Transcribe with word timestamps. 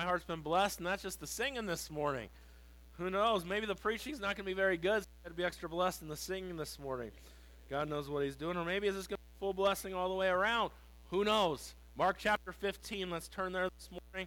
My 0.00 0.06
heart's 0.06 0.24
been 0.24 0.40
blessed, 0.40 0.78
and 0.78 0.86
that's 0.86 1.02
just 1.02 1.20
the 1.20 1.26
singing 1.26 1.66
this 1.66 1.90
morning. 1.90 2.30
Who 2.96 3.10
knows? 3.10 3.44
Maybe 3.44 3.66
the 3.66 3.74
preaching's 3.74 4.18
not 4.18 4.28
going 4.28 4.44
to 4.46 4.50
be 4.50 4.54
very 4.54 4.78
good. 4.78 5.02
So 5.02 5.28
to 5.28 5.34
be 5.34 5.44
extra 5.44 5.68
blessed 5.68 6.00
in 6.00 6.08
the 6.08 6.16
singing 6.16 6.56
this 6.56 6.78
morning. 6.78 7.10
God 7.68 7.86
knows 7.86 8.08
what 8.08 8.24
He's 8.24 8.34
doing, 8.34 8.56
or 8.56 8.64
maybe 8.64 8.86
it's 8.86 8.96
just 8.96 9.10
going 9.10 9.18
to 9.18 9.22
be 9.22 9.40
full 9.40 9.52
blessing 9.52 9.92
all 9.92 10.08
the 10.08 10.14
way 10.14 10.28
around. 10.28 10.70
Who 11.10 11.22
knows? 11.22 11.74
Mark 11.98 12.16
chapter 12.18 12.50
15. 12.50 13.10
Let's 13.10 13.28
turn 13.28 13.52
there 13.52 13.68
this 13.76 13.90
morning. 13.90 14.26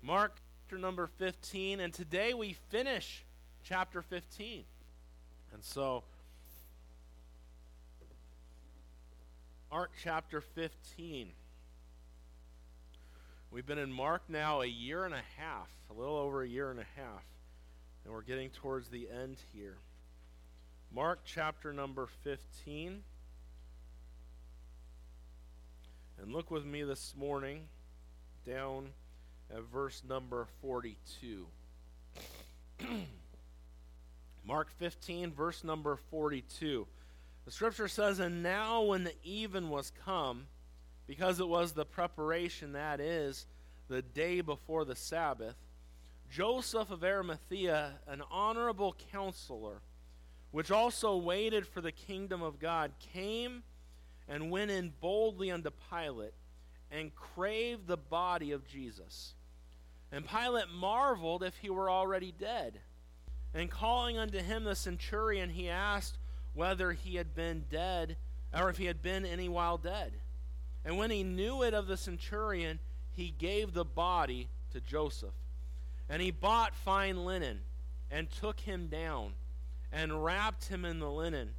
Mark 0.00 0.36
chapter 0.62 0.78
number 0.78 1.08
15, 1.18 1.80
and 1.80 1.92
today 1.92 2.32
we 2.32 2.52
finish 2.68 3.24
chapter 3.64 4.02
15. 4.02 4.62
And 5.52 5.64
so, 5.64 6.04
Mark 9.72 9.90
chapter 10.00 10.40
15. 10.40 11.32
We've 13.52 13.66
been 13.66 13.78
in 13.78 13.90
Mark 13.90 14.22
now 14.28 14.60
a 14.60 14.66
year 14.66 15.04
and 15.04 15.12
a 15.12 15.22
half, 15.36 15.68
a 15.90 15.92
little 15.92 16.14
over 16.14 16.42
a 16.42 16.48
year 16.48 16.70
and 16.70 16.78
a 16.78 16.86
half, 16.94 17.24
and 18.04 18.14
we're 18.14 18.22
getting 18.22 18.50
towards 18.50 18.88
the 18.88 19.08
end 19.10 19.38
here. 19.52 19.76
Mark 20.94 21.22
chapter 21.24 21.72
number 21.72 22.06
15. 22.22 23.02
And 26.22 26.32
look 26.32 26.50
with 26.50 26.64
me 26.64 26.84
this 26.84 27.14
morning 27.18 27.62
down 28.46 28.90
at 29.52 29.62
verse 29.72 30.02
number 30.08 30.46
42. 30.62 31.46
Mark 34.46 34.70
15, 34.78 35.32
verse 35.32 35.64
number 35.64 35.96
42. 36.10 36.86
The 37.46 37.50
scripture 37.50 37.88
says, 37.88 38.20
And 38.20 38.44
now 38.44 38.82
when 38.82 39.02
the 39.02 39.14
even 39.24 39.70
was 39.70 39.92
come, 40.04 40.46
because 41.10 41.40
it 41.40 41.48
was 41.48 41.72
the 41.72 41.84
preparation, 41.84 42.74
that 42.74 43.00
is, 43.00 43.44
the 43.88 44.00
day 44.00 44.40
before 44.40 44.84
the 44.84 44.94
Sabbath, 44.94 45.56
Joseph 46.30 46.92
of 46.92 47.02
Arimathea, 47.02 47.94
an 48.06 48.22
honorable 48.30 48.94
counselor, 49.10 49.82
which 50.52 50.70
also 50.70 51.16
waited 51.16 51.66
for 51.66 51.80
the 51.80 51.90
kingdom 51.90 52.42
of 52.42 52.60
God, 52.60 52.92
came 53.12 53.64
and 54.28 54.52
went 54.52 54.70
in 54.70 54.92
boldly 55.00 55.50
unto 55.50 55.70
Pilate 55.90 56.32
and 56.92 57.12
craved 57.16 57.88
the 57.88 57.96
body 57.96 58.52
of 58.52 58.64
Jesus. 58.64 59.34
And 60.12 60.24
Pilate 60.24 60.70
marveled 60.72 61.42
if 61.42 61.56
he 61.56 61.70
were 61.70 61.90
already 61.90 62.32
dead. 62.38 62.78
And 63.52 63.68
calling 63.68 64.16
unto 64.16 64.38
him 64.38 64.62
the 64.62 64.76
centurion, 64.76 65.50
he 65.50 65.68
asked 65.68 66.18
whether 66.54 66.92
he 66.92 67.16
had 67.16 67.34
been 67.34 67.64
dead, 67.68 68.16
or 68.56 68.70
if 68.70 68.78
he 68.78 68.84
had 68.84 69.02
been 69.02 69.26
any 69.26 69.48
while 69.48 69.76
dead. 69.76 70.12
And 70.84 70.96
when 70.96 71.10
he 71.10 71.22
knew 71.22 71.62
it 71.62 71.74
of 71.74 71.86
the 71.86 71.96
centurion, 71.96 72.78
he 73.12 73.34
gave 73.36 73.74
the 73.74 73.84
body 73.84 74.48
to 74.72 74.80
Joseph. 74.80 75.34
And 76.08 76.22
he 76.22 76.30
bought 76.30 76.74
fine 76.74 77.24
linen, 77.24 77.60
and 78.10 78.30
took 78.30 78.60
him 78.60 78.88
down, 78.88 79.32
and 79.92 80.24
wrapped 80.24 80.68
him 80.68 80.84
in 80.84 80.98
the 80.98 81.10
linen, 81.10 81.50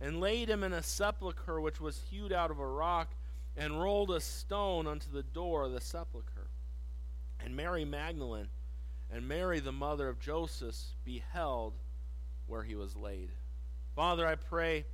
and 0.00 0.20
laid 0.20 0.48
him 0.48 0.62
in 0.62 0.72
a 0.72 0.82
sepulchre 0.82 1.60
which 1.60 1.80
was 1.80 2.00
hewed 2.10 2.32
out 2.32 2.50
of 2.50 2.60
a 2.60 2.66
rock, 2.66 3.08
and 3.56 3.80
rolled 3.80 4.10
a 4.10 4.20
stone 4.20 4.86
unto 4.86 5.10
the 5.10 5.22
door 5.22 5.64
of 5.64 5.72
the 5.72 5.80
sepulchre. 5.80 6.48
And 7.40 7.56
Mary 7.56 7.84
Magdalene 7.84 8.48
and 9.10 9.26
Mary, 9.26 9.60
the 9.60 9.72
mother 9.72 10.08
of 10.08 10.20
Joseph, 10.20 10.76
beheld 11.04 11.74
where 12.46 12.62
he 12.62 12.74
was 12.74 12.96
laid. 12.96 13.30
Father, 13.94 14.26
I 14.26 14.34
pray 14.34 14.84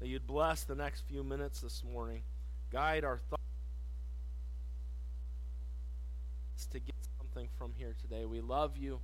that 0.00 0.08
you'd 0.08 0.26
bless 0.26 0.64
the 0.64 0.74
next 0.74 1.02
few 1.02 1.22
minutes 1.22 1.60
this 1.60 1.82
morning. 1.84 2.22
Guide 2.72 3.04
our 3.04 3.18
thoughts 3.30 3.42
to 6.70 6.80
get 6.80 6.94
something 7.18 7.48
from 7.58 7.72
here 7.76 7.94
today. 8.00 8.24
We 8.24 8.40
love 8.40 8.76
you. 8.76 9.00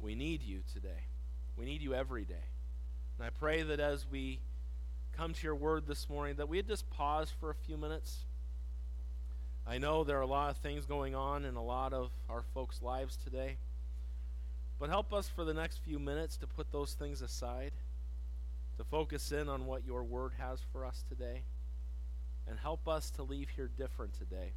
We 0.00 0.14
need 0.14 0.42
you 0.42 0.60
today. 0.72 1.06
We 1.56 1.64
need 1.64 1.82
you 1.82 1.94
every 1.94 2.24
day. 2.24 2.34
And 3.18 3.26
I 3.26 3.30
pray 3.30 3.62
that 3.62 3.78
as 3.78 4.06
we 4.10 4.40
come 5.16 5.32
to 5.34 5.42
your 5.42 5.54
word 5.54 5.86
this 5.86 6.08
morning, 6.08 6.36
that 6.36 6.48
we'd 6.48 6.66
just 6.66 6.88
pause 6.90 7.30
for 7.38 7.50
a 7.50 7.54
few 7.54 7.76
minutes. 7.76 8.24
I 9.66 9.78
know 9.78 10.04
there 10.04 10.18
are 10.18 10.22
a 10.22 10.26
lot 10.26 10.50
of 10.50 10.56
things 10.58 10.84
going 10.84 11.14
on 11.14 11.44
in 11.44 11.56
a 11.56 11.62
lot 11.62 11.92
of 11.92 12.10
our 12.28 12.42
folks' 12.54 12.82
lives 12.82 13.16
today. 13.16 13.58
But 14.78 14.88
help 14.88 15.12
us 15.12 15.28
for 15.28 15.44
the 15.44 15.54
next 15.54 15.78
few 15.78 15.98
minutes 15.98 16.36
to 16.38 16.46
put 16.46 16.72
those 16.72 16.94
things 16.94 17.22
aside, 17.22 17.72
to 18.76 18.84
focus 18.84 19.30
in 19.30 19.48
on 19.48 19.66
what 19.66 19.86
your 19.86 20.02
word 20.02 20.32
has 20.38 20.60
for 20.72 20.84
us 20.84 21.04
today, 21.08 21.42
and 22.48 22.58
help 22.58 22.86
us 22.88 23.10
to 23.12 23.22
leave 23.22 23.48
here 23.50 23.68
different 23.68 24.14
today. 24.14 24.52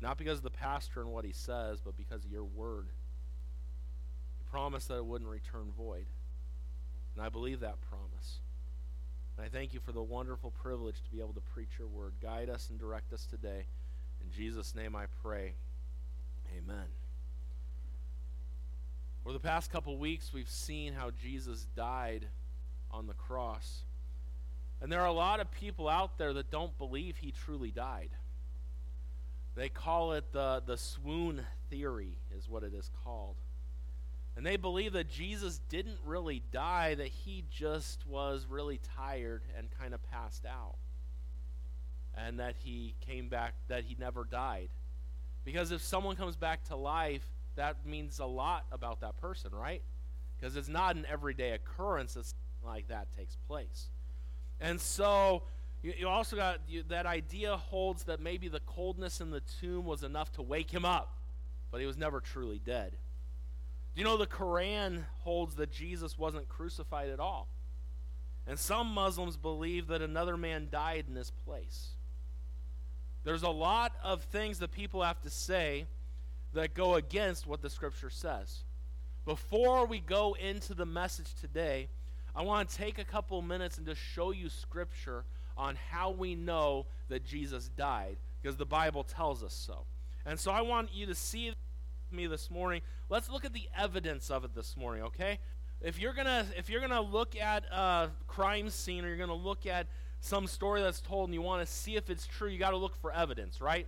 Not 0.00 0.18
because 0.18 0.38
of 0.38 0.44
the 0.44 0.50
pastor 0.50 1.00
and 1.00 1.10
what 1.10 1.24
he 1.24 1.32
says, 1.32 1.80
but 1.80 1.96
because 1.96 2.24
of 2.24 2.32
your 2.32 2.44
word. 2.44 2.86
You 4.38 4.44
promised 4.50 4.88
that 4.88 4.96
it 4.96 5.06
wouldn't 5.06 5.30
return 5.30 5.72
void. 5.76 6.06
And 7.14 7.24
I 7.24 7.28
believe 7.28 7.60
that 7.60 7.80
promise. 7.88 8.40
And 9.36 9.46
I 9.46 9.48
thank 9.48 9.72
you 9.72 9.80
for 9.80 9.92
the 9.92 10.02
wonderful 10.02 10.50
privilege 10.50 11.02
to 11.02 11.10
be 11.10 11.20
able 11.20 11.34
to 11.34 11.40
preach 11.40 11.70
your 11.78 11.88
word. 11.88 12.14
Guide 12.20 12.50
us 12.50 12.68
and 12.70 12.78
direct 12.78 13.12
us 13.12 13.26
today. 13.26 13.66
In 14.20 14.30
Jesus' 14.30 14.74
name 14.74 14.94
I 14.96 15.06
pray. 15.22 15.54
Amen. 16.56 16.86
Over 19.24 19.32
the 19.32 19.40
past 19.40 19.70
couple 19.70 19.96
weeks, 19.96 20.32
we've 20.32 20.50
seen 20.50 20.92
how 20.92 21.10
Jesus 21.10 21.66
died 21.74 22.26
on 22.90 23.06
the 23.06 23.14
cross. 23.14 23.84
And 24.80 24.92
there 24.92 25.00
are 25.00 25.06
a 25.06 25.12
lot 25.12 25.40
of 25.40 25.50
people 25.50 25.88
out 25.88 26.18
there 26.18 26.32
that 26.34 26.50
don't 26.50 26.76
believe 26.78 27.16
he 27.16 27.32
truly 27.32 27.70
died. 27.70 28.10
They 29.54 29.68
call 29.68 30.12
it 30.12 30.32
the, 30.32 30.62
the 30.66 30.76
swoon 30.76 31.46
theory, 31.70 32.18
is 32.36 32.48
what 32.48 32.64
it 32.64 32.74
is 32.74 32.90
called. 33.04 33.36
And 34.36 34.44
they 34.44 34.56
believe 34.56 34.94
that 34.94 35.08
Jesus 35.08 35.60
didn't 35.68 35.98
really 36.04 36.42
die, 36.50 36.96
that 36.96 37.06
he 37.06 37.44
just 37.50 38.04
was 38.06 38.46
really 38.48 38.80
tired 38.96 39.42
and 39.56 39.68
kind 39.78 39.94
of 39.94 40.02
passed 40.10 40.44
out. 40.44 40.74
And 42.16 42.40
that 42.40 42.56
he 42.64 42.94
came 43.06 43.28
back, 43.28 43.54
that 43.68 43.84
he 43.84 43.96
never 43.98 44.24
died. 44.24 44.68
Because 45.44 45.70
if 45.70 45.82
someone 45.82 46.16
comes 46.16 46.36
back 46.36 46.64
to 46.64 46.76
life, 46.76 47.24
that 47.56 47.86
means 47.86 48.18
a 48.18 48.26
lot 48.26 48.64
about 48.72 49.00
that 49.00 49.16
person, 49.18 49.52
right? 49.52 49.82
Because 50.36 50.56
it's 50.56 50.68
not 50.68 50.96
an 50.96 51.06
everyday 51.08 51.52
occurrence 51.52 52.14
that 52.14 52.32
like 52.64 52.88
that 52.88 53.08
takes 53.16 53.36
place. 53.46 53.88
And 54.60 54.80
so 54.80 55.42
you, 55.82 55.92
you 55.98 56.08
also 56.08 56.36
got 56.36 56.60
you, 56.68 56.82
that 56.88 57.06
idea 57.06 57.56
holds 57.56 58.04
that 58.04 58.20
maybe 58.20 58.48
the 58.48 58.60
coldness 58.60 59.20
in 59.20 59.30
the 59.30 59.42
tomb 59.60 59.84
was 59.84 60.02
enough 60.02 60.32
to 60.32 60.42
wake 60.42 60.70
him 60.70 60.84
up, 60.84 61.18
but 61.70 61.80
he 61.80 61.86
was 61.86 61.98
never 61.98 62.20
truly 62.20 62.58
dead. 62.58 62.96
Do 63.94 64.00
you 64.00 64.04
know 64.04 64.16
the 64.16 64.26
Quran 64.26 65.04
holds 65.20 65.56
that 65.56 65.70
Jesus 65.70 66.18
wasn't 66.18 66.48
crucified 66.48 67.10
at 67.10 67.20
all? 67.20 67.48
And 68.46 68.58
some 68.58 68.88
Muslims 68.88 69.36
believe 69.36 69.86
that 69.88 70.02
another 70.02 70.36
man 70.36 70.68
died 70.70 71.04
in 71.06 71.14
this 71.14 71.30
place. 71.30 71.90
There's 73.22 73.42
a 73.42 73.50
lot 73.50 73.92
of 74.02 74.22
things 74.24 74.58
that 74.58 74.70
people 74.70 75.02
have 75.02 75.20
to 75.22 75.30
say 75.30 75.86
that 76.52 76.74
go 76.74 76.94
against 76.94 77.46
what 77.46 77.62
the 77.62 77.70
scripture 77.70 78.10
says. 78.10 78.64
Before 79.24 79.86
we 79.86 80.00
go 80.00 80.34
into 80.34 80.74
the 80.74 80.84
message 80.84 81.34
today, 81.40 81.88
I 82.34 82.42
want 82.42 82.68
to 82.68 82.76
take 82.76 82.98
a 82.98 83.04
couple 83.04 83.40
minutes 83.42 83.78
and 83.78 83.86
just 83.86 84.00
show 84.00 84.32
you 84.32 84.48
scripture 84.48 85.24
on 85.56 85.76
how 85.90 86.10
we 86.10 86.34
know 86.34 86.86
that 87.08 87.24
Jesus 87.24 87.70
died 87.76 88.16
because 88.42 88.56
the 88.56 88.66
Bible 88.66 89.04
tells 89.04 89.42
us 89.42 89.54
so. 89.54 89.84
And 90.26 90.38
so 90.38 90.50
I 90.50 90.62
want 90.62 90.92
you 90.92 91.06
to 91.06 91.14
see 91.14 91.52
me 92.10 92.26
this 92.26 92.50
morning. 92.50 92.82
Let's 93.08 93.30
look 93.30 93.44
at 93.44 93.52
the 93.52 93.68
evidence 93.76 94.30
of 94.30 94.44
it 94.44 94.54
this 94.54 94.76
morning, 94.76 95.04
okay? 95.04 95.38
If 95.80 96.00
you're 96.00 96.14
gonna 96.14 96.46
if 96.56 96.70
you're 96.70 96.80
gonna 96.80 97.00
look 97.00 97.36
at 97.36 97.64
a 97.70 98.10
crime 98.26 98.70
scene 98.70 99.04
or 99.04 99.08
you're 99.08 99.18
gonna 99.18 99.34
look 99.34 99.66
at 99.66 99.86
some 100.24 100.46
story 100.46 100.80
that's 100.80 101.00
told 101.00 101.28
and 101.28 101.34
you 101.34 101.42
want 101.42 101.66
to 101.66 101.70
see 101.70 101.96
if 101.96 102.08
it's 102.08 102.26
true, 102.26 102.48
you 102.48 102.58
got 102.58 102.70
to 102.70 102.78
look 102.78 102.96
for 102.96 103.12
evidence, 103.12 103.60
right? 103.60 103.86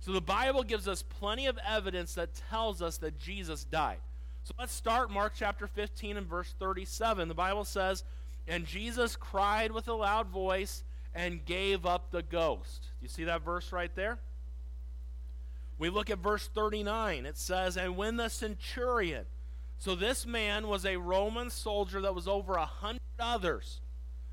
So 0.00 0.12
the 0.12 0.20
Bible 0.20 0.62
gives 0.64 0.86
us 0.86 1.02
plenty 1.02 1.46
of 1.46 1.58
evidence 1.66 2.14
that 2.14 2.34
tells 2.50 2.82
us 2.82 2.98
that 2.98 3.18
Jesus 3.18 3.64
died. 3.64 3.98
So 4.44 4.54
let's 4.58 4.72
start 4.72 5.10
Mark 5.10 5.34
chapter 5.36 5.68
15 5.68 6.16
and 6.16 6.26
verse 6.26 6.52
37. 6.58 7.28
The 7.28 7.34
Bible 7.34 7.64
says, 7.64 8.02
And 8.48 8.66
Jesus 8.66 9.14
cried 9.14 9.70
with 9.70 9.86
a 9.86 9.94
loud 9.94 10.26
voice 10.28 10.82
and 11.14 11.44
gave 11.44 11.86
up 11.86 12.10
the 12.10 12.22
ghost. 12.22 12.82
Do 12.82 13.04
you 13.04 13.08
see 13.08 13.24
that 13.24 13.44
verse 13.44 13.70
right 13.70 13.94
there? 13.94 14.18
We 15.78 15.90
look 15.90 16.10
at 16.10 16.18
verse 16.18 16.48
39. 16.52 17.24
It 17.24 17.38
says, 17.38 17.76
And 17.76 17.96
when 17.96 18.16
the 18.16 18.28
centurion, 18.28 19.26
so 19.78 19.94
this 19.94 20.26
man 20.26 20.66
was 20.66 20.84
a 20.84 20.96
Roman 20.96 21.48
soldier 21.48 22.00
that 22.00 22.14
was 22.14 22.26
over 22.26 22.54
a 22.54 22.66
hundred 22.66 23.00
others. 23.20 23.80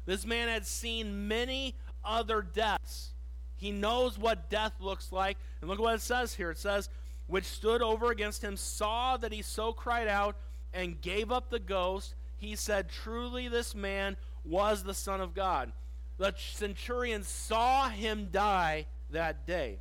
This 0.05 0.25
man 0.25 0.47
had 0.47 0.65
seen 0.65 1.27
many 1.27 1.75
other 2.03 2.41
deaths. 2.41 3.11
He 3.55 3.71
knows 3.71 4.17
what 4.17 4.49
death 4.49 4.73
looks 4.79 5.11
like. 5.11 5.37
And 5.61 5.69
look 5.69 5.79
what 5.79 5.95
it 5.95 6.01
says 6.01 6.33
here. 6.33 6.49
It 6.49 6.57
says, 6.57 6.89
which 7.29 7.45
stood 7.45 7.81
over 7.81 8.11
against 8.11 8.43
him, 8.43 8.57
saw 8.57 9.15
that 9.15 9.31
he 9.31 9.41
so 9.41 9.71
cried 9.71 10.07
out 10.07 10.35
and 10.73 10.99
gave 10.99 11.31
up 11.31 11.49
the 11.49 11.59
ghost. 11.59 12.15
He 12.37 12.55
said, 12.55 12.89
Truly, 12.89 13.47
this 13.47 13.75
man 13.75 14.17
was 14.43 14.83
the 14.83 14.95
Son 14.95 15.21
of 15.21 15.35
God. 15.35 15.71
The 16.17 16.33
centurion 16.37 17.23
saw 17.23 17.87
him 17.87 18.29
die 18.31 18.87
that 19.11 19.45
day. 19.45 19.79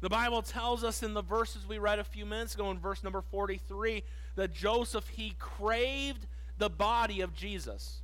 The 0.00 0.08
Bible 0.08 0.40
tells 0.40 0.82
us 0.82 1.02
in 1.02 1.12
the 1.12 1.22
verses 1.22 1.68
we 1.68 1.78
read 1.78 1.98
a 1.98 2.04
few 2.04 2.24
minutes 2.24 2.54
ago, 2.54 2.70
in 2.70 2.78
verse 2.78 3.04
number 3.04 3.20
43, 3.20 4.02
that 4.36 4.54
Joseph, 4.54 5.06
he 5.08 5.34
craved 5.38 6.26
the 6.56 6.70
body 6.70 7.20
of 7.20 7.34
Jesus. 7.34 8.00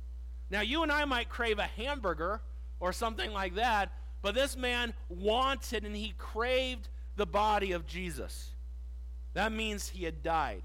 Now, 0.51 0.61
you 0.61 0.83
and 0.83 0.91
I 0.91 1.05
might 1.05 1.29
crave 1.29 1.57
a 1.57 1.63
hamburger 1.63 2.41
or 2.79 2.93
something 2.93 3.33
like 3.33 3.55
that, 3.55 3.91
but 4.21 4.35
this 4.35 4.55
man 4.55 4.93
wanted 5.09 5.83
and 5.83 5.95
he 5.95 6.13
craved 6.17 6.89
the 7.15 7.25
body 7.25 7.71
of 7.71 7.87
Jesus. 7.87 8.51
That 9.37 9.51
means 9.51 9.89
he 9.89 10.03
had 10.03 10.23
died. 10.23 10.63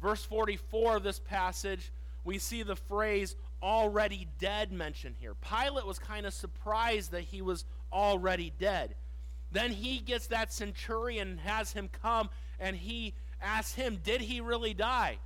Verse 0.00 0.24
44 0.24 0.96
of 0.96 1.02
this 1.02 1.18
passage, 1.18 1.92
we 2.24 2.38
see 2.38 2.62
the 2.62 2.74
phrase 2.74 3.36
already 3.62 4.28
dead 4.38 4.72
mentioned 4.72 5.16
here. 5.20 5.34
Pilate 5.34 5.84
was 5.84 5.98
kind 5.98 6.24
of 6.24 6.32
surprised 6.32 7.10
that 7.10 7.24
he 7.24 7.42
was 7.42 7.66
already 7.92 8.50
dead. 8.58 8.94
Then 9.52 9.72
he 9.72 9.98
gets 9.98 10.28
that 10.28 10.54
centurion 10.54 11.32
and 11.32 11.40
has 11.40 11.74
him 11.74 11.90
come 12.00 12.30
and 12.58 12.76
he 12.76 13.12
asks 13.42 13.74
him, 13.74 14.00
Did 14.02 14.22
he 14.22 14.40
really 14.40 14.72
die? 14.72 15.18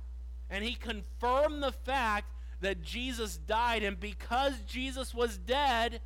And 0.49 0.61
he 0.61 0.75
confirmed 0.75 1.63
the 1.63 1.71
fact 1.71 2.33
that 2.59 2.81
Jesus 2.81 3.37
died. 3.37 3.81
And 3.81 3.97
because 3.97 4.55
Jesus 4.67 5.13
was 5.13 5.37
dead, 5.37 6.01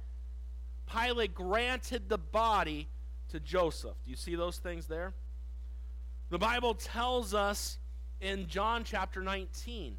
Pilate 0.86 1.34
granted 1.34 2.08
the 2.08 2.20
body 2.20 2.88
to 3.30 3.40
Joseph. 3.40 3.96
Do 4.04 4.12
you 4.12 4.16
see 4.16 4.36
those 4.36 4.60
things 4.60 4.86
there? 4.86 5.16
The 6.30 6.40
Bible 6.40 6.74
tells 6.74 7.34
us 7.34 7.78
in 8.20 8.48
John 8.48 8.84
chapter 8.84 9.22
19, 9.22 9.98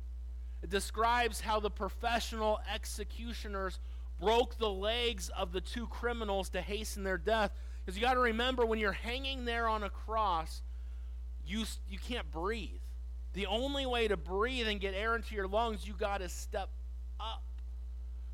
it 0.62 0.70
describes 0.70 1.40
how 1.40 1.60
the 1.60 1.70
professional 1.70 2.60
executioners 2.72 3.78
broke 4.20 4.58
the 4.58 4.70
legs 4.70 5.28
of 5.36 5.52
the 5.52 5.60
two 5.60 5.86
criminals 5.86 6.48
to 6.50 6.60
hasten 6.60 7.04
their 7.04 7.18
death. 7.18 7.52
Because 7.84 7.96
you 7.96 8.02
got 8.02 8.14
to 8.14 8.20
remember, 8.20 8.66
when 8.66 8.78
you're 8.78 8.92
hanging 8.92 9.44
there 9.44 9.68
on 9.68 9.84
a 9.84 9.90
cross, 9.90 10.62
you, 11.46 11.64
you 11.88 11.98
can't 11.98 12.28
breathe. 12.32 12.80
The 13.34 13.46
only 13.46 13.86
way 13.86 14.08
to 14.08 14.16
breathe 14.16 14.66
and 14.66 14.80
get 14.80 14.94
air 14.94 15.14
into 15.14 15.34
your 15.34 15.46
lungs, 15.46 15.86
you 15.86 15.92
got 15.92 16.18
to 16.18 16.28
step 16.28 16.70
up. 17.20 17.44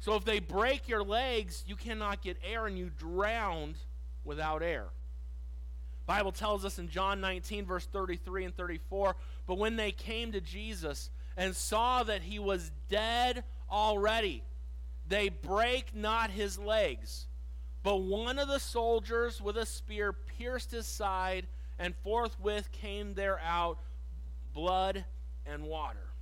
So 0.01 0.15
if 0.15 0.25
they 0.25 0.39
break 0.39 0.89
your 0.89 1.03
legs, 1.03 1.65
you 1.67 1.77
cannot 1.77 2.23
get 2.23 2.39
air 2.43 2.67
and 2.67 2.79
you 2.79 2.91
drown 2.97 3.75
without 4.25 4.63
air. 4.63 4.87
Bible 6.07 6.33
tells 6.33 6.65
us 6.65 6.79
in 6.79 6.89
John 6.89 7.21
19 7.21 7.67
verse 7.67 7.87
33 7.87 8.45
and 8.47 8.57
34, 8.57 9.17
but 9.47 9.59
when 9.59 9.77
they 9.77 9.93
came 9.93 10.33
to 10.33 10.41
Jesus 10.41 11.11
and 11.37 11.55
saw 11.55 12.03
that 12.03 12.23
he 12.23 12.39
was 12.39 12.71
dead 12.89 13.45
already, 13.71 14.43
they 15.09 15.29
break 15.29 15.95
not 15.95 16.31
his 16.31 16.59
legs. 16.59 17.27
But 17.83 17.97
one 17.97 18.39
of 18.39 18.49
the 18.49 18.61
soldiers 18.61 19.41
with 19.41 19.57
a 19.57 19.67
spear 19.67 20.13
pierced 20.13 20.71
his 20.71 20.87
side, 20.87 21.47
and 21.79 21.95
forthwith 22.05 22.71
came 22.71 23.15
there 23.15 23.41
out 23.41 23.79
blood 24.55 25.05
and 25.47 25.65
water. 25.65 26.13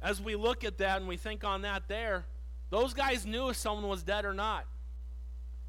As 0.00 0.20
we 0.20 0.34
look 0.34 0.64
at 0.64 0.78
that 0.78 0.98
and 0.98 1.08
we 1.08 1.16
think 1.16 1.44
on 1.44 1.62
that 1.62 1.88
there, 1.88 2.24
those 2.70 2.94
guys 2.94 3.26
knew 3.26 3.50
if 3.50 3.56
someone 3.56 3.88
was 3.88 4.02
dead 4.02 4.24
or 4.24 4.34
not. 4.34 4.66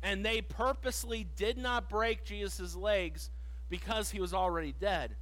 And 0.03 0.23
they 0.23 0.41
purposely 0.41 1.25
did 1.35 1.57
not 1.57 1.89
break 1.89 2.25
Jesus' 2.25 2.75
legs 2.75 3.31
because 3.69 4.11
he 4.11 4.19
was 4.19 4.33
already 4.33 4.75
dead. 4.79 5.15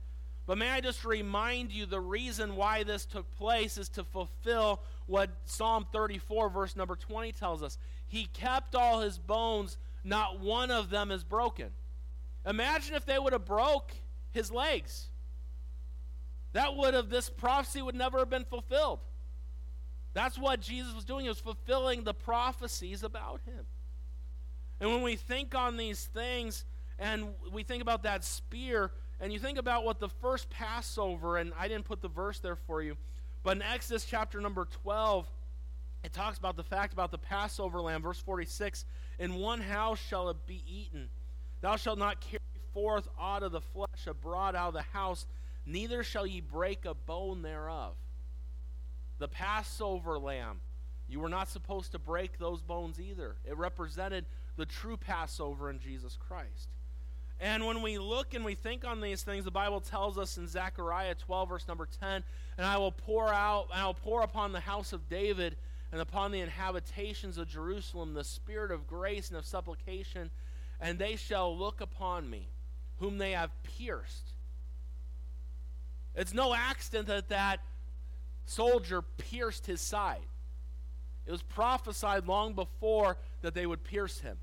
But 0.48 0.58
may 0.58 0.70
I 0.70 0.82
just 0.82 1.06
remind 1.06 1.72
you 1.72 1.86
the 1.86 2.02
reason 2.02 2.56
why 2.56 2.84
this 2.84 3.06
took 3.06 3.32
place 3.36 3.78
is 3.78 3.88
to 3.90 4.04
fulfill 4.04 4.82
what 5.06 5.30
Psalm 5.46 5.86
34, 5.94 6.50
verse 6.50 6.76
number 6.76 6.96
20 6.96 7.32
tells 7.32 7.62
us. 7.62 7.78
He 8.08 8.26
kept 8.26 8.76
all 8.76 9.02
his 9.02 9.18
bones, 9.18 9.78
not 10.04 10.40
one 10.40 10.72
of 10.72 10.90
them 10.90 11.12
is 11.12 11.24
broken. 11.24 11.70
Imagine 12.46 12.96
if 12.96 13.06
they 13.06 13.20
would 13.20 13.34
have 13.34 13.46
broke 13.46 13.94
his 14.32 14.52
legs. 14.52 15.08
That 16.54 16.76
would 16.76 16.96
have, 16.96 17.10
this 17.10 17.30
prophecy 17.30 17.82
would 17.82 17.96
never 17.96 18.20
have 18.20 18.30
been 18.30 18.46
fulfilled. 18.46 19.00
That's 20.14 20.38
what 20.38 20.60
Jesus 20.60 20.94
was 20.94 21.06
doing. 21.06 21.24
He 21.24 21.30
was 21.30 21.40
fulfilling 21.40 22.04
the 22.04 22.14
prophecies 22.14 23.04
about 23.04 23.42
him. 23.46 23.66
And 24.82 24.90
when 24.90 25.04
we 25.04 25.16
think 25.16 25.54
on 25.54 25.78
these 25.78 26.06
things 26.06 26.66
and 26.98 27.30
we 27.54 27.64
think 27.64 27.82
about 27.82 28.04
that 28.04 28.24
spear, 28.24 28.92
and 29.20 29.32
you 29.32 29.38
think 29.38 29.60
about 29.60 29.86
what 29.86 30.00
the 30.00 30.10
first 30.10 30.50
Passover, 30.50 31.38
and 31.38 31.54
I 31.58 31.68
didn't 31.68 31.86
put 31.86 32.02
the 32.02 32.10
verse 32.10 32.40
there 32.40 32.56
for 32.56 32.82
you, 32.82 32.98
but 33.44 33.58
in 33.58 33.62
Exodus 33.62 34.06
chapter 34.06 34.42
number 34.42 34.68
12, 34.84 35.28
it 36.04 36.14
talks 36.14 36.40
about 36.40 36.58
the 36.58 36.64
fact 36.64 36.94
about 36.94 37.12
the 37.12 37.20
Passover 37.20 37.80
lamb, 37.80 38.02
verse 38.02 38.20
46 38.20 38.86
In 39.20 39.36
one 39.36 39.62
house 39.62 40.00
shall 40.00 40.30
it 40.30 40.48
be 40.48 40.64
eaten. 40.68 41.10
Thou 41.62 41.76
shalt 41.76 42.00
not 42.00 42.20
carry 42.20 42.40
forth 42.74 43.08
out 43.20 43.44
of 43.44 43.52
the 43.52 43.62
flesh 43.62 44.08
abroad 44.08 44.56
out 44.56 44.70
of 44.70 44.74
the 44.74 44.82
house, 44.82 45.28
neither 45.64 46.02
shall 46.02 46.26
ye 46.26 46.42
break 46.42 46.86
a 46.86 46.96
bone 46.96 47.44
thereof. 47.44 47.94
The 49.20 49.28
Passover 49.28 50.18
lamb, 50.18 50.62
you 51.08 51.20
were 51.20 51.30
not 51.30 51.50
supposed 51.50 51.92
to 51.92 52.00
break 52.00 52.40
those 52.40 52.64
bones 52.64 53.00
either. 53.00 53.36
It 53.46 53.56
represented 53.56 54.26
the 54.58 54.66
true 54.66 54.98
Passover 54.98 55.70
in 55.70 55.80
Jesus 55.80 56.18
Christ. 56.18 56.70
And 57.40 57.66
when 57.66 57.82
we 57.82 57.98
look 57.98 58.36
and 58.36 58.46
we 58.46 58.54
think 58.54 58.86
on 58.86 59.02
these 59.02 59.24
things, 59.24 59.46
the 59.46 59.52
Bible 59.52 59.82
tells 59.82 60.18
us 60.18 60.38
in 60.38 60.48
Zechariah 60.48 61.16
12, 61.16 61.50
verse 61.50 61.68
number 61.68 61.88
10, 62.00 62.24
and 62.58 62.68
I 62.68 62.78
will 62.78 62.92
pour 62.92 63.34
out, 63.34 63.68
I 63.74 63.86
will 63.86 63.96
pour 63.96 64.22
upon 64.22 64.52
the 64.52 64.60
house 64.60 64.94
of 64.94 65.10
David 65.10 65.58
and 65.92 66.00
upon 66.00 66.32
the 66.32 66.42
inhabitations 66.42 67.40
of 67.40 67.48
Jerusalem 67.48 68.14
the 68.14 68.24
spirit 68.24 68.72
of 68.72 68.88
grace 68.88 69.30
and 69.30 69.38
of 69.38 69.46
supplication, 69.46 70.30
and 70.80 71.00
they 71.00 71.16
shall 71.16 71.58
look 71.58 71.82
upon 71.82 72.30
me, 72.30 72.48
whom 73.00 73.18
they 73.18 73.32
have 73.32 73.52
pierced. 73.64 74.34
It's 76.14 76.34
no 76.34 76.54
accident 76.54 77.08
that 77.08 77.30
that 77.30 77.60
soldier 78.46 79.02
pierced 79.02 79.66
his 79.66 79.82
side. 79.82 80.22
It 81.26 81.32
was 81.32 81.42
prophesied 81.42 82.28
long 82.28 82.54
before 82.54 83.18
that 83.42 83.54
they 83.54 83.66
would 83.66 83.84
pierce 83.84 84.20
him. 84.20 84.38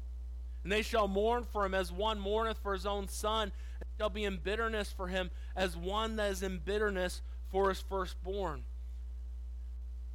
And 0.63 0.73
they 0.73 0.83
shall 0.83 1.09
mourn 1.09 1.45
for 1.45 1.65
him 1.65 1.75
as 1.75 1.93
one 1.93 2.19
mourneth 2.19 2.59
for 2.59 2.73
his 2.73 2.87
own 2.87 3.09
son, 3.09 3.53
and 3.81 3.89
shall 3.99 4.11
be 4.11 4.25
in 4.25 4.37
bitterness 4.37 4.93
for 4.93 5.09
him 5.09 5.31
as 5.57 5.77
one 5.77 6.17
that 6.17 6.31
is 6.31 6.43
in 6.43 6.59
bitterness 6.59 7.23
for 7.51 7.69
his 7.69 7.81
firstborn. 7.81 8.65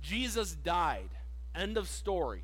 Jesus 0.02 0.54
died. 0.54 1.10
End 1.56 1.78
of 1.78 1.88
story. 1.88 2.44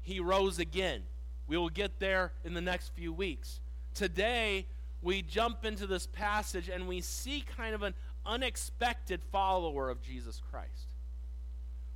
He 0.00 0.20
rose 0.20 0.58
again. 0.58 1.02
We 1.46 1.56
will 1.56 1.68
get 1.68 2.00
there 2.00 2.32
in 2.44 2.54
the 2.54 2.60
next 2.60 2.88
few 2.94 3.12
weeks. 3.12 3.60
Today, 3.94 4.66
we 5.02 5.22
jump 5.22 5.64
into 5.64 5.86
this 5.86 6.06
passage 6.06 6.68
and 6.68 6.88
we 6.88 7.00
see 7.00 7.44
kind 7.56 7.74
of 7.74 7.82
an 7.82 7.94
unexpected 8.24 9.20
follower 9.30 9.88
of 9.90 10.02
Jesus 10.02 10.40
Christ. 10.50 10.88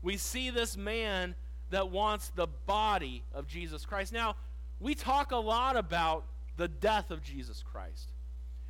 We 0.02 0.16
see 0.16 0.50
this 0.50 0.76
man 0.76 1.34
that 1.70 1.90
wants 1.90 2.28
the 2.34 2.46
body 2.46 3.22
of 3.32 3.46
Jesus 3.46 3.86
Christ. 3.86 4.12
Now, 4.12 4.36
we 4.78 4.94
talk 4.94 5.32
a 5.32 5.36
lot 5.36 5.76
about 5.76 6.24
the 6.56 6.68
death 6.68 7.10
of 7.10 7.22
Jesus 7.22 7.62
Christ, 7.62 8.10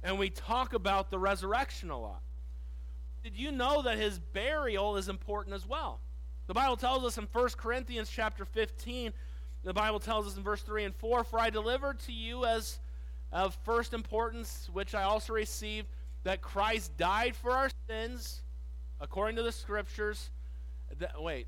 and 0.02 0.19
we 0.19 0.30
talk 0.30 0.73
about 0.73 1.11
the 1.11 1.19
resurrection 1.19 1.90
a 1.90 1.99
lot. 1.99 2.23
Did 3.23 3.37
you 3.37 3.52
know 3.52 3.83
that 3.83 3.99
his 3.99 4.19
burial 4.19 4.97
is 4.97 5.09
important 5.09 5.54
as 5.54 5.66
well? 5.66 6.00
The 6.47 6.54
Bible 6.54 6.76
tells 6.76 7.04
us 7.04 7.19
in 7.19 7.28
1 7.30 7.49
Corinthians 7.57 8.11
chapter 8.11 8.45
15, 8.45 9.12
the 9.62 9.75
Bible 9.75 10.00
tells 10.00 10.26
us 10.26 10.37
in 10.37 10.42
verse 10.42 10.62
3 10.62 10.85
and 10.85 10.95
4, 10.95 11.25
For 11.25 11.38
I 11.38 11.50
delivered 11.50 12.00
to 12.00 12.12
you 12.12 12.45
as 12.45 12.78
of 13.30 13.57
first 13.64 13.92
importance, 13.92 14.69
which 14.73 14.95
I 14.95 15.02
also 15.02 15.35
received, 15.35 15.87
that 16.25 16.40
Christ 16.40 16.97
died 16.97 17.37
for 17.37 17.50
our 17.52 17.71
sins, 17.88 18.40
according 19.00 19.37
to 19.37 19.42
the 19.42 19.52
Scriptures. 19.52 20.30
That, 20.99 21.23
wait, 21.23 21.47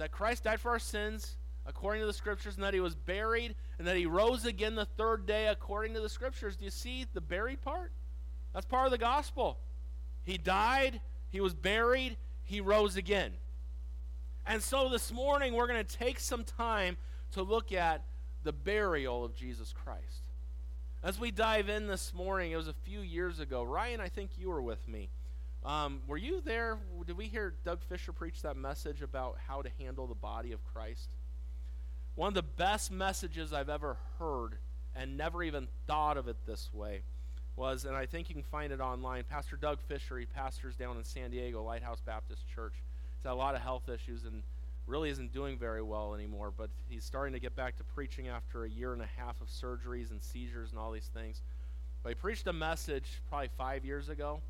that 0.00 0.12
Christ 0.12 0.44
died 0.44 0.60
for 0.60 0.70
our 0.70 0.78
sins 0.78 1.36
according 1.66 2.00
to 2.00 2.06
the 2.06 2.12
scriptures, 2.12 2.54
and 2.54 2.64
that 2.64 2.72
he 2.72 2.80
was 2.80 2.94
buried, 2.94 3.54
and 3.78 3.86
that 3.86 3.96
he 3.96 4.06
rose 4.06 4.46
again 4.46 4.74
the 4.74 4.86
third 4.86 5.26
day 5.26 5.46
according 5.46 5.92
to 5.94 6.00
the 6.00 6.08
scriptures. 6.08 6.56
Do 6.56 6.64
you 6.64 6.70
see 6.70 7.06
the 7.12 7.20
buried 7.20 7.60
part? 7.60 7.92
That's 8.54 8.66
part 8.66 8.86
of 8.86 8.92
the 8.92 8.98
gospel. 8.98 9.58
He 10.24 10.38
died, 10.38 11.00
he 11.28 11.40
was 11.40 11.54
buried, 11.54 12.16
he 12.42 12.60
rose 12.60 12.96
again. 12.96 13.32
And 14.46 14.62
so 14.62 14.88
this 14.88 15.12
morning 15.12 15.54
we're 15.54 15.66
going 15.66 15.84
to 15.84 15.96
take 15.96 16.18
some 16.18 16.44
time 16.44 16.96
to 17.32 17.42
look 17.42 17.70
at 17.70 18.02
the 18.42 18.52
burial 18.52 19.22
of 19.22 19.34
Jesus 19.34 19.72
Christ. 19.84 20.22
As 21.02 21.20
we 21.20 21.30
dive 21.30 21.68
in 21.68 21.86
this 21.86 22.12
morning, 22.14 22.52
it 22.52 22.56
was 22.56 22.68
a 22.68 22.74
few 22.84 23.00
years 23.00 23.38
ago. 23.38 23.62
Ryan, 23.62 24.00
I 24.00 24.08
think 24.08 24.30
you 24.38 24.48
were 24.48 24.62
with 24.62 24.88
me. 24.88 25.10
Um, 25.64 26.00
were 26.06 26.16
you 26.16 26.40
there? 26.40 26.78
Did 27.06 27.16
we 27.16 27.26
hear 27.26 27.54
Doug 27.64 27.82
Fisher 27.82 28.12
preach 28.12 28.42
that 28.42 28.56
message 28.56 29.02
about 29.02 29.36
how 29.46 29.60
to 29.62 29.68
handle 29.78 30.06
the 30.06 30.14
body 30.14 30.52
of 30.52 30.64
Christ? 30.64 31.10
One 32.14 32.28
of 32.28 32.34
the 32.34 32.42
best 32.42 32.90
messages 32.90 33.52
I've 33.52 33.68
ever 33.68 33.96
heard 34.18 34.56
and 34.94 35.16
never 35.16 35.42
even 35.42 35.68
thought 35.86 36.16
of 36.16 36.28
it 36.28 36.36
this 36.46 36.72
way 36.72 37.02
was, 37.56 37.84
and 37.84 37.94
I 37.94 38.06
think 38.06 38.28
you 38.28 38.34
can 38.34 38.44
find 38.44 38.72
it 38.72 38.80
online, 38.80 39.24
Pastor 39.24 39.56
Doug 39.56 39.80
Fisher, 39.82 40.18
he 40.18 40.24
pastors 40.24 40.76
down 40.76 40.96
in 40.96 41.04
San 41.04 41.30
Diego, 41.30 41.62
Lighthouse 41.62 42.00
Baptist 42.00 42.48
Church. 42.48 42.74
He's 43.18 43.24
had 43.24 43.32
a 43.32 43.34
lot 43.34 43.54
of 43.54 43.60
health 43.60 43.88
issues 43.88 44.24
and 44.24 44.42
really 44.86 45.10
isn't 45.10 45.32
doing 45.32 45.58
very 45.58 45.82
well 45.82 46.14
anymore, 46.14 46.52
but 46.56 46.70
he's 46.88 47.04
starting 47.04 47.34
to 47.34 47.40
get 47.40 47.54
back 47.54 47.76
to 47.76 47.84
preaching 47.84 48.28
after 48.28 48.64
a 48.64 48.70
year 48.70 48.92
and 48.92 49.02
a 49.02 49.08
half 49.16 49.40
of 49.40 49.48
surgeries 49.48 50.10
and 50.10 50.22
seizures 50.22 50.70
and 50.70 50.78
all 50.78 50.90
these 50.90 51.10
things. 51.12 51.42
But 52.02 52.08
he 52.10 52.14
preached 52.14 52.46
a 52.46 52.52
message 52.52 53.20
probably 53.28 53.50
five 53.58 53.84
years 53.84 54.08
ago, 54.08 54.40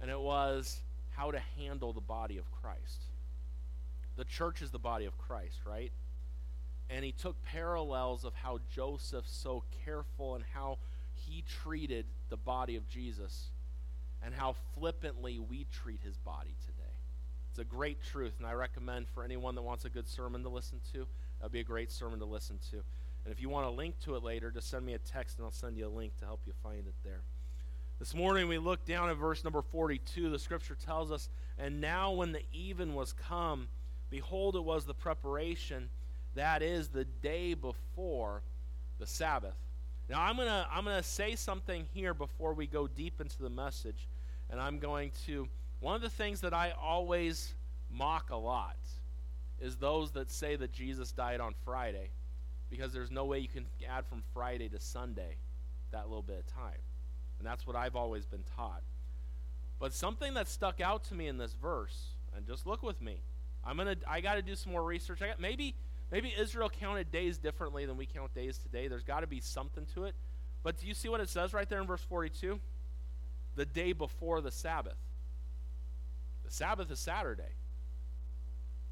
and 0.00 0.10
it 0.10 0.20
was 0.20 0.80
how 1.10 1.30
to 1.30 1.40
handle 1.56 1.92
the 1.92 2.00
body 2.00 2.38
of 2.38 2.50
Christ. 2.52 3.02
The 4.16 4.24
church 4.24 4.62
is 4.62 4.70
the 4.70 4.78
body 4.78 5.04
of 5.04 5.16
Christ, 5.18 5.60
right? 5.66 5.92
And 6.90 7.04
he 7.04 7.12
took 7.12 7.42
parallels 7.42 8.24
of 8.24 8.34
how 8.34 8.58
Joseph 8.74 9.24
so 9.26 9.64
careful 9.84 10.34
and 10.34 10.44
how 10.54 10.78
he 11.14 11.44
treated 11.62 12.06
the 12.28 12.36
body 12.36 12.76
of 12.76 12.88
Jesus 12.88 13.48
and 14.22 14.34
how 14.34 14.54
flippantly 14.74 15.38
we 15.38 15.66
treat 15.70 16.00
his 16.02 16.16
body 16.16 16.54
today. 16.64 16.96
It's 17.50 17.58
a 17.58 17.64
great 17.64 18.02
truth, 18.02 18.34
and 18.38 18.46
I 18.46 18.52
recommend 18.52 19.08
for 19.08 19.24
anyone 19.24 19.54
that 19.54 19.62
wants 19.62 19.84
a 19.84 19.90
good 19.90 20.08
sermon 20.08 20.42
to 20.42 20.48
listen 20.48 20.80
to, 20.92 21.06
that'd 21.38 21.52
be 21.52 21.60
a 21.60 21.64
great 21.64 21.90
sermon 21.90 22.18
to 22.20 22.24
listen 22.24 22.58
to. 22.70 22.76
And 23.24 23.32
if 23.32 23.40
you 23.40 23.48
want 23.48 23.66
a 23.66 23.70
link 23.70 23.98
to 24.04 24.16
it 24.16 24.22
later, 24.22 24.50
just 24.50 24.70
send 24.70 24.86
me 24.86 24.94
a 24.94 24.98
text 24.98 25.38
and 25.38 25.44
I'll 25.44 25.52
send 25.52 25.76
you 25.76 25.86
a 25.86 25.90
link 25.90 26.16
to 26.18 26.24
help 26.24 26.40
you 26.46 26.52
find 26.62 26.86
it 26.86 26.94
there. 27.04 27.22
This 27.98 28.14
morning 28.14 28.46
we 28.46 28.58
look 28.58 28.84
down 28.84 29.10
at 29.10 29.16
verse 29.16 29.42
number 29.42 29.60
42. 29.60 30.30
The 30.30 30.38
scripture 30.38 30.76
tells 30.76 31.10
us, 31.10 31.28
And 31.58 31.80
now 31.80 32.12
when 32.12 32.30
the 32.30 32.42
even 32.52 32.94
was 32.94 33.12
come, 33.12 33.66
behold, 34.08 34.54
it 34.54 34.62
was 34.62 34.84
the 34.84 34.94
preparation, 34.94 35.90
that 36.34 36.62
is, 36.62 36.88
the 36.88 37.04
day 37.04 37.54
before 37.54 38.42
the 39.00 39.06
Sabbath. 39.06 39.56
Now 40.08 40.22
I'm 40.22 40.36
gonna 40.36 40.66
I'm 40.70 40.84
gonna 40.84 41.02
say 41.02 41.34
something 41.34 41.86
here 41.92 42.14
before 42.14 42.54
we 42.54 42.66
go 42.66 42.86
deep 42.86 43.20
into 43.20 43.42
the 43.42 43.50
message, 43.50 44.08
and 44.48 44.60
I'm 44.60 44.78
going 44.78 45.10
to 45.26 45.48
one 45.80 45.94
of 45.94 46.00
the 46.00 46.10
things 46.10 46.40
that 46.42 46.54
I 46.54 46.72
always 46.80 47.54
mock 47.90 48.30
a 48.30 48.36
lot 48.36 48.76
is 49.60 49.76
those 49.76 50.12
that 50.12 50.30
say 50.30 50.56
that 50.56 50.72
Jesus 50.72 51.12
died 51.12 51.40
on 51.40 51.54
Friday, 51.64 52.10
because 52.70 52.92
there's 52.92 53.10
no 53.10 53.24
way 53.24 53.40
you 53.40 53.48
can 53.48 53.66
add 53.88 54.06
from 54.06 54.22
Friday 54.32 54.68
to 54.68 54.80
Sunday 54.80 55.36
that 55.90 56.08
little 56.08 56.22
bit 56.22 56.38
of 56.38 56.46
time, 56.46 56.78
and 57.38 57.46
that's 57.46 57.66
what 57.66 57.76
I've 57.76 57.96
always 57.96 58.26
been 58.26 58.44
taught. 58.56 58.82
But 59.78 59.94
something 59.94 60.34
that 60.34 60.48
stuck 60.48 60.80
out 60.80 61.04
to 61.04 61.14
me 61.14 61.28
in 61.28 61.38
this 61.38 61.54
verse, 61.54 62.10
and 62.36 62.46
just 62.46 62.66
look 62.66 62.82
with 62.82 63.00
me. 63.00 63.22
I'm 63.64 63.76
gonna 63.76 63.96
I 64.06 64.20
got 64.20 64.34
to 64.34 64.42
do 64.42 64.54
some 64.54 64.72
more 64.72 64.82
research. 64.82 65.22
I 65.22 65.28
got 65.28 65.40
maybe 65.40 65.74
Maybe 66.10 66.32
Israel 66.38 66.70
counted 66.70 67.10
days 67.10 67.38
differently 67.38 67.84
than 67.84 67.96
we 67.96 68.06
count 68.06 68.34
days 68.34 68.58
today. 68.58 68.88
There's 68.88 69.04
got 69.04 69.20
to 69.20 69.26
be 69.26 69.40
something 69.40 69.86
to 69.94 70.04
it. 70.04 70.14
But 70.62 70.78
do 70.78 70.86
you 70.86 70.94
see 70.94 71.08
what 71.08 71.20
it 71.20 71.28
says 71.28 71.52
right 71.52 71.68
there 71.68 71.80
in 71.80 71.86
verse 71.86 72.02
42? 72.02 72.58
The 73.56 73.66
day 73.66 73.92
before 73.92 74.40
the 74.40 74.50
Sabbath. 74.50 74.96
The 76.44 76.50
Sabbath 76.50 76.90
is 76.90 76.98
Saturday. 76.98 77.54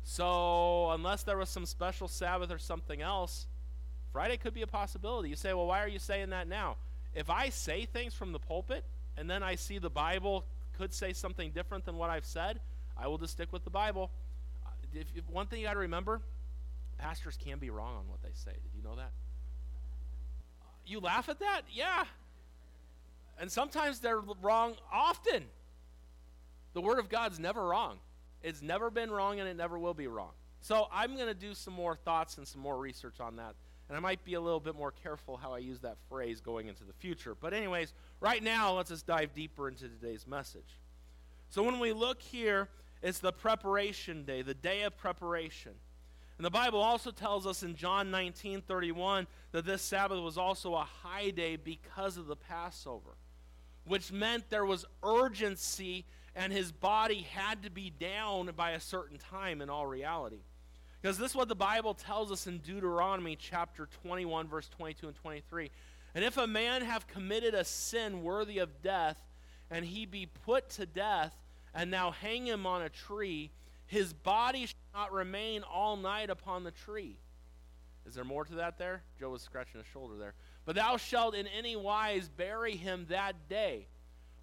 So, 0.02 0.90
unless 0.90 1.22
there 1.22 1.36
was 1.36 1.48
some 1.48 1.66
special 1.66 2.06
Sabbath 2.06 2.52
or 2.52 2.58
something 2.58 3.00
else, 3.00 3.46
Friday 4.12 4.36
could 4.36 4.54
be 4.54 4.62
a 4.62 4.66
possibility. 4.66 5.30
You 5.30 5.36
say, 5.36 5.52
well, 5.52 5.66
why 5.66 5.82
are 5.82 5.88
you 5.88 5.98
saying 5.98 6.30
that 6.30 6.46
now? 6.46 6.76
If 7.16 7.30
I 7.30 7.48
say 7.48 7.86
things 7.86 8.14
from 8.14 8.30
the 8.30 8.38
pulpit 8.38 8.84
and 9.16 9.28
then 9.28 9.42
I 9.42 9.56
see 9.56 9.78
the 9.78 9.90
Bible 9.90 10.44
could 10.78 10.92
say 10.92 11.12
something 11.12 11.50
different 11.50 11.84
than 11.84 11.96
what 11.96 12.10
I've 12.10 12.26
said, 12.26 12.60
I 12.96 13.08
will 13.08 13.18
just 13.18 13.32
stick 13.32 13.52
with 13.52 13.64
the 13.64 13.70
Bible. 13.70 14.12
Uh, 14.64 14.70
if, 14.94 15.28
one 15.28 15.46
thing 15.46 15.60
you 15.60 15.66
got 15.66 15.72
to 15.72 15.80
remember 15.80 16.20
Pastors 16.98 17.36
can 17.36 17.58
be 17.58 17.70
wrong 17.70 17.96
on 17.96 18.08
what 18.08 18.22
they 18.22 18.30
say. 18.34 18.52
Did 18.52 18.74
you 18.74 18.82
know 18.82 18.96
that? 18.96 19.10
You 20.86 21.00
laugh 21.00 21.28
at 21.28 21.40
that? 21.40 21.62
Yeah. 21.72 22.04
And 23.38 23.50
sometimes 23.50 24.00
they're 24.00 24.20
wrong 24.40 24.74
often. 24.92 25.44
The 26.72 26.80
Word 26.80 26.98
of 26.98 27.08
God's 27.08 27.38
never 27.38 27.66
wrong. 27.66 27.98
It's 28.42 28.62
never 28.62 28.90
been 28.90 29.10
wrong 29.10 29.40
and 29.40 29.48
it 29.48 29.56
never 29.56 29.78
will 29.78 29.94
be 29.94 30.06
wrong. 30.06 30.30
So 30.60 30.88
I'm 30.92 31.16
going 31.16 31.28
to 31.28 31.34
do 31.34 31.54
some 31.54 31.74
more 31.74 31.96
thoughts 31.96 32.38
and 32.38 32.46
some 32.46 32.60
more 32.60 32.78
research 32.78 33.20
on 33.20 33.36
that. 33.36 33.54
And 33.88 33.96
I 33.96 34.00
might 34.00 34.24
be 34.24 34.34
a 34.34 34.40
little 34.40 34.60
bit 34.60 34.74
more 34.74 34.90
careful 34.90 35.36
how 35.36 35.52
I 35.52 35.58
use 35.58 35.80
that 35.80 35.96
phrase 36.08 36.40
going 36.40 36.66
into 36.66 36.84
the 36.84 36.92
future. 36.92 37.36
But, 37.40 37.54
anyways, 37.54 37.94
right 38.20 38.42
now, 38.42 38.76
let's 38.76 38.90
just 38.90 39.06
dive 39.06 39.32
deeper 39.32 39.68
into 39.68 39.88
today's 39.88 40.26
message. 40.26 40.80
So, 41.48 41.62
when 41.62 41.78
we 41.78 41.92
look 41.92 42.20
here, 42.20 42.68
it's 43.02 43.20
the 43.20 43.32
preparation 43.32 44.24
day, 44.24 44.42
the 44.42 44.54
day 44.54 44.82
of 44.82 44.96
preparation. 44.96 45.72
And 46.38 46.44
the 46.44 46.50
Bible 46.50 46.80
also 46.80 47.10
tells 47.10 47.46
us 47.46 47.62
in 47.62 47.76
John 47.76 48.10
19 48.10 48.62
31 48.62 49.26
that 49.52 49.64
this 49.64 49.82
Sabbath 49.82 50.20
was 50.20 50.36
also 50.36 50.74
a 50.74 50.86
high 51.02 51.30
day 51.30 51.56
because 51.56 52.16
of 52.16 52.26
the 52.26 52.36
Passover, 52.36 53.16
which 53.84 54.12
meant 54.12 54.50
there 54.50 54.66
was 54.66 54.84
urgency 55.02 56.04
and 56.34 56.52
his 56.52 56.70
body 56.70 57.26
had 57.30 57.62
to 57.62 57.70
be 57.70 57.88
down 57.88 58.50
by 58.54 58.72
a 58.72 58.80
certain 58.80 59.18
time 59.18 59.62
in 59.62 59.70
all 59.70 59.86
reality. 59.86 60.42
Because 61.00 61.18
this 61.18 61.32
is 61.32 61.36
what 61.36 61.48
the 61.48 61.54
Bible 61.54 61.94
tells 61.94 62.32
us 62.32 62.46
in 62.46 62.58
Deuteronomy 62.58 63.36
chapter 63.36 63.88
21, 64.02 64.48
verse 64.48 64.68
22 64.68 65.08
and 65.08 65.16
23. 65.16 65.70
And 66.14 66.24
if 66.24 66.36
a 66.36 66.46
man 66.46 66.82
have 66.82 67.06
committed 67.06 67.54
a 67.54 67.64
sin 67.64 68.22
worthy 68.22 68.58
of 68.58 68.82
death, 68.82 69.18
and 69.70 69.84
he 69.84 70.06
be 70.06 70.26
put 70.44 70.70
to 70.70 70.86
death, 70.86 71.34
and 71.74 71.90
now 71.90 72.10
hang 72.10 72.46
him 72.46 72.66
on 72.66 72.82
a 72.82 72.88
tree, 72.88 73.50
his 73.86 74.12
body 74.12 74.66
shall 74.66 75.02
not 75.02 75.12
remain 75.12 75.62
all 75.62 75.96
night 75.96 76.30
upon 76.30 76.64
the 76.64 76.70
tree. 76.70 77.18
Is 78.06 78.14
there 78.14 78.24
more 78.24 78.44
to 78.44 78.54
that 78.54 78.78
there? 78.78 79.02
Joe 79.18 79.30
was 79.30 79.42
scratching 79.42 79.80
his 79.80 79.86
shoulder 79.92 80.16
there. 80.16 80.34
But 80.64 80.76
thou 80.76 80.96
shalt 80.96 81.34
in 81.34 81.46
any 81.46 81.76
wise 81.76 82.28
bury 82.28 82.76
him 82.76 83.06
that 83.08 83.48
day. 83.48 83.86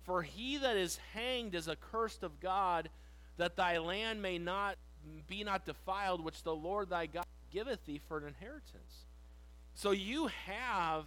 For 0.03 0.21
he 0.21 0.57
that 0.57 0.77
is 0.77 0.99
hanged 1.13 1.55
is 1.55 1.69
accursed 1.69 2.23
of 2.23 2.39
God, 2.39 2.89
that 3.37 3.55
thy 3.55 3.77
land 3.79 4.21
may 4.21 4.37
not 4.37 4.75
be 5.27 5.43
not 5.43 5.65
defiled, 5.65 6.23
which 6.23 6.43
the 6.43 6.55
Lord 6.55 6.89
thy 6.89 7.05
God 7.05 7.25
giveth 7.51 7.85
thee 7.85 8.01
for 8.07 8.17
an 8.17 8.27
inheritance. 8.27 9.05
So 9.75 9.91
you 9.91 10.27
have 10.45 11.05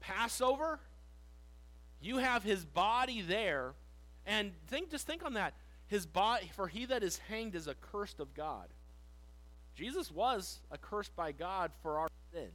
Passover, 0.00 0.78
you 2.00 2.18
have 2.18 2.42
his 2.42 2.64
body 2.64 3.22
there, 3.22 3.72
and 4.26 4.52
think 4.68 4.90
just 4.90 5.06
think 5.06 5.24
on 5.24 5.34
that 5.34 5.54
his 5.88 6.06
body 6.06 6.50
for 6.54 6.68
he 6.68 6.84
that 6.86 7.02
is 7.02 7.18
hanged 7.28 7.54
is 7.54 7.68
accursed 7.68 8.20
of 8.20 8.34
God. 8.34 8.68
Jesus 9.74 10.10
was 10.10 10.60
accursed 10.72 11.14
by 11.14 11.32
God 11.32 11.70
for 11.82 11.98
our 11.98 12.08
sin. 12.32 12.48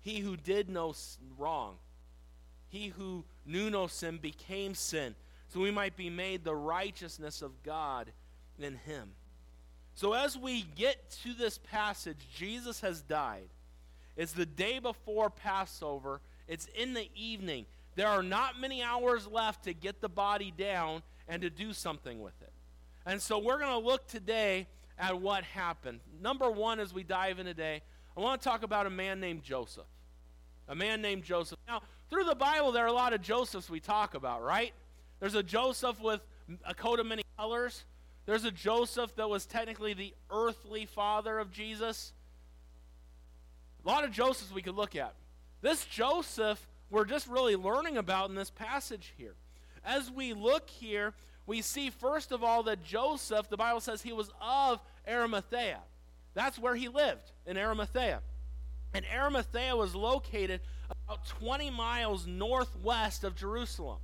He 0.00 0.20
who 0.20 0.36
did 0.36 0.68
no 0.68 0.94
wrong, 1.38 1.76
he 2.68 2.88
who 2.88 3.24
knew 3.44 3.70
no 3.70 3.86
sin 3.86 4.18
became 4.18 4.74
sin, 4.74 5.14
so 5.48 5.60
we 5.60 5.70
might 5.70 5.96
be 5.96 6.10
made 6.10 6.44
the 6.44 6.54
righteousness 6.54 7.42
of 7.42 7.62
God 7.62 8.12
in 8.64 8.76
him. 8.76 9.10
So 9.94 10.12
as 10.12 10.36
we 10.36 10.62
get 10.62 11.10
to 11.22 11.34
this 11.34 11.58
passage, 11.58 12.18
Jesus 12.34 12.80
has 12.80 13.02
died. 13.02 13.48
It's 14.16 14.32
the 14.32 14.46
day 14.46 14.78
before 14.78 15.30
Passover. 15.30 16.20
It's 16.48 16.66
in 16.74 16.94
the 16.94 17.08
evening. 17.14 17.66
There 17.96 18.08
are 18.08 18.22
not 18.22 18.58
many 18.60 18.82
hours 18.82 19.26
left 19.26 19.64
to 19.64 19.74
get 19.74 20.00
the 20.00 20.08
body 20.08 20.52
down 20.56 21.02
and 21.28 21.42
to 21.42 21.50
do 21.50 21.72
something 21.72 22.20
with 22.20 22.40
it. 22.42 22.52
And 23.06 23.20
so 23.20 23.38
we're 23.38 23.58
going 23.58 23.70
to 23.70 23.86
look 23.86 24.06
today 24.06 24.66
at 24.98 25.20
what 25.20 25.44
happened. 25.44 26.00
Number 26.22 26.50
one, 26.50 26.80
as 26.80 26.92
we 26.92 27.02
dive 27.02 27.38
in 27.38 27.46
today, 27.46 27.82
I 28.16 28.20
want 28.20 28.40
to 28.40 28.48
talk 28.48 28.62
about 28.62 28.86
a 28.86 28.90
man 28.90 29.20
named 29.20 29.42
Joseph. 29.42 29.86
A 30.68 30.74
man 30.74 31.00
named 31.00 31.24
Joseph. 31.24 31.58
Now, 31.66 31.82
through 32.10 32.24
the 32.24 32.34
Bible, 32.34 32.72
there 32.72 32.84
are 32.84 32.88
a 32.88 32.92
lot 32.92 33.12
of 33.12 33.22
Josephs 33.22 33.70
we 33.70 33.80
talk 33.80 34.14
about, 34.14 34.42
right? 34.42 34.72
There's 35.18 35.34
a 35.34 35.42
Joseph 35.42 36.00
with 36.00 36.20
a 36.64 36.74
coat 36.74 37.00
of 37.00 37.06
many 37.06 37.22
colors. 37.38 37.84
There's 38.30 38.44
a 38.44 38.52
Joseph 38.52 39.16
that 39.16 39.28
was 39.28 39.44
technically 39.44 39.92
the 39.92 40.14
earthly 40.30 40.86
father 40.86 41.40
of 41.40 41.50
Jesus. 41.50 42.12
A 43.84 43.88
lot 43.88 44.04
of 44.04 44.12
Josephs 44.12 44.52
we 44.52 44.62
could 44.62 44.76
look 44.76 44.94
at. 44.94 45.14
This 45.62 45.84
Joseph, 45.84 46.64
we're 46.90 47.06
just 47.06 47.26
really 47.26 47.56
learning 47.56 47.96
about 47.96 48.28
in 48.28 48.36
this 48.36 48.50
passage 48.50 49.14
here. 49.16 49.34
As 49.84 50.12
we 50.12 50.32
look 50.32 50.70
here, 50.70 51.12
we 51.44 51.60
see 51.60 51.90
first 51.90 52.30
of 52.30 52.44
all 52.44 52.62
that 52.62 52.84
Joseph, 52.84 53.48
the 53.48 53.56
Bible 53.56 53.80
says 53.80 54.00
he 54.00 54.12
was 54.12 54.30
of 54.40 54.80
Arimathea. 55.08 55.80
That's 56.34 56.56
where 56.56 56.76
he 56.76 56.86
lived, 56.86 57.32
in 57.46 57.58
Arimathea. 57.58 58.20
And 58.94 59.04
Arimathea 59.12 59.74
was 59.74 59.96
located 59.96 60.60
about 60.88 61.26
20 61.26 61.68
miles 61.70 62.28
northwest 62.28 63.24
of 63.24 63.34
Jerusalem. 63.34 63.98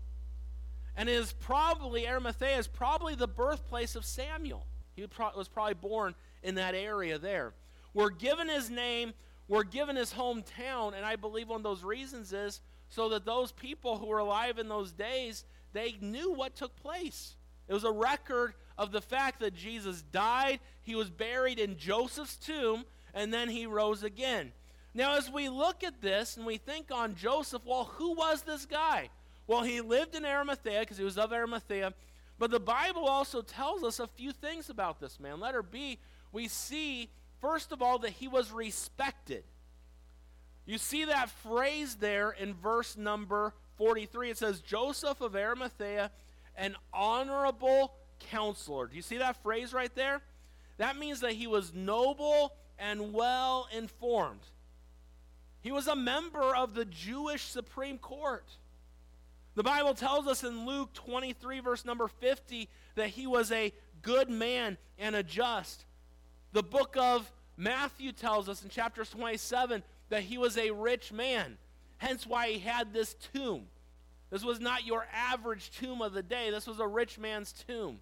And 0.97 1.09
is 1.09 1.33
probably, 1.33 2.09
Arimathea 2.09 2.59
is 2.59 2.67
probably 2.67 3.15
the 3.15 3.29
birthplace 3.29 3.97
of 3.97 4.05
Samuel. 4.05 4.67
He 4.95 5.03
was 5.03 5.49
probably 5.49 5.75
born 5.75 6.15
in 6.43 6.55
that 6.55 6.75
area 6.75 7.19
there. 7.19 7.53
We're 7.93 8.11
given 8.11 8.49
his 8.49 8.71
name, 8.71 9.13
we're 9.49 9.65
given 9.65 9.97
his 9.97 10.13
hometown, 10.13 10.95
and 10.95 11.05
I 11.05 11.17
believe 11.17 11.49
one 11.49 11.59
of 11.59 11.63
those 11.63 11.85
reasons 11.85 12.33
is 12.33 12.61
so 12.89 13.11
that 13.11 13.27
those 13.27 13.53
people 13.53 13.99
who 13.99 14.07
were 14.07 14.19
alive 14.19 14.59
in 14.59 14.69
those 14.69 14.93
days 14.93 15.45
they 15.77 15.95
knew 16.01 16.33
what 16.33 16.57
took 16.57 16.75
place. 16.77 17.37
It 17.69 17.75
was 17.75 17.85
a 17.85 17.93
record 17.93 18.55
of 18.79 18.93
the 18.93 19.03
fact 19.03 19.41
that 19.41 19.55
Jesus 19.55 20.01
died, 20.01 20.61
he 20.81 20.95
was 20.95 21.11
buried 21.11 21.59
in 21.59 21.77
Joseph's 21.77 22.37
tomb, 22.37 22.87
and 23.13 23.33
then 23.33 23.51
he 23.51 23.67
rose 23.67 24.03
again. 24.03 24.53
Now, 24.95 25.19
as 25.19 25.31
we 25.31 25.51
look 25.51 25.85
at 25.85 26.01
this 26.01 26.39
and 26.39 26.47
we 26.47 26.57
think 26.57 26.91
on 26.91 27.15
Joseph, 27.15 27.61
well, 27.67 27.85
who 27.85 28.15
was 28.15 28.43
this 28.43 28.65
guy? 28.65 29.11
Well, 29.47 29.63
he 29.63 29.81
lived 29.81 30.15
in 30.15 30.25
Arimathea 30.25 30.81
because 30.81 30.99
he 30.99 31.05
was 31.05 31.19
of 31.19 31.33
Arimathea, 31.33 31.95
But 32.39 32.51
the 32.51 32.61
Bible 32.61 33.07
also 33.07 33.43
tells 33.43 33.83
us 33.83 34.01
a 34.01 34.07
few 34.07 34.33
things 34.33 34.69
about 34.69 35.01
this 35.01 35.19
man. 35.21 35.41
Letter 35.41 35.63
B, 35.63 35.99
we 36.33 36.49
see, 36.49 37.09
first 37.41 37.73
of 37.73 37.81
all, 37.81 37.99
that 38.01 38.11
he 38.11 38.29
was 38.29 38.51
respected. 38.51 39.45
You 40.67 40.79
see 40.79 41.05
that 41.05 41.31
phrase 41.31 41.95
there 41.97 42.33
in 42.33 42.55
verse 42.55 42.97
number 42.97 43.55
43. 43.77 44.31
It 44.31 44.39
says, 44.39 44.61
Joseph 44.61 45.21
of 45.21 45.37
Arimathea, 45.37 46.11
an 46.57 46.77
honorable 46.93 47.95
counselor. 48.31 48.87
Do 48.89 48.97
you 48.97 49.03
see 49.03 49.19
that 49.19 49.43
phrase 49.43 49.73
right 49.73 49.95
there? 49.95 50.21
That 50.79 50.99
means 50.99 51.21
that 51.21 51.33
he 51.33 51.47
was 51.47 51.73
noble 51.73 52.53
and 52.79 53.13
well 53.13 53.69
informed. 53.75 54.41
He 55.61 55.73
was 55.73 55.87
a 55.87 55.97
member 55.97 56.55
of 56.55 56.75
the 56.75 56.85
Jewish 56.85 57.43
Supreme 57.43 57.99
Court. 57.99 58.45
The 59.57 59.63
Bible 59.63 59.95
tells 59.95 60.27
us 60.27 60.45
in 60.45 60.67
Luke 60.67 60.93
23, 60.93 61.61
verse 61.61 61.85
number 61.85 62.09
50, 62.09 62.69
that 62.95 63.09
he 63.09 63.27
was 63.27 63.51
a 63.51 63.73
good 64.03 64.29
man 64.29 64.77
and 64.99 65.17
a 65.17 65.23
just. 65.23 65.87
The 66.53 66.63
book 66.63 66.95
of 66.99 67.33
Matthew 67.57 68.13
tells 68.13 68.51
us 68.51 68.63
in 68.63 68.69
chapter 68.69 69.05
27 69.05 69.83
that 70.11 70.23
he 70.23 70.37
was 70.37 70.59
a 70.59 70.71
rich 70.71 71.11
man, 71.11 71.57
hence 71.97 72.27
why 72.27 72.49
he 72.49 72.59
had 72.59 72.93
this 72.93 73.15
tomb. 73.33 73.65
This 74.29 74.45
was 74.45 74.61
not 74.61 74.87
your 74.87 75.07
average 75.15 75.71
tomb 75.71 76.03
of 76.03 76.13
the 76.13 76.23
day, 76.23 76.51
this 76.51 76.67
was 76.67 76.79
a 76.79 76.87
rich 76.87 77.19
man's 77.19 77.53
tomb. 77.67 77.99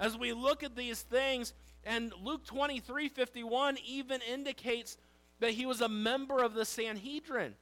As 0.00 0.16
we 0.16 0.32
look 0.32 0.62
at 0.62 0.74
these 0.74 1.02
things, 1.02 1.52
and 1.84 2.10
Luke 2.22 2.46
23 2.46 3.08
51 3.08 3.76
even 3.86 4.20
indicates 4.22 4.96
that 5.40 5.50
he 5.50 5.66
was 5.66 5.82
a 5.82 5.88
member 5.88 6.42
of 6.42 6.54
the 6.54 6.64
Sanhedrin. 6.64 7.54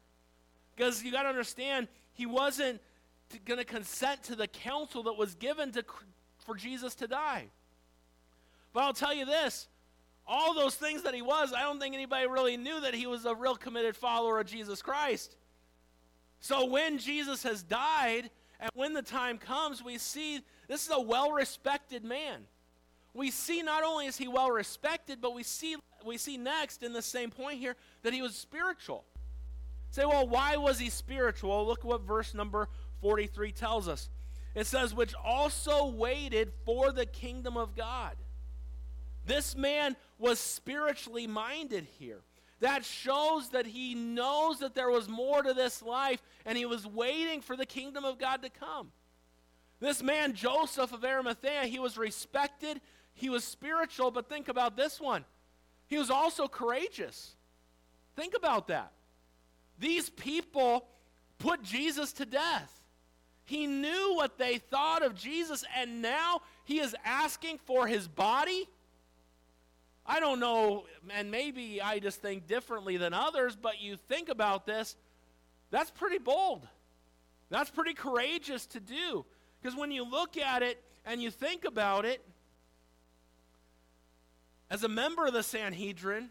Because 0.77 1.03
you 1.03 1.11
got 1.11 1.25
to 1.25 1.29
understand, 1.29 1.89
he 2.21 2.27
wasn't 2.27 2.79
going 3.47 3.57
to 3.57 3.65
consent 3.65 4.23
to 4.25 4.37
the 4.37 4.47
counsel 4.47 5.05
that 5.05 5.15
was 5.15 5.35
given 5.37 5.73
to, 5.73 5.83
for 6.45 6.55
Jesus 6.55 6.95
to 6.97 7.09
die. 7.09 7.47
But 8.75 8.83
I'll 8.83 8.93
tell 8.93 9.15
you 9.15 9.25
this 9.25 9.69
all 10.29 10.53
those 10.53 10.75
things 10.75 11.03
that 11.05 11.15
he 11.15 11.23
was, 11.23 11.55
I 11.57 11.62
don't 11.62 11.81
think 11.81 11.95
anybody 11.95 12.27
really 12.27 12.59
knew 12.59 12.79
that 12.83 12.93
he 12.93 13.07
was 13.07 13.25
a 13.25 13.35
real 13.35 13.57
committed 13.57 13.97
follower 13.97 14.39
of 14.39 14.47
Jesus 14.47 14.83
Christ. 14.83 15.35
So 16.41 16.67
when 16.67 16.99
Jesus 16.99 17.43
has 17.43 17.62
died, 17.62 18.29
and 18.61 18.71
when 18.75 18.93
the 18.93 19.00
time 19.00 19.39
comes, 19.39 19.83
we 19.83 19.97
see 19.97 20.41
this 20.69 20.85
is 20.85 20.93
a 20.93 21.00
well 21.00 21.33
respected 21.33 22.05
man. 22.05 22.43
We 23.15 23.31
see 23.31 23.62
not 23.62 23.83
only 23.83 24.07
is 24.07 24.19
he 24.19 24.29
well 24.29 24.50
respected, 24.50 25.23
but 25.23 25.35
we 25.35 25.43
see, 25.43 25.77
we 26.05 26.19
see 26.19 26.37
next 26.37 26.83
in 26.83 26.93
the 26.93 27.00
same 27.00 27.31
point 27.31 27.59
here 27.59 27.77
that 28.03 28.12
he 28.12 28.21
was 28.21 28.35
spiritual. 28.35 29.05
Say, 29.91 30.05
well, 30.05 30.27
why 30.27 30.57
was 30.57 30.79
he 30.79 30.89
spiritual? 30.89 31.67
Look 31.67 31.85
what 31.85 32.03
verse 32.03 32.35
number 32.35 32.69
43 33.01 33.53
tells 33.53 33.89
us. 33.89 34.09
It 34.55 34.67
says, 34.67 34.95
which 34.95 35.15
also 35.25 35.87
waited 35.87 36.53
for 36.65 36.93
the 36.93 37.07
kingdom 37.07 37.57
of 37.57 37.77
God. 37.77 38.17
This 39.27 39.57
man 39.57 39.97
was 40.19 40.39
spiritually 40.39 41.27
minded 41.27 41.87
here. 41.99 42.21
That 42.61 42.85
shows 42.85 43.51
that 43.51 43.67
he 43.67 43.95
knows 43.95 44.59
that 44.59 44.75
there 44.75 44.91
was 44.91 45.09
more 45.09 45.43
to 45.43 45.55
this 45.55 45.83
life 45.83 46.23
and 46.45 46.59
he 46.59 46.67
was 46.67 46.87
waiting 46.87 47.41
for 47.41 47.57
the 47.57 47.67
kingdom 47.67 48.05
of 48.05 48.19
God 48.19 48.43
to 48.43 48.51
come. 48.51 48.93
This 49.81 50.03
man, 50.03 50.35
Joseph 50.35 50.93
of 50.93 51.05
Arimathea, 51.05 51.63
he 51.65 51.79
was 51.79 51.97
respected, 51.97 52.81
he 53.15 53.31
was 53.31 53.45
spiritual, 53.45 54.11
but 54.11 54.29
think 54.29 54.49
about 54.49 54.77
this 54.77 55.01
one. 55.01 55.25
He 55.87 55.97
was 55.97 56.11
also 56.11 56.49
courageous. 56.49 57.35
Think 58.15 58.35
about 58.37 58.69
that. 58.69 58.93
These 59.81 60.11
people 60.11 60.87
put 61.39 61.63
Jesus 61.63 62.13
to 62.15 62.27
death. 62.27 62.73
He 63.45 63.67
knew 63.67 64.15
what 64.15 64.39
they 64.39 64.59
thought 64.59 65.03
of 65.03 65.17
Jesus, 65.17 65.65
and 65.77 66.03
now 66.03 66.43
he 66.65 66.79
is 66.79 66.95
asking 67.05 67.59
for 67.65 67.89
his 67.89 68.07
body. 68.07 68.69
I 70.07 70.21
don't 70.21 70.39
know, 70.39 70.85
and 71.11 71.31
maybe 71.31 71.81
I 71.83 71.99
just 71.99 72.23
think 72.23 72.47
differently 72.47 72.97
than 72.97 73.13
others, 73.13 73.57
but 73.57 73.81
you 73.81 73.97
think 73.97 74.29
about 74.29 74.67
this, 74.67 74.97
that's 75.71 75.91
pretty 75.91 76.19
bold. 76.19 76.69
That's 77.49 77.71
pretty 77.71 77.95
courageous 77.95 78.67
to 78.67 78.81
do. 78.81 79.25
Because 79.61 79.76
when 79.76 79.91
you 79.91 80.04
look 80.04 80.37
at 80.37 80.63
it 80.63 80.83
and 81.04 81.23
you 81.23 81.31
think 81.31 81.65
about 81.65 82.04
it, 82.04 82.25
as 84.71 84.85
a 84.85 84.89
member 84.89 85.26
of 85.26 85.33
the 85.33 85.43
Sanhedrin, 85.43 86.31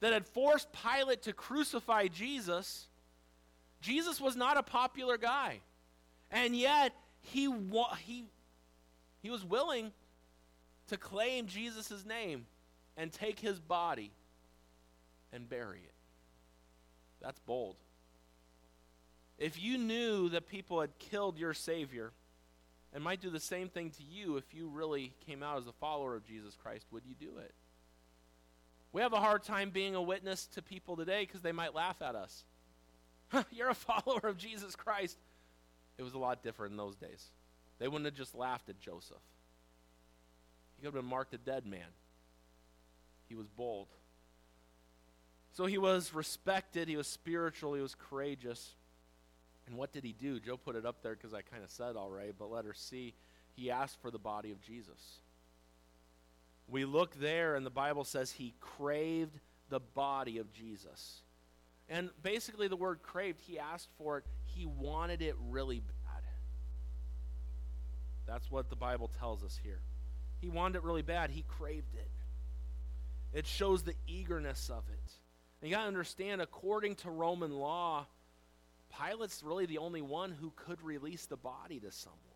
that 0.00 0.12
had 0.12 0.26
forced 0.26 0.68
Pilate 0.72 1.22
to 1.22 1.32
crucify 1.32 2.08
Jesus, 2.08 2.86
Jesus 3.80 4.20
was 4.20 4.36
not 4.36 4.56
a 4.56 4.62
popular 4.62 5.16
guy. 5.16 5.60
And 6.30 6.56
yet, 6.56 6.94
he, 7.20 7.48
wa- 7.48 7.94
he, 7.94 8.24
he 9.22 9.30
was 9.30 9.44
willing 9.44 9.92
to 10.88 10.96
claim 10.96 11.46
Jesus' 11.46 12.04
name 12.04 12.46
and 12.96 13.12
take 13.12 13.40
his 13.40 13.58
body 13.58 14.10
and 15.32 15.48
bury 15.48 15.78
it. 15.78 15.94
That's 17.20 17.38
bold. 17.40 17.76
If 19.38 19.60
you 19.60 19.78
knew 19.78 20.28
that 20.30 20.46
people 20.46 20.80
had 20.80 20.96
killed 20.98 21.38
your 21.38 21.54
Savior 21.54 22.12
and 22.92 23.02
might 23.02 23.20
do 23.20 23.30
the 23.30 23.40
same 23.40 23.68
thing 23.68 23.90
to 23.90 24.02
you 24.02 24.36
if 24.36 24.54
you 24.54 24.68
really 24.68 25.12
came 25.26 25.42
out 25.42 25.58
as 25.58 25.66
a 25.66 25.72
follower 25.72 26.14
of 26.14 26.24
Jesus 26.24 26.56
Christ, 26.62 26.86
would 26.92 27.04
you 27.04 27.14
do 27.14 27.38
it? 27.38 27.52
We 28.94 29.00
have 29.00 29.12
a 29.12 29.18
hard 29.18 29.42
time 29.42 29.70
being 29.70 29.96
a 29.96 30.00
witness 30.00 30.46
to 30.54 30.62
people 30.62 30.96
today 30.96 31.26
because 31.26 31.42
they 31.42 31.50
might 31.50 31.74
laugh 31.74 32.00
at 32.00 32.14
us. 32.14 32.44
You're 33.50 33.70
a 33.70 33.74
follower 33.74 34.20
of 34.22 34.38
Jesus 34.38 34.76
Christ. 34.76 35.18
It 35.98 36.04
was 36.04 36.14
a 36.14 36.18
lot 36.18 36.44
different 36.44 36.70
in 36.70 36.76
those 36.76 36.94
days. 36.94 37.32
They 37.80 37.88
wouldn't 37.88 38.04
have 38.04 38.14
just 38.14 38.36
laughed 38.36 38.68
at 38.68 38.78
Joseph. 38.78 39.16
He 40.76 40.82
could 40.82 40.94
have 40.94 41.02
been 41.02 41.10
marked 41.10 41.34
a 41.34 41.38
dead 41.38 41.66
man. 41.66 41.88
He 43.28 43.34
was 43.34 43.48
bold. 43.48 43.88
So 45.54 45.66
he 45.66 45.76
was 45.76 46.14
respected, 46.14 46.86
he 46.86 46.96
was 46.96 47.08
spiritual, 47.08 47.74
he 47.74 47.80
was 47.80 47.96
courageous. 47.96 48.76
And 49.66 49.76
what 49.76 49.92
did 49.92 50.04
he 50.04 50.12
do? 50.12 50.38
Joe 50.38 50.56
put 50.56 50.76
it 50.76 50.86
up 50.86 51.02
there 51.02 51.16
because 51.16 51.34
I 51.34 51.42
kind 51.42 51.64
of 51.64 51.70
said 51.70 51.96
already, 51.96 52.30
but 52.38 52.48
let 52.48 52.64
her 52.64 52.74
see. 52.74 53.14
He 53.56 53.72
asked 53.72 54.00
for 54.00 54.12
the 54.12 54.20
body 54.20 54.52
of 54.52 54.60
Jesus. 54.60 55.18
We 56.68 56.84
look 56.84 57.14
there, 57.20 57.54
and 57.54 57.64
the 57.64 57.70
Bible 57.70 58.04
says 58.04 58.32
he 58.32 58.54
craved 58.60 59.38
the 59.68 59.80
body 59.80 60.38
of 60.38 60.52
Jesus. 60.52 61.20
And 61.88 62.10
basically, 62.22 62.68
the 62.68 62.76
word 62.76 63.02
craved, 63.02 63.40
he 63.42 63.58
asked 63.58 63.90
for 63.98 64.18
it, 64.18 64.24
he 64.44 64.64
wanted 64.64 65.20
it 65.20 65.36
really 65.48 65.80
bad. 65.80 66.22
That's 68.26 68.50
what 68.50 68.70
the 68.70 68.76
Bible 68.76 69.10
tells 69.18 69.44
us 69.44 69.58
here. 69.62 69.80
He 70.40 70.48
wanted 70.48 70.78
it 70.78 70.84
really 70.84 71.02
bad, 71.02 71.30
he 71.30 71.44
craved 71.46 71.94
it. 71.94 72.10
It 73.34 73.46
shows 73.46 73.82
the 73.82 73.94
eagerness 74.06 74.70
of 74.70 74.84
it. 74.88 75.12
And 75.60 75.70
you 75.70 75.76
got 75.76 75.82
to 75.82 75.88
understand, 75.88 76.40
according 76.40 76.94
to 76.96 77.10
Roman 77.10 77.52
law, 77.52 78.06
Pilate's 78.90 79.42
really 79.42 79.66
the 79.66 79.78
only 79.78 80.02
one 80.02 80.30
who 80.30 80.52
could 80.54 80.80
release 80.82 81.26
the 81.26 81.36
body 81.36 81.80
to 81.80 81.90
someone 81.90 82.33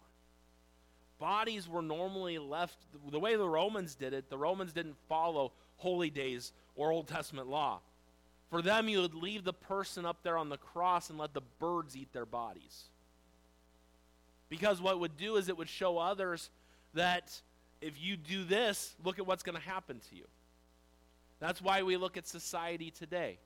bodies 1.18 1.68
were 1.68 1.82
normally 1.82 2.38
left 2.38 2.76
the 3.10 3.18
way 3.18 3.36
the 3.36 3.48
Romans 3.48 3.94
did 3.94 4.12
it. 4.12 4.30
The 4.30 4.38
Romans 4.38 4.72
didn't 4.72 4.96
follow 5.08 5.52
holy 5.76 6.10
days 6.10 6.52
or 6.74 6.92
Old 6.92 7.08
Testament 7.08 7.48
law. 7.48 7.80
For 8.50 8.62
them, 8.62 8.88
you 8.88 9.02
would 9.02 9.14
leave 9.14 9.44
the 9.44 9.52
person 9.52 10.06
up 10.06 10.22
there 10.22 10.38
on 10.38 10.48
the 10.48 10.56
cross 10.56 11.10
and 11.10 11.18
let 11.18 11.34
the 11.34 11.42
birds 11.58 11.96
eat 11.96 12.12
their 12.12 12.26
bodies. 12.26 12.84
Because 14.48 14.80
what 14.80 14.98
would 15.00 15.16
do 15.16 15.36
is 15.36 15.48
it 15.48 15.58
would 15.58 15.68
show 15.68 15.98
others 15.98 16.50
that 16.94 17.40
if 17.80 18.00
you 18.02 18.16
do 18.16 18.44
this, 18.44 18.94
look 19.04 19.18
at 19.18 19.26
what's 19.26 19.42
going 19.42 19.56
to 19.56 19.62
happen 19.62 20.00
to 20.08 20.16
you. 20.16 20.24
That's 21.40 21.60
why 21.60 21.82
we 21.82 21.96
look 21.96 22.16
at 22.16 22.26
society 22.26 22.90
today. 22.90 23.38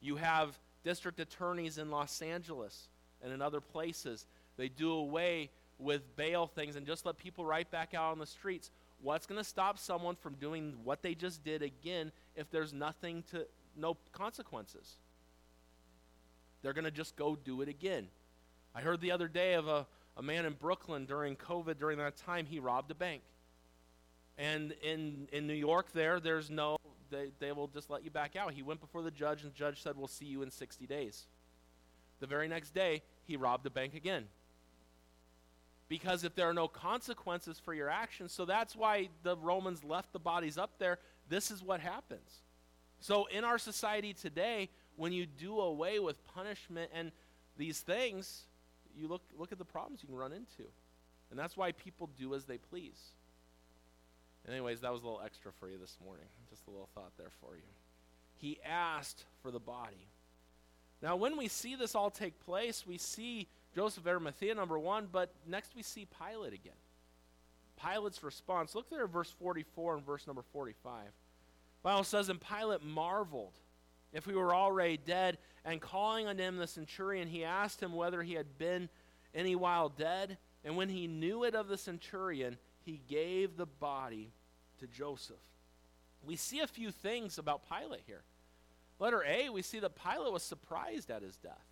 You 0.00 0.16
have 0.16 0.58
district 0.84 1.20
attorneys 1.20 1.76
in 1.76 1.90
Los 1.90 2.22
Angeles 2.22 2.88
and 3.22 3.32
in 3.32 3.42
other 3.42 3.60
places. 3.60 4.26
They 4.56 4.68
do 4.68 4.92
away 4.92 5.50
with 5.80 6.16
bail 6.16 6.46
things 6.46 6.76
and 6.76 6.86
just 6.86 7.06
let 7.06 7.16
people 7.16 7.44
right 7.44 7.70
back 7.70 7.94
out 7.94 8.12
on 8.12 8.18
the 8.18 8.26
streets. 8.26 8.70
What's 9.02 9.26
going 9.26 9.40
to 9.40 9.44
stop 9.44 9.78
someone 9.78 10.16
from 10.16 10.34
doing 10.34 10.74
what 10.84 11.02
they 11.02 11.14
just 11.14 11.42
did 11.42 11.62
again 11.62 12.12
if 12.36 12.50
there's 12.50 12.72
nothing 12.72 13.24
to, 13.30 13.46
no 13.76 13.96
consequences? 14.12 14.96
They're 16.62 16.74
going 16.74 16.84
to 16.84 16.90
just 16.90 17.16
go 17.16 17.36
do 17.36 17.62
it 17.62 17.68
again. 17.68 18.08
I 18.74 18.82
heard 18.82 19.00
the 19.00 19.10
other 19.10 19.28
day 19.28 19.54
of 19.54 19.66
a, 19.66 19.86
a 20.16 20.22
man 20.22 20.44
in 20.44 20.52
Brooklyn 20.52 21.06
during 21.06 21.36
COVID, 21.36 21.78
during 21.78 21.98
that 21.98 22.16
time, 22.16 22.46
he 22.46 22.58
robbed 22.58 22.90
a 22.90 22.94
bank. 22.94 23.22
And 24.36 24.74
in, 24.82 25.28
in 25.32 25.46
New 25.46 25.54
York, 25.54 25.92
there, 25.92 26.20
there's 26.20 26.50
no, 26.50 26.76
they, 27.10 27.30
they 27.40 27.52
will 27.52 27.68
just 27.68 27.90
let 27.90 28.04
you 28.04 28.10
back 28.10 28.36
out. 28.36 28.52
He 28.52 28.62
went 28.62 28.80
before 28.80 29.02
the 29.02 29.10
judge, 29.10 29.42
and 29.42 29.52
the 29.52 29.56
judge 29.56 29.82
said, 29.82 29.96
We'll 29.96 30.08
see 30.08 30.26
you 30.26 30.42
in 30.42 30.50
60 30.50 30.86
days. 30.86 31.26
The 32.20 32.26
very 32.26 32.48
next 32.48 32.74
day, 32.74 33.02
he 33.24 33.36
robbed 33.36 33.66
a 33.66 33.70
bank 33.70 33.94
again 33.94 34.26
because 35.90 36.22
if 36.22 36.36
there 36.36 36.48
are 36.48 36.54
no 36.54 36.68
consequences 36.68 37.58
for 37.58 37.74
your 37.74 37.90
actions, 37.90 38.32
so 38.32 38.44
that's 38.44 38.76
why 38.76 39.08
the 39.24 39.36
Romans 39.36 39.82
left 39.82 40.12
the 40.12 40.20
bodies 40.20 40.56
up 40.56 40.78
there. 40.78 41.00
This 41.28 41.50
is 41.50 41.64
what 41.64 41.80
happens. 41.80 42.42
So 43.00 43.26
in 43.26 43.42
our 43.42 43.58
society 43.58 44.14
today, 44.14 44.70
when 44.94 45.12
you 45.12 45.26
do 45.26 45.58
away 45.58 45.98
with 45.98 46.24
punishment 46.24 46.92
and 46.94 47.10
these 47.58 47.80
things, 47.80 48.42
you 48.96 49.08
look 49.08 49.22
look 49.36 49.50
at 49.50 49.58
the 49.58 49.64
problems 49.64 50.00
you 50.02 50.06
can 50.06 50.16
run 50.16 50.32
into. 50.32 50.70
And 51.30 51.38
that's 51.38 51.56
why 51.56 51.72
people 51.72 52.08
do 52.16 52.34
as 52.34 52.44
they 52.44 52.58
please. 52.58 53.00
Anyways, 54.48 54.80
that 54.82 54.92
was 54.92 55.02
a 55.02 55.04
little 55.04 55.22
extra 55.24 55.50
for 55.58 55.68
you 55.68 55.76
this 55.76 55.96
morning. 56.04 56.26
Just 56.48 56.68
a 56.68 56.70
little 56.70 56.88
thought 56.94 57.12
there 57.18 57.30
for 57.40 57.56
you. 57.56 57.62
He 58.36 58.60
asked 58.64 59.24
for 59.42 59.50
the 59.50 59.58
body. 59.58 60.06
Now, 61.02 61.16
when 61.16 61.36
we 61.36 61.48
see 61.48 61.74
this 61.74 61.94
all 61.94 62.10
take 62.10 62.38
place, 62.44 62.84
we 62.86 62.98
see 62.98 63.48
Joseph 63.74 64.06
Arimathea, 64.06 64.54
number 64.54 64.78
one, 64.78 65.08
but 65.10 65.32
next 65.46 65.74
we 65.76 65.82
see 65.82 66.06
Pilate 66.20 66.52
again. 66.52 66.72
Pilate's 67.80 68.22
response. 68.22 68.74
Look 68.74 68.90
there 68.90 69.04
at 69.04 69.10
verse 69.10 69.30
44 69.30 69.96
and 69.96 70.06
verse 70.06 70.26
number 70.26 70.42
45. 70.52 71.04
Bible 71.82 72.04
says, 72.04 72.28
And 72.28 72.40
Pilate 72.40 72.84
marveled 72.84 73.54
if 74.12 74.26
we 74.26 74.34
were 74.34 74.54
already 74.54 74.96
dead, 74.96 75.38
and 75.64 75.80
calling 75.80 76.26
on 76.26 76.38
him 76.38 76.56
the 76.56 76.66
centurion, 76.66 77.28
he 77.28 77.44
asked 77.44 77.80
him 77.80 77.94
whether 77.94 78.22
he 78.22 78.34
had 78.34 78.58
been 78.58 78.88
any 79.34 79.54
while 79.54 79.88
dead. 79.88 80.38
And 80.64 80.76
when 80.76 80.88
he 80.88 81.06
knew 81.06 81.44
it 81.44 81.54
of 81.54 81.68
the 81.68 81.78
centurion, 81.78 82.56
he 82.84 83.00
gave 83.06 83.56
the 83.56 83.66
body 83.66 84.32
to 84.78 84.86
Joseph. 84.86 85.36
We 86.24 86.36
see 86.36 86.60
a 86.60 86.66
few 86.66 86.90
things 86.90 87.38
about 87.38 87.62
Pilate 87.68 88.02
here. 88.06 88.22
Letter 88.98 89.24
A, 89.26 89.48
we 89.48 89.62
see 89.62 89.78
that 89.78 89.94
Pilate 89.94 90.32
was 90.32 90.42
surprised 90.42 91.10
at 91.10 91.22
his 91.22 91.36
death. 91.36 91.69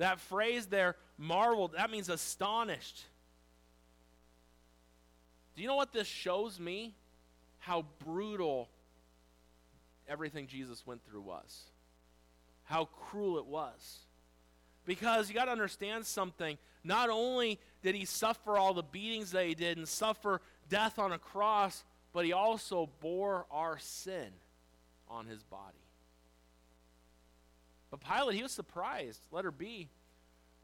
That 0.00 0.18
phrase 0.18 0.64
there, 0.64 0.96
marveled, 1.18 1.72
that 1.76 1.90
means 1.90 2.08
astonished. 2.08 3.04
Do 5.54 5.60
you 5.60 5.68
know 5.68 5.76
what 5.76 5.92
this 5.92 6.06
shows 6.06 6.58
me? 6.58 6.94
How 7.58 7.84
brutal 8.06 8.70
everything 10.08 10.46
Jesus 10.46 10.86
went 10.86 11.04
through 11.04 11.20
was. 11.20 11.64
How 12.64 12.86
cruel 12.86 13.36
it 13.36 13.44
was. 13.44 13.98
Because 14.86 15.28
you 15.28 15.34
got 15.34 15.44
to 15.44 15.52
understand 15.52 16.06
something. 16.06 16.56
Not 16.82 17.10
only 17.10 17.58
did 17.82 17.94
he 17.94 18.06
suffer 18.06 18.56
all 18.56 18.72
the 18.72 18.82
beatings 18.82 19.32
that 19.32 19.44
he 19.44 19.54
did 19.54 19.76
and 19.76 19.86
suffer 19.86 20.40
death 20.70 20.98
on 20.98 21.12
a 21.12 21.18
cross, 21.18 21.84
but 22.14 22.24
he 22.24 22.32
also 22.32 22.88
bore 23.00 23.44
our 23.50 23.78
sin 23.78 24.28
on 25.10 25.26
his 25.26 25.42
body. 25.42 25.76
But 27.90 28.00
Pilate, 28.00 28.36
he 28.36 28.42
was 28.42 28.52
surprised. 28.52 29.20
Letter 29.32 29.50
B, 29.50 29.88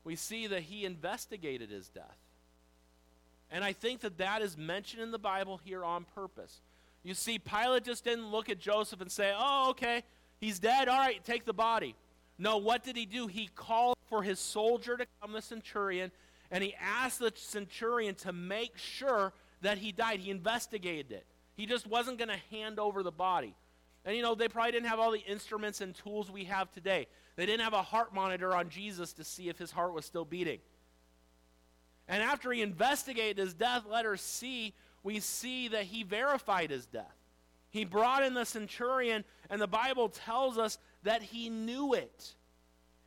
we 0.04 0.16
see 0.16 0.46
that 0.46 0.62
he 0.62 0.84
investigated 0.84 1.70
his 1.70 1.88
death. 1.88 2.18
And 3.50 3.64
I 3.64 3.72
think 3.72 4.00
that 4.00 4.18
that 4.18 4.42
is 4.42 4.56
mentioned 4.56 5.02
in 5.02 5.10
the 5.10 5.18
Bible 5.18 5.60
here 5.64 5.84
on 5.84 6.04
purpose. 6.14 6.60
You 7.02 7.14
see, 7.14 7.38
Pilate 7.38 7.84
just 7.84 8.04
didn't 8.04 8.30
look 8.30 8.48
at 8.48 8.58
Joseph 8.58 9.00
and 9.00 9.10
say, 9.10 9.32
oh, 9.36 9.70
okay, 9.70 10.02
he's 10.38 10.58
dead. 10.58 10.88
All 10.88 10.98
right, 10.98 11.24
take 11.24 11.44
the 11.44 11.52
body. 11.52 11.94
No, 12.38 12.58
what 12.58 12.82
did 12.82 12.96
he 12.96 13.06
do? 13.06 13.28
He 13.28 13.48
called 13.54 13.96
for 14.08 14.22
his 14.22 14.38
soldier 14.38 14.96
to 14.96 15.06
come, 15.20 15.32
the 15.32 15.42
centurion, 15.42 16.10
and 16.50 16.62
he 16.62 16.74
asked 16.80 17.18
the 17.18 17.32
centurion 17.34 18.14
to 18.16 18.32
make 18.32 18.76
sure 18.76 19.32
that 19.62 19.78
he 19.78 19.92
died. 19.92 20.20
He 20.20 20.30
investigated 20.30 21.12
it. 21.12 21.26
He 21.56 21.66
just 21.66 21.86
wasn't 21.86 22.18
going 22.18 22.28
to 22.28 22.56
hand 22.56 22.78
over 22.78 23.02
the 23.02 23.12
body. 23.12 23.54
And 24.06 24.16
you 24.16 24.22
know, 24.22 24.36
they 24.36 24.48
probably 24.48 24.72
didn't 24.72 24.88
have 24.88 25.00
all 25.00 25.10
the 25.10 25.24
instruments 25.26 25.80
and 25.80 25.94
tools 25.94 26.30
we 26.30 26.44
have 26.44 26.70
today. 26.70 27.08
They 27.34 27.44
didn't 27.44 27.64
have 27.64 27.74
a 27.74 27.82
heart 27.82 28.14
monitor 28.14 28.54
on 28.54 28.70
Jesus 28.70 29.12
to 29.14 29.24
see 29.24 29.48
if 29.48 29.58
his 29.58 29.72
heart 29.72 29.92
was 29.92 30.06
still 30.06 30.24
beating. 30.24 30.60
And 32.08 32.22
after 32.22 32.52
he 32.52 32.62
investigated 32.62 33.36
his 33.36 33.52
death, 33.52 33.82
letter 33.84 34.16
C, 34.16 34.74
we 35.02 35.18
see 35.18 35.68
that 35.68 35.82
he 35.82 36.04
verified 36.04 36.70
his 36.70 36.86
death. 36.86 37.16
He 37.70 37.84
brought 37.84 38.22
in 38.22 38.32
the 38.32 38.46
centurion, 38.46 39.24
and 39.50 39.60
the 39.60 39.66
Bible 39.66 40.08
tells 40.08 40.56
us 40.56 40.78
that 41.02 41.20
he 41.20 41.50
knew 41.50 41.92
it. 41.92 42.34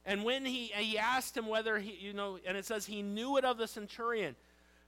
And 0.05 0.25
when 0.25 0.45
he, 0.45 0.65
he 0.65 0.97
asked 0.97 1.35
him 1.35 1.47
whether 1.47 1.79
he, 1.79 1.93
you 1.93 2.13
know, 2.13 2.39
and 2.45 2.57
it 2.57 2.65
says 2.65 2.85
he 2.85 3.01
knew 3.01 3.37
it 3.37 3.45
of 3.45 3.57
the 3.57 3.67
centurion, 3.67 4.35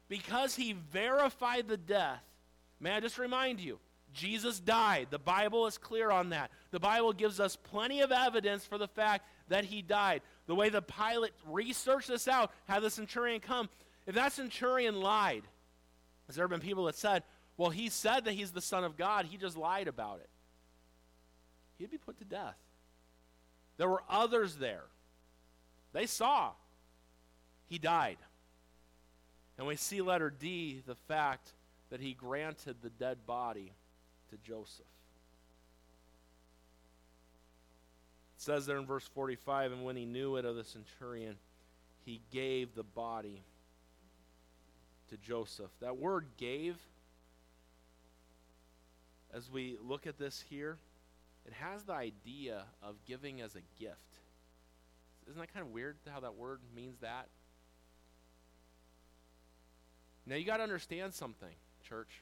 because 0.09 0.55
he 0.55 0.73
verified 0.73 1.69
the 1.69 1.77
death. 1.77 2.21
May 2.81 2.91
I 2.91 2.99
just 2.99 3.17
remind 3.17 3.61
you, 3.61 3.79
Jesus 4.13 4.59
died. 4.59 5.07
The 5.09 5.19
Bible 5.19 5.67
is 5.67 5.77
clear 5.77 6.11
on 6.11 6.29
that. 6.29 6.51
The 6.71 6.79
Bible 6.79 7.13
gives 7.13 7.39
us 7.39 7.55
plenty 7.55 8.01
of 8.01 8.11
evidence 8.11 8.65
for 8.65 8.77
the 8.77 8.87
fact 8.87 9.25
that 9.49 9.65
he 9.65 9.81
died. 9.81 10.21
The 10.47 10.55
way 10.55 10.69
the 10.69 10.81
Pilate 10.81 11.33
researched 11.47 12.07
this 12.07 12.27
out, 12.27 12.51
had 12.67 12.81
the 12.81 12.89
centurion 12.89 13.39
come. 13.39 13.69
If 14.05 14.15
that 14.15 14.33
centurion 14.33 14.99
lied, 14.99 15.43
has 16.27 16.35
there 16.35 16.47
been 16.47 16.59
people 16.59 16.85
that 16.85 16.95
said, 16.95 17.23
well, 17.57 17.69
he 17.69 17.89
said 17.89 18.25
that 18.25 18.33
he's 18.33 18.51
the 18.51 18.61
Son 18.61 18.83
of 18.83 18.97
God, 18.97 19.25
he 19.25 19.37
just 19.37 19.57
lied 19.57 19.87
about 19.87 20.19
it. 20.19 20.29
He'd 21.77 21.91
be 21.91 21.97
put 21.97 22.17
to 22.19 22.25
death. 22.25 22.55
There 23.77 23.89
were 23.89 24.03
others 24.09 24.55
there. 24.55 24.83
They 25.93 26.05
saw. 26.05 26.51
He 27.67 27.77
died. 27.77 28.17
And 29.57 29.67
we 29.67 29.75
see 29.75 30.01
letter 30.01 30.29
D, 30.29 30.81
the 30.85 30.95
fact 30.95 31.53
that 31.89 32.01
he 32.01 32.13
granted 32.13 32.77
the 32.81 32.89
dead 32.89 33.25
body 33.25 33.73
to 34.31 34.37
Joseph. 34.37 34.85
It 38.35 38.41
says 38.41 38.65
there 38.65 38.77
in 38.77 38.85
verse 38.85 39.07
45 39.13 39.71
and 39.71 39.83
when 39.83 39.95
he 39.95 40.05
knew 40.05 40.37
it 40.37 40.45
of 40.45 40.55
the 40.55 40.63
centurion, 40.63 41.35
he 42.05 42.21
gave 42.31 42.73
the 42.73 42.83
body 42.83 43.43
to 45.09 45.17
Joseph. 45.17 45.69
That 45.79 45.97
word 45.97 46.25
gave, 46.37 46.77
as 49.33 49.51
we 49.51 49.77
look 49.81 50.07
at 50.07 50.17
this 50.17 50.43
here, 50.49 50.77
it 51.45 51.53
has 51.53 51.83
the 51.83 51.93
idea 51.93 52.63
of 52.81 52.95
giving 53.05 53.41
as 53.41 53.55
a 53.55 53.61
gift. 53.79 53.99
Isn't 55.29 55.39
that 55.39 55.53
kind 55.53 55.65
of 55.65 55.71
weird 55.71 55.97
how 56.11 56.21
that 56.21 56.35
word 56.35 56.59
means 56.75 56.99
that? 57.01 57.27
Now 60.25 60.35
you 60.35 60.45
got 60.45 60.57
to 60.57 60.63
understand 60.63 61.13
something, 61.13 61.53
church. 61.87 62.21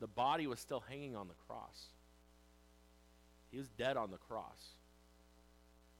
The 0.00 0.06
body 0.06 0.46
was 0.46 0.60
still 0.60 0.80
hanging 0.88 1.16
on 1.16 1.28
the 1.28 1.34
cross. 1.46 1.86
He 3.50 3.58
was 3.58 3.68
dead 3.68 3.96
on 3.96 4.10
the 4.10 4.18
cross. 4.18 4.74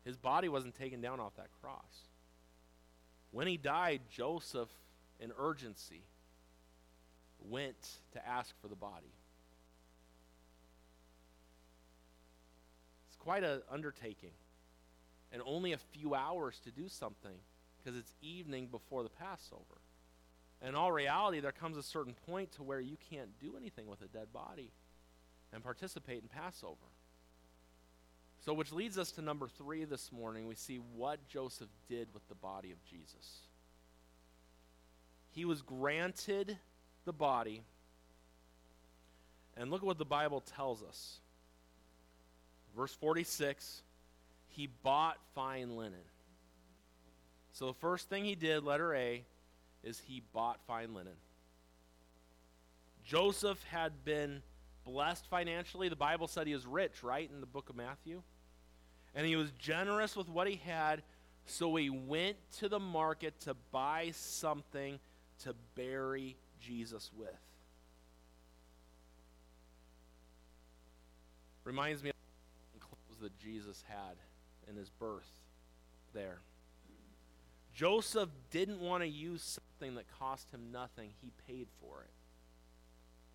His 0.04 0.16
body 0.16 0.48
wasn't 0.48 0.74
taken 0.76 1.00
down 1.00 1.20
off 1.20 1.36
that 1.36 1.48
cross. 1.60 2.06
When 3.30 3.46
he 3.46 3.56
died, 3.56 4.02
Joseph, 4.10 4.70
in 5.20 5.32
urgency, 5.38 6.02
went 7.40 7.76
to 8.12 8.26
ask 8.26 8.54
for 8.60 8.68
the 8.68 8.76
body. 8.76 9.12
It's 13.08 13.16
quite 13.16 13.44
an 13.44 13.62
undertaking. 13.70 14.32
And 15.30 15.42
only 15.44 15.72
a 15.72 15.78
few 15.78 16.14
hours 16.14 16.58
to 16.64 16.70
do 16.70 16.88
something 16.88 17.36
because 17.76 17.98
it's 17.98 18.14
evening 18.22 18.68
before 18.68 19.02
the 19.02 19.10
Passover. 19.10 19.77
In 20.66 20.74
all 20.74 20.90
reality, 20.90 21.40
there 21.40 21.52
comes 21.52 21.76
a 21.76 21.82
certain 21.82 22.14
point 22.26 22.52
to 22.52 22.62
where 22.62 22.80
you 22.80 22.96
can't 23.10 23.38
do 23.40 23.56
anything 23.56 23.86
with 23.86 24.02
a 24.02 24.08
dead 24.08 24.32
body 24.32 24.72
and 25.52 25.62
participate 25.62 26.22
in 26.22 26.28
Passover. 26.28 26.76
So, 28.44 28.52
which 28.54 28.72
leads 28.72 28.98
us 28.98 29.12
to 29.12 29.22
number 29.22 29.48
three 29.48 29.84
this 29.84 30.10
morning. 30.10 30.46
We 30.46 30.54
see 30.54 30.80
what 30.96 31.26
Joseph 31.28 31.68
did 31.88 32.08
with 32.12 32.26
the 32.28 32.34
body 32.34 32.72
of 32.72 32.82
Jesus. 32.84 33.40
He 35.30 35.44
was 35.44 35.62
granted 35.62 36.56
the 37.04 37.12
body. 37.12 37.62
And 39.56 39.70
look 39.70 39.82
at 39.82 39.86
what 39.86 39.98
the 39.98 40.04
Bible 40.04 40.40
tells 40.40 40.82
us. 40.82 41.18
Verse 42.76 42.94
46 42.94 43.82
he 44.58 44.68
bought 44.82 45.18
fine 45.36 45.76
linen. 45.76 46.00
So, 47.52 47.66
the 47.66 47.74
first 47.74 48.08
thing 48.08 48.24
he 48.24 48.34
did, 48.34 48.64
letter 48.64 48.92
A, 48.92 49.24
is 49.82 50.02
he 50.06 50.22
bought 50.32 50.60
fine 50.66 50.94
linen. 50.94 51.14
Joseph 53.04 53.62
had 53.64 54.04
been 54.04 54.42
blessed 54.84 55.26
financially. 55.28 55.88
The 55.88 55.96
Bible 55.96 56.28
said 56.28 56.46
he 56.46 56.54
was 56.54 56.66
rich, 56.66 57.02
right, 57.02 57.28
in 57.32 57.40
the 57.40 57.46
book 57.46 57.70
of 57.70 57.76
Matthew? 57.76 58.22
And 59.14 59.26
he 59.26 59.36
was 59.36 59.50
generous 59.58 60.14
with 60.16 60.28
what 60.28 60.48
he 60.48 60.56
had, 60.56 61.02
so 61.46 61.74
he 61.76 61.90
went 61.90 62.36
to 62.58 62.68
the 62.68 62.78
market 62.78 63.40
to 63.40 63.54
buy 63.72 64.10
something 64.14 64.98
to 65.44 65.54
bury 65.74 66.36
Jesus 66.60 67.10
with. 67.16 67.28
Reminds 71.64 72.02
me 72.02 72.10
of 72.10 72.16
the 72.74 72.80
clothes 72.80 73.20
that 73.22 73.38
Jesus 73.38 73.84
had 73.88 74.16
in 74.68 74.76
his 74.76 74.90
birth 74.90 75.30
there. 76.14 76.40
Joseph 77.78 78.30
didn't 78.50 78.80
want 78.80 79.04
to 79.04 79.08
use 79.08 79.60
something 79.78 79.94
that 79.94 80.06
cost 80.18 80.50
him 80.50 80.72
nothing. 80.72 81.10
He 81.22 81.30
paid 81.46 81.68
for 81.80 82.02
it. 82.02 82.10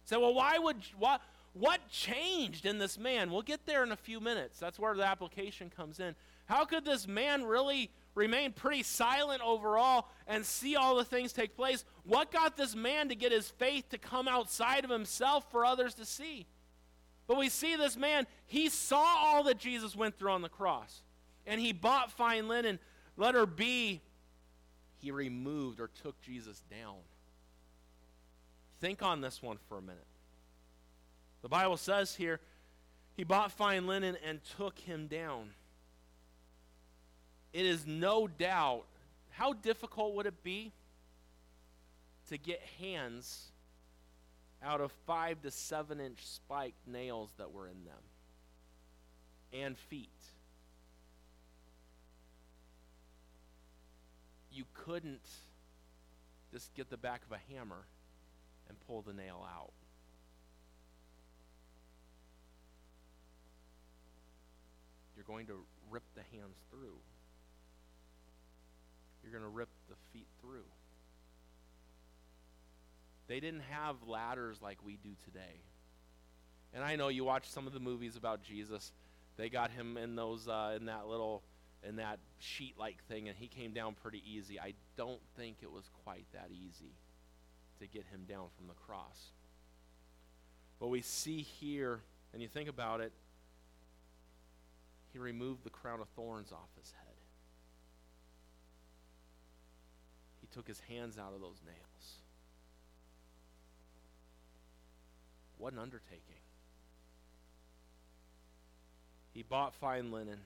So, 0.04 0.20
well, 0.20 0.34
why 0.34 0.58
would 0.58 0.76
what 1.00 1.22
what 1.54 1.88
changed 1.88 2.66
in 2.66 2.78
this 2.78 3.00
man? 3.00 3.32
We'll 3.32 3.42
get 3.42 3.66
there 3.66 3.84
in 3.84 3.94
a 3.94 3.96
few 3.96 4.20
minutes. 4.20 4.60
That's 4.60 4.78
where 4.78 4.96
the 4.96 5.06
application 5.06 5.72
comes 5.74 6.02
in. 6.02 6.14
How 6.46 6.66
could 6.66 6.84
this 6.84 7.08
man 7.08 7.46
really 7.46 7.90
remain 8.16 8.52
pretty 8.52 8.84
silent 8.84 9.42
overall 9.42 10.10
and 10.28 10.46
see 10.46 10.76
all 10.76 10.98
the 10.98 11.06
things 11.06 11.32
take 11.32 11.56
place? 11.56 11.86
What 12.04 12.30
got 12.30 12.58
this 12.58 12.76
man 12.76 13.08
to 13.08 13.16
get 13.16 13.32
his 13.32 13.50
faith 13.50 13.88
to 13.92 13.98
come 13.98 14.28
outside 14.28 14.84
of 14.84 14.90
himself 14.90 15.50
for 15.52 15.64
others 15.64 15.94
to 15.94 16.06
see? 16.06 16.48
But 17.28 17.38
we 17.38 17.48
see 17.48 17.78
this 17.78 17.96
man, 17.96 18.28
he 18.46 18.68
saw 18.68 19.06
all 19.06 19.44
that 19.44 19.58
Jesus 19.58 19.96
went 19.96 20.18
through 20.18 20.32
on 20.32 20.42
the 20.42 20.50
cross. 20.50 21.02
And 21.48 21.62
he 21.62 21.72
bought 21.72 22.12
fine 22.12 22.50
linen. 22.50 22.80
Letter 23.16 23.46
B, 23.46 24.02
he 25.04 25.12
removed 25.12 25.82
or 25.82 25.90
took 26.02 26.20
Jesus 26.22 26.64
down. 26.72 26.96
Think 28.80 29.04
on 29.04 29.20
this 29.20 29.42
one 29.42 29.58
for 29.68 29.78
a 29.78 29.82
minute. 29.82 30.08
The 31.42 31.50
Bible 31.50 31.76
says 31.76 32.16
here, 32.16 32.40
he 33.18 33.26
bought 33.26 33.52
fine 33.52 33.86
linen 33.86 34.16
and 34.26 34.40
took 34.56 34.80
him 34.80 35.08
down. 35.08 35.50
It 37.52 37.66
is 37.66 37.86
no 37.86 38.28
doubt, 38.28 38.86
how 39.32 39.52
difficult 39.52 40.16
would 40.16 40.26
it 40.26 40.42
be 40.42 40.72
to 42.30 42.38
get 42.38 42.62
hands 42.80 43.52
out 44.64 44.80
of 44.80 44.94
five 45.06 45.42
to 45.42 45.52
seven 45.52 46.00
inch 46.00 46.26
spiked 46.26 46.88
nails 46.88 47.30
that 47.38 47.52
were 47.52 47.68
in 47.68 47.84
them 47.84 48.02
and 49.52 49.78
feet? 49.78 50.10
You 54.54 54.66
couldn't 54.74 55.28
just 56.52 56.74
get 56.76 56.90
the 56.90 56.98
back 56.98 57.22
of 57.26 57.32
a 57.32 57.54
hammer 57.54 57.86
and 58.70 58.78
pull 58.88 59.02
the 59.02 59.14
nail 59.14 59.44
out. 59.44 59.74
You're 65.16 65.26
going 65.26 65.48
to 65.48 65.56
rip 65.90 66.04
the 66.16 66.22
hands 66.38 66.58
through. 66.70 66.98
You're 69.24 69.32
going 69.32 69.44
to 69.44 69.50
rip 69.50 69.70
the 69.90 69.96
feet 70.12 70.28
through. 70.42 70.66
They 73.28 73.40
didn't 73.40 73.64
have 73.72 73.96
ladders 74.06 74.62
like 74.62 74.78
we 74.86 74.98
do 75.02 75.12
today. 75.26 75.62
And 76.74 76.84
I 76.84 76.96
know 76.96 77.08
you 77.08 77.24
watch 77.24 77.50
some 77.50 77.68
of 77.68 77.74
the 77.74 77.80
movies 77.80 78.16
about 78.16 78.44
Jesus. 78.44 78.92
They 79.38 79.50
got 79.50 79.72
him 79.72 79.98
in 79.98 80.16
those 80.16 80.48
uh, 80.48 80.74
in 80.76 80.86
that 80.86 81.08
little 81.08 81.42
in 81.88 81.98
that 81.98 82.20
sheet-like 82.40 83.04
thing, 83.06 83.28
and 83.28 83.38
he 83.38 83.48
came 83.48 83.74
down 83.74 83.96
pretty 84.02 84.22
easy. 84.26 84.60
I 84.60 84.74
don't 84.96 85.22
think 85.36 85.58
it 85.62 85.72
was 85.72 85.90
quite 86.04 86.26
that 86.34 86.50
easy 86.52 86.94
to 87.80 87.88
get 87.88 88.06
him 88.06 88.24
down 88.28 88.48
from 88.58 88.68
the 88.68 88.74
cross. 88.74 89.32
But 90.80 90.88
we 90.88 91.02
see 91.02 91.42
here, 91.42 92.02
and 92.32 92.42
you 92.42 92.48
think 92.48 92.70
about 92.70 93.02
it, 93.02 93.12
he 95.12 95.20
removed 95.20 95.64
the 95.64 95.70
crown 95.70 96.00
of 96.00 96.08
thorns 96.10 96.52
off 96.52 96.70
his 96.80 96.92
head. 96.92 97.16
He 100.42 100.48
took 100.48 100.68
his 100.68 100.80
hands 100.90 101.18
out 101.18 101.34
of 101.36 101.42
those 101.42 101.62
nails. 101.66 102.16
What 105.58 105.74
an 105.74 105.80
undertaking. 105.80 106.42
He 109.34 109.44
bought 109.44 109.74
fine 109.76 110.12
linen. 110.12 110.40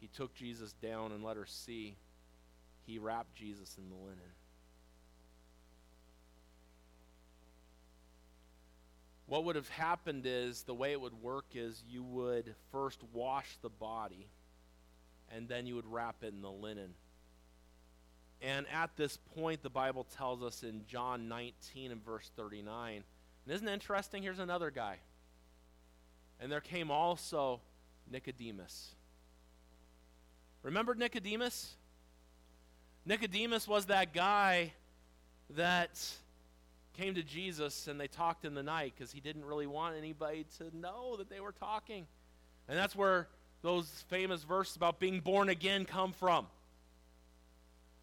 He 0.00 0.06
took 0.08 0.34
Jesus 0.34 0.72
down 0.74 1.12
and 1.12 1.24
let 1.24 1.36
her 1.36 1.46
see. 1.46 1.96
He 2.86 2.98
wrapped 2.98 3.34
Jesus 3.34 3.76
in 3.76 3.88
the 3.88 3.96
linen. 3.96 4.32
What 9.26 9.44
would 9.44 9.56
have 9.56 9.68
happened 9.68 10.22
is 10.24 10.62
the 10.62 10.74
way 10.74 10.92
it 10.92 11.00
would 11.00 11.20
work 11.22 11.44
is 11.54 11.82
you 11.86 12.02
would 12.02 12.54
first 12.72 13.00
wash 13.12 13.58
the 13.60 13.68
body 13.68 14.26
and 15.30 15.46
then 15.48 15.66
you 15.66 15.74
would 15.74 15.86
wrap 15.86 16.16
it 16.22 16.32
in 16.32 16.40
the 16.40 16.50
linen. 16.50 16.94
And 18.40 18.66
at 18.72 18.96
this 18.96 19.18
point, 19.36 19.62
the 19.62 19.70
Bible 19.70 20.06
tells 20.16 20.42
us 20.42 20.62
in 20.62 20.86
John 20.86 21.28
19 21.28 21.92
and 21.92 22.02
verse 22.02 22.30
39. 22.36 23.02
And 23.44 23.54
isn't 23.54 23.68
it 23.68 23.72
interesting? 23.72 24.22
Here's 24.22 24.38
another 24.38 24.70
guy. 24.70 24.96
And 26.40 26.50
there 26.50 26.60
came 26.60 26.90
also 26.90 27.60
Nicodemus. 28.10 28.94
Remember 30.62 30.94
Nicodemus? 30.94 31.74
Nicodemus 33.06 33.66
was 33.66 33.86
that 33.86 34.12
guy 34.12 34.72
that 35.50 35.98
came 36.98 37.14
to 37.14 37.22
Jesus 37.22 37.86
and 37.86 37.98
they 37.98 38.08
talked 38.08 38.44
in 38.44 38.54
the 38.54 38.62
night 38.62 38.92
because 38.96 39.12
he 39.12 39.20
didn't 39.20 39.44
really 39.44 39.66
want 39.66 39.96
anybody 39.96 40.44
to 40.58 40.76
know 40.76 41.16
that 41.16 41.30
they 41.30 41.40
were 41.40 41.52
talking. 41.52 42.06
And 42.68 42.76
that's 42.76 42.94
where 42.96 43.28
those 43.62 43.88
famous 44.08 44.42
verses 44.42 44.76
about 44.76 44.98
being 44.98 45.20
born 45.20 45.48
again 45.48 45.84
come 45.84 46.12
from. 46.12 46.46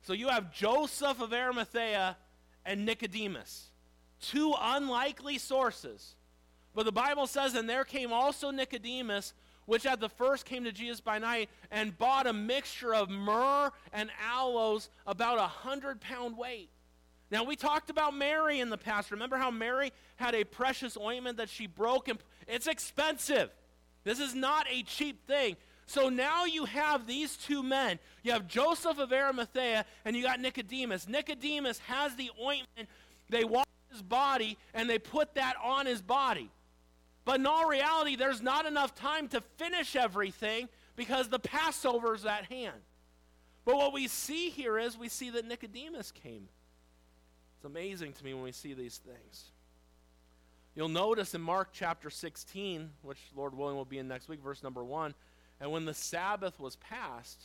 So 0.02 0.14
you 0.14 0.30
have 0.30 0.54
Joseph 0.54 1.20
of 1.22 1.34
Arimathea 1.34 2.16
and 2.66 2.86
Nicodemus, 2.86 3.68
two 4.22 4.54
unlikely 4.60 5.38
sources. 5.38 6.16
But 6.74 6.86
the 6.86 6.92
Bible 6.92 7.28
says, 7.28 7.54
and 7.54 7.70
there 7.70 7.84
came 7.86 8.12
also 8.12 8.52
Nicodemus, 8.52 9.34
which 9.66 9.86
at 9.86 10.00
the 10.00 10.10
first 10.10 10.46
came 10.46 10.64
to 10.64 10.72
Jesus 10.72 11.02
by 11.02 11.18
night 11.18 11.50
and 11.72 11.98
bought 11.98 12.28
a 12.28 12.34
mixture 12.34 12.94
of 12.94 13.10
myrrh 13.10 13.72
and 13.94 14.10
aloes 14.32 14.90
about 15.08 15.40
a 15.40 15.48
hundred 15.48 16.02
pound 16.02 16.38
weight. 16.38 16.70
Now, 17.32 17.44
we 17.44 17.56
talked 17.56 17.90
about 17.90 18.16
Mary 18.16 18.60
in 18.60 18.70
the 18.70 18.78
past. 18.78 19.12
Remember 19.12 19.38
how 19.38 19.50
Mary 19.50 19.92
had 20.18 20.36
a 20.36 20.44
precious 20.44 20.96
ointment 20.96 21.38
that 21.38 21.50
she 21.50 21.66
broke? 21.66 22.08
And 22.08 22.20
it's 22.48 22.68
expensive. 22.68 23.50
This 24.04 24.20
is 24.20 24.36
not 24.36 24.68
a 24.70 24.84
cheap 24.84 25.26
thing. 25.26 25.58
So 25.88 26.10
now 26.10 26.46
you 26.46 26.66
have 26.66 27.08
these 27.08 27.36
two 27.36 27.64
men. 27.64 28.00
You 28.24 28.32
have 28.32 28.48
Joseph 28.48 29.00
of 29.00 29.12
Arimathea 29.12 29.86
and 30.04 30.16
you 30.16 30.24
got 30.24 30.40
Nicodemus. 30.40 31.08
Nicodemus 31.08 31.80
has 31.80 32.16
the 32.16 32.32
ointment. 32.42 32.90
They 33.30 33.44
wash 33.44 33.66
his 33.92 34.02
body 34.02 34.58
and 34.74 34.90
they 34.90 35.00
put 35.00 35.36
that 35.36 35.56
on 35.64 35.86
his 35.86 36.02
body. 36.02 36.50
But 37.26 37.40
in 37.40 37.48
all 37.48 37.68
reality, 37.68 38.16
there's 38.16 38.42
not 38.42 38.66
enough 38.66 38.96
time 38.96 39.28
to 39.30 39.42
finish 39.58 39.96
everything 39.96 40.70
because 40.96 41.28
the 41.28 41.40
Passover 41.40 42.16
is 42.16 42.26
at 42.26 42.46
hand. 42.46 42.80
But 43.66 43.78
what 43.78 43.94
we 43.94 44.08
see 44.08 44.50
here 44.50 44.78
is 44.78 44.98
we 44.98 45.10
see 45.10 45.32
that 45.32 45.46
Nicodemus 45.46 46.12
came. 46.12 46.48
It's 47.58 47.66
amazing 47.66 48.14
to 48.14 48.24
me 48.24 48.34
when 48.36 48.44
we 48.44 48.52
see 48.52 48.74
these 48.74 48.98
things. 49.00 49.46
You'll 50.76 50.88
notice 50.90 51.34
in 51.34 51.42
Mark 51.42 51.70
chapter 51.74 52.10
16, 52.10 52.92
which 53.02 53.20
Lord 53.36 53.58
willing 53.58 53.76
will 53.76 53.86
be 53.86 53.98
in 53.98 54.08
next 54.08 54.30
week, 54.30 54.42
verse 54.42 54.62
number 54.62 54.84
1, 54.84 55.16
and 55.60 55.72
when 55.72 55.86
the 55.86 55.94
Sabbath 55.94 56.60
was 56.60 56.76
passed, 56.76 57.42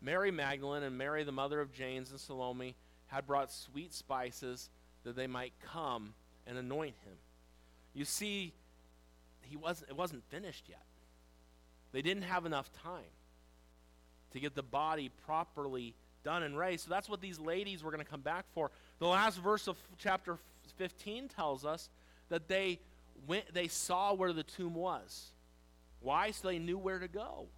Mary 0.00 0.30
Magdalene 0.30 0.84
and 0.84 0.96
Mary, 0.96 1.24
the 1.24 1.32
mother 1.32 1.60
of 1.60 1.72
James 1.72 2.10
and 2.10 2.20
Salome, 2.20 2.76
had 3.08 3.26
brought 3.26 3.52
sweet 3.52 3.92
spices 3.92 4.70
that 5.02 5.16
they 5.16 5.26
might 5.26 5.52
come 5.60 6.14
and 6.46 6.56
anoint 6.56 6.94
him. 7.04 7.16
You 7.92 8.04
see, 8.04 8.54
he 9.50 9.56
wasn't, 9.56 9.90
it 9.90 9.96
wasn't 9.96 10.22
finished 10.30 10.68
yet. 10.68 10.84
They 11.92 12.02
didn't 12.02 12.22
have 12.22 12.46
enough 12.46 12.70
time 12.84 13.12
to 14.32 14.38
get 14.40 14.54
the 14.54 14.62
body 14.62 15.10
properly 15.26 15.94
done 16.22 16.44
and 16.44 16.56
raised. 16.56 16.84
So 16.84 16.90
that's 16.90 17.08
what 17.08 17.20
these 17.20 17.40
ladies 17.40 17.82
were 17.82 17.90
going 17.90 18.04
to 18.04 18.08
come 18.08 18.20
back 18.20 18.44
for. 18.54 18.70
The 19.00 19.08
last 19.08 19.38
verse 19.38 19.66
of 19.66 19.76
chapter 19.98 20.38
15 20.76 21.28
tells 21.28 21.64
us 21.64 21.88
that 22.28 22.46
they 22.46 22.78
went 23.26 23.52
they 23.52 23.66
saw 23.66 24.14
where 24.14 24.32
the 24.32 24.44
tomb 24.44 24.74
was. 24.74 25.32
Why? 26.00 26.30
So 26.30 26.46
they 26.46 26.60
knew 26.60 26.78
where 26.78 27.00
to 27.00 27.08
go 27.08 27.48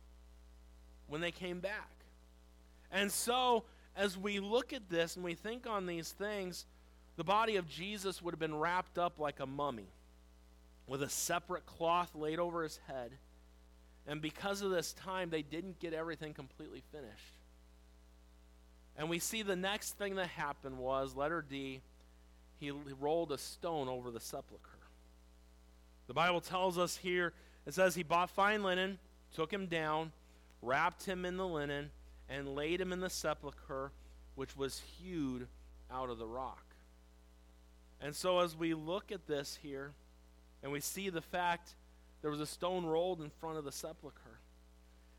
when 1.09 1.21
they 1.21 1.31
came 1.31 1.61
back. 1.61 1.91
And 2.91 3.13
so 3.13 3.65
as 3.95 4.17
we 4.17 4.41
look 4.41 4.73
at 4.73 4.89
this 4.89 5.17
and 5.17 5.25
we 5.25 5.35
think 5.35 5.67
on 5.67 5.87
these 5.87 6.11
things, 6.11 6.65
the 7.17 7.25
body 7.25 7.57
of 7.57 7.69
Jesus 7.69 8.23
would 8.23 8.33
have 8.33 8.41
been 8.41 8.55
wrapped 8.55 8.97
up 8.97 9.19
like 9.19 9.41
a 9.41 9.47
mummy 9.47 9.89
with 10.87 11.03
a 11.03 11.09
separate 11.09 11.66
cloth 11.66 12.14
laid 12.14 12.38
over 12.38 12.62
his 12.62 12.79
head. 12.88 13.12
And 14.07 14.21
because 14.21 14.62
of 14.62 14.71
this 14.71 14.92
time, 14.92 15.31
they 15.31 15.42
didn't 15.42 15.79
get 15.79 15.95
everything 15.95 16.35
completely 16.35 16.83
finished. 16.90 17.38
And 18.97 19.09
we 19.09 19.18
see 19.18 19.42
the 19.42 19.57
next 19.57 19.97
thing 19.97 20.16
that 20.16 20.29
happened 20.29 20.79
was, 20.79 21.14
letter 21.14 21.45
D, 21.49 21.81
he 22.59 22.71
rolled 22.71 23.33
a 23.33 23.38
stone 23.38 23.88
over 23.88 24.11
the 24.11 24.21
sepulchre. 24.21 24.68
The 26.09 26.14
Bible 26.14 26.40
tells 26.40 26.79
us 26.79 26.97
here, 26.97 27.33
it 27.64 27.75
says 27.75 27.95
he 27.95 28.03
bought 28.03 28.29
fine 28.29 28.62
linen, 28.62 28.99
took 29.35 29.53
him 29.53 29.66
down, 29.66 30.12
wrapped 30.61 31.05
him 31.05 31.25
in 31.25 31.37
the 31.37 31.47
linen, 31.47 31.90
and 32.29 32.55
laid 32.55 32.81
him 32.81 32.92
in 32.92 33.01
the 33.01 33.11
sepulchre, 33.11 33.92
which 34.35 34.57
was 34.57 34.83
hewed 35.01 35.47
out 35.90 36.11
of 36.11 36.18
the 36.18 36.27
rock. 36.27 36.64
And 38.01 38.14
so 38.14 38.40
as 38.40 38.57
we 38.57 38.75
look 38.75 39.12
at 39.12 39.27
this 39.27 39.59
here, 39.62 39.92
and 40.62 40.72
we 40.72 40.81
see 40.81 41.11
the 41.11 41.20
fact 41.20 41.75
there 42.20 42.31
was 42.31 42.40
a 42.40 42.46
stone 42.46 42.87
rolled 42.87 43.20
in 43.20 43.31
front 43.31 43.59
of 43.59 43.64
the 43.64 43.72
sepulchre, 43.72 44.38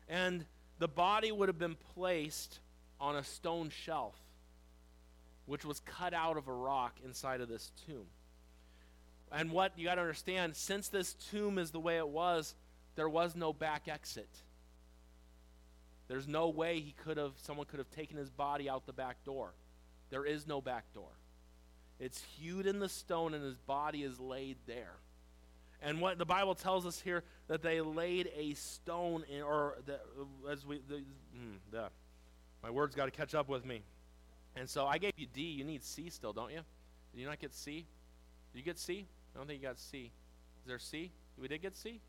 and 0.08 0.44
the 0.78 0.88
body 0.88 1.30
would 1.30 1.48
have 1.48 1.58
been 1.58 1.76
placed 1.94 2.58
on 3.00 3.16
a 3.16 3.24
stone 3.24 3.70
shelf, 3.70 4.16
which 5.46 5.64
was 5.64 5.80
cut 5.80 6.14
out 6.14 6.36
of 6.36 6.48
a 6.48 6.52
rock 6.52 6.96
inside 7.04 7.40
of 7.40 7.48
this 7.48 7.70
tomb. 7.86 8.06
And 9.30 9.50
what 9.50 9.72
you 9.76 9.84
got 9.84 9.96
to 9.96 10.00
understand, 10.00 10.56
since 10.56 10.88
this 10.88 11.14
tomb 11.14 11.58
is 11.58 11.70
the 11.70 11.80
way 11.80 11.98
it 11.98 12.08
was, 12.08 12.54
there 12.94 13.08
was 13.08 13.34
no 13.34 13.52
back 13.52 13.88
exit. 13.88 14.28
There's 16.06 16.28
no 16.28 16.48
way 16.48 16.80
he 16.80 16.92
could 16.92 17.16
have 17.16 17.32
someone 17.42 17.66
could 17.66 17.78
have 17.78 17.90
taken 17.90 18.16
his 18.16 18.30
body 18.30 18.68
out 18.68 18.86
the 18.86 18.92
back 18.92 19.24
door. 19.24 19.54
There 20.10 20.24
is 20.24 20.46
no 20.46 20.60
back 20.60 20.92
door. 20.92 21.10
It's 21.98 22.22
hewed 22.38 22.66
in 22.66 22.78
the 22.78 22.88
stone 22.88 23.34
and 23.34 23.42
his 23.42 23.56
body 23.56 24.02
is 24.02 24.20
laid 24.20 24.58
there. 24.66 24.96
And 25.84 26.00
what 26.00 26.16
the 26.16 26.24
Bible 26.24 26.54
tells 26.54 26.86
us 26.86 26.98
here 26.98 27.22
that 27.48 27.62
they 27.62 27.82
laid 27.82 28.30
a 28.34 28.54
stone 28.54 29.22
in, 29.28 29.42
or 29.42 29.76
the, 29.84 30.00
as 30.50 30.64
we 30.64 30.80
the, 30.88 30.96
mm, 30.96 31.58
the 31.70 31.88
my 32.62 32.70
words 32.70 32.94
got 32.94 33.04
to 33.04 33.10
catch 33.10 33.34
up 33.34 33.48
with 33.48 33.66
me. 33.66 33.82
And 34.56 34.68
so 34.68 34.86
I 34.86 34.96
gave 34.96 35.12
you 35.16 35.26
D. 35.32 35.42
You 35.42 35.64
need 35.64 35.84
C 35.84 36.08
still, 36.08 36.32
don't 36.32 36.50
you? 36.50 36.60
Did 37.12 37.20
you 37.20 37.26
not 37.26 37.38
get 37.38 37.54
C? 37.54 37.84
Did 38.52 38.58
you 38.58 38.64
get 38.64 38.78
C? 38.78 39.04
I 39.34 39.38
don't 39.38 39.46
think 39.46 39.60
you 39.60 39.68
got 39.68 39.78
C. 39.78 40.10
Is 40.62 40.66
there 40.66 40.78
C? 40.78 41.10
We 41.36 41.48
did 41.48 41.60
get 41.60 41.76
C? 41.76 42.00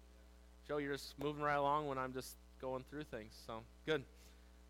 Joe, 0.67 0.77
you're 0.77 0.93
just 0.93 1.19
moving 1.19 1.43
right 1.43 1.55
along 1.55 1.88
when 1.88 1.97
I'm 1.97 2.13
just 2.13 2.38
going 2.61 2.85
through 2.89 3.03
things. 3.03 3.33
So, 3.45 3.61
good. 3.85 4.03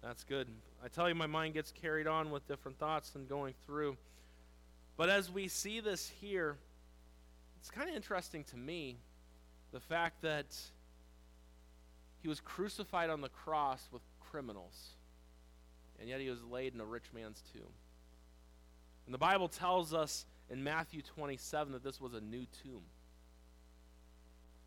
That's 0.01 0.23
good. 0.23 0.47
I 0.83 0.87
tell 0.87 1.07
you, 1.07 1.15
my 1.15 1.27
mind 1.27 1.53
gets 1.53 1.71
carried 1.71 2.07
on 2.07 2.31
with 2.31 2.47
different 2.47 2.79
thoughts 2.79 3.13
and 3.15 3.29
going 3.29 3.53
through. 3.65 3.97
But 4.97 5.09
as 5.09 5.31
we 5.31 5.47
see 5.47 5.79
this 5.79 6.11
here, 6.21 6.57
it's 7.65 7.71
kind 7.71 7.89
of 7.89 7.95
interesting 7.95 8.43
to 8.43 8.57
me 8.57 8.99
the 9.71 9.79
fact 9.79 10.21
that 10.21 10.55
he 12.21 12.27
was 12.27 12.39
crucified 12.39 13.09
on 13.09 13.21
the 13.21 13.29
cross 13.29 13.89
with 13.91 14.03
criminals, 14.29 14.89
and 15.99 16.07
yet 16.07 16.21
he 16.21 16.29
was 16.29 16.43
laid 16.43 16.75
in 16.75 16.79
a 16.79 16.85
rich 16.85 17.05
man's 17.11 17.41
tomb. 17.53 17.73
And 19.07 19.15
the 19.15 19.17
Bible 19.17 19.47
tells 19.47 19.95
us 19.95 20.27
in 20.51 20.63
Matthew 20.63 21.01
27 21.01 21.73
that 21.73 21.83
this 21.83 21.99
was 21.99 22.13
a 22.13 22.21
new 22.21 22.45
tomb. 22.61 22.83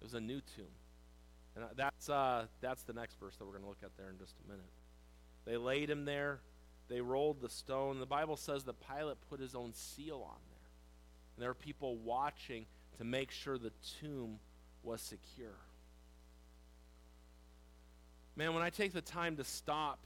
It 0.00 0.04
was 0.04 0.14
a 0.14 0.20
new 0.20 0.40
tomb. 0.56 0.74
And 1.54 1.66
that's, 1.76 2.08
uh, 2.08 2.46
that's 2.60 2.82
the 2.82 2.94
next 2.94 3.20
verse 3.20 3.36
that 3.36 3.44
we're 3.44 3.52
going 3.52 3.62
to 3.62 3.68
look 3.68 3.84
at 3.84 3.96
there 3.96 4.10
in 4.10 4.18
just 4.18 4.34
a 4.44 4.50
minute. 4.50 4.72
They 5.44 5.56
laid 5.56 5.88
him 5.88 6.04
there. 6.04 6.40
They 6.88 7.00
rolled 7.00 7.42
the 7.42 7.48
stone. 7.48 8.00
The 8.00 8.06
Bible 8.06 8.36
says 8.36 8.64
that 8.64 8.74
Pilate 8.88 9.18
put 9.30 9.38
his 9.38 9.54
own 9.54 9.72
seal 9.72 10.26
on 10.28 10.40
there. 10.50 10.58
And 11.36 11.42
there 11.44 11.50
were 11.50 11.54
people 11.54 11.96
watching 11.98 12.66
to 12.98 13.04
make 13.04 13.30
sure 13.30 13.56
the 13.58 13.72
tomb 14.00 14.38
was 14.82 15.00
secure. 15.00 15.56
Man, 18.36 18.54
when 18.54 18.62
I 18.62 18.70
take 18.70 18.92
the 18.92 19.00
time 19.00 19.36
to 19.36 19.44
stop 19.44 19.98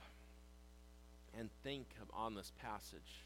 and 1.39 1.51
think 1.63 1.87
on 2.13 2.35
this 2.35 2.53
passage, 2.63 3.25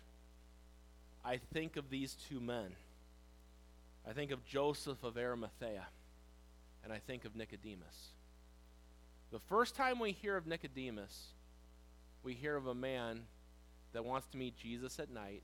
I 1.24 1.38
think 1.52 1.76
of 1.76 1.90
these 1.90 2.16
two 2.28 2.40
men. 2.40 2.74
I 4.08 4.12
think 4.12 4.30
of 4.30 4.44
Joseph 4.44 5.02
of 5.02 5.16
Arimathea, 5.16 5.86
and 6.84 6.92
I 6.92 6.98
think 6.98 7.24
of 7.24 7.34
Nicodemus. 7.34 8.10
The 9.32 9.40
first 9.40 9.74
time 9.74 9.98
we 9.98 10.12
hear 10.12 10.36
of 10.36 10.46
Nicodemus, 10.46 11.28
we 12.22 12.34
hear 12.34 12.56
of 12.56 12.68
a 12.68 12.74
man 12.74 13.22
that 13.92 14.04
wants 14.04 14.28
to 14.28 14.36
meet 14.36 14.56
Jesus 14.56 15.00
at 15.00 15.10
night. 15.10 15.42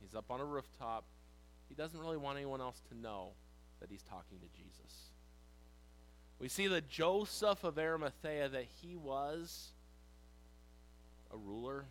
He's 0.00 0.14
up 0.14 0.30
on 0.30 0.40
a 0.40 0.44
rooftop. 0.44 1.04
He 1.68 1.74
doesn't 1.74 1.98
really 1.98 2.16
want 2.16 2.36
anyone 2.36 2.60
else 2.60 2.80
to 2.90 2.96
know 2.96 3.30
that 3.80 3.90
he's 3.90 4.02
talking 4.02 4.38
to 4.38 4.46
Jesus. 4.56 5.10
We 6.38 6.48
see 6.48 6.66
that 6.68 6.88
Joseph 6.88 7.64
of 7.64 7.78
Arimathea, 7.78 8.48
that 8.48 8.66
he 8.82 8.96
was 8.96 9.72
a 11.32 11.36
ruler, 11.36 11.86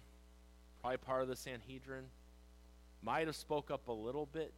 probably 0.82 0.98
part 0.98 1.22
of 1.22 1.28
the 1.28 1.36
Sanhedrin 1.36 2.06
might 3.02 3.28
have 3.28 3.36
spoke 3.36 3.70
up 3.70 3.88
a 3.88 3.92
little 3.92 4.26
bit. 4.26 4.54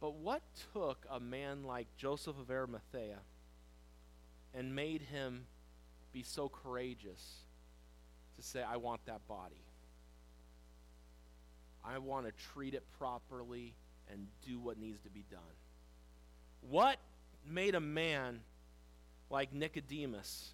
But 0.00 0.14
what 0.14 0.42
took 0.72 1.06
a 1.10 1.20
man 1.20 1.64
like 1.64 1.86
Joseph 1.96 2.38
of 2.38 2.50
Arimathea 2.50 3.18
and 4.54 4.74
made 4.74 5.02
him 5.02 5.46
be 6.12 6.22
so 6.22 6.48
courageous 6.48 7.42
to 8.36 8.42
say, 8.42 8.62
I 8.62 8.76
want 8.76 9.04
that 9.06 9.26
body? 9.28 9.65
I 11.86 11.98
want 11.98 12.26
to 12.26 12.32
treat 12.52 12.74
it 12.74 12.82
properly 12.98 13.74
and 14.10 14.26
do 14.46 14.58
what 14.58 14.78
needs 14.78 15.00
to 15.02 15.10
be 15.10 15.24
done. 15.30 15.40
What 16.68 16.98
made 17.48 17.74
a 17.74 17.80
man 17.80 18.40
like 19.30 19.52
Nicodemus, 19.52 20.52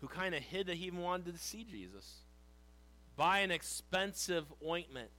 who 0.00 0.08
kind 0.08 0.34
of 0.34 0.42
hid 0.42 0.66
that 0.66 0.76
he 0.76 0.86
even 0.86 1.00
wanted 1.00 1.32
to 1.32 1.38
see 1.38 1.64
Jesus, 1.64 2.18
buy 3.16 3.40
an 3.40 3.50
expensive 3.50 4.44
ointment 4.66 5.10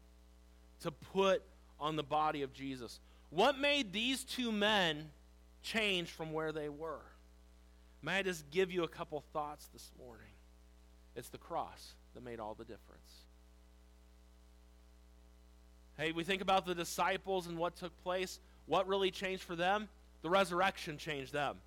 to 0.82 0.92
put 0.92 1.42
on 1.80 1.96
the 1.96 2.04
body 2.04 2.42
of 2.42 2.54
Jesus. 2.54 3.00
What 3.30 3.58
made 3.58 3.94
these 3.94 4.24
two 4.24 4.52
men 4.52 5.10
change 5.64 6.12
from 6.12 6.32
where 6.34 6.52
they 6.52 6.70
were? 6.70 7.02
May 8.02 8.20
I 8.20 8.24
just 8.24 8.50
give 8.52 8.72
you 8.72 8.84
a 8.84 8.88
couple 8.88 9.24
thoughts 9.34 9.68
this 9.74 9.92
morning? 9.98 10.28
It's 11.16 11.30
the 11.30 11.38
cross 11.38 11.94
that 12.14 12.24
made 12.24 12.40
all 12.40 12.54
the 12.54 12.66
difference. 12.66 13.25
Hey, 15.98 16.12
we 16.12 16.24
think 16.24 16.42
about 16.42 16.66
the 16.66 16.76
disciples 16.76 17.48
and 17.48 17.58
what 17.58 17.76
took 17.76 17.98
place. 18.04 18.40
What 18.66 18.88
really 18.88 19.12
changed 19.12 19.44
for 19.44 19.56
them? 19.56 19.88
The 20.22 20.30
resurrection 20.30 20.98
changed 20.98 21.32
them. 21.34 21.58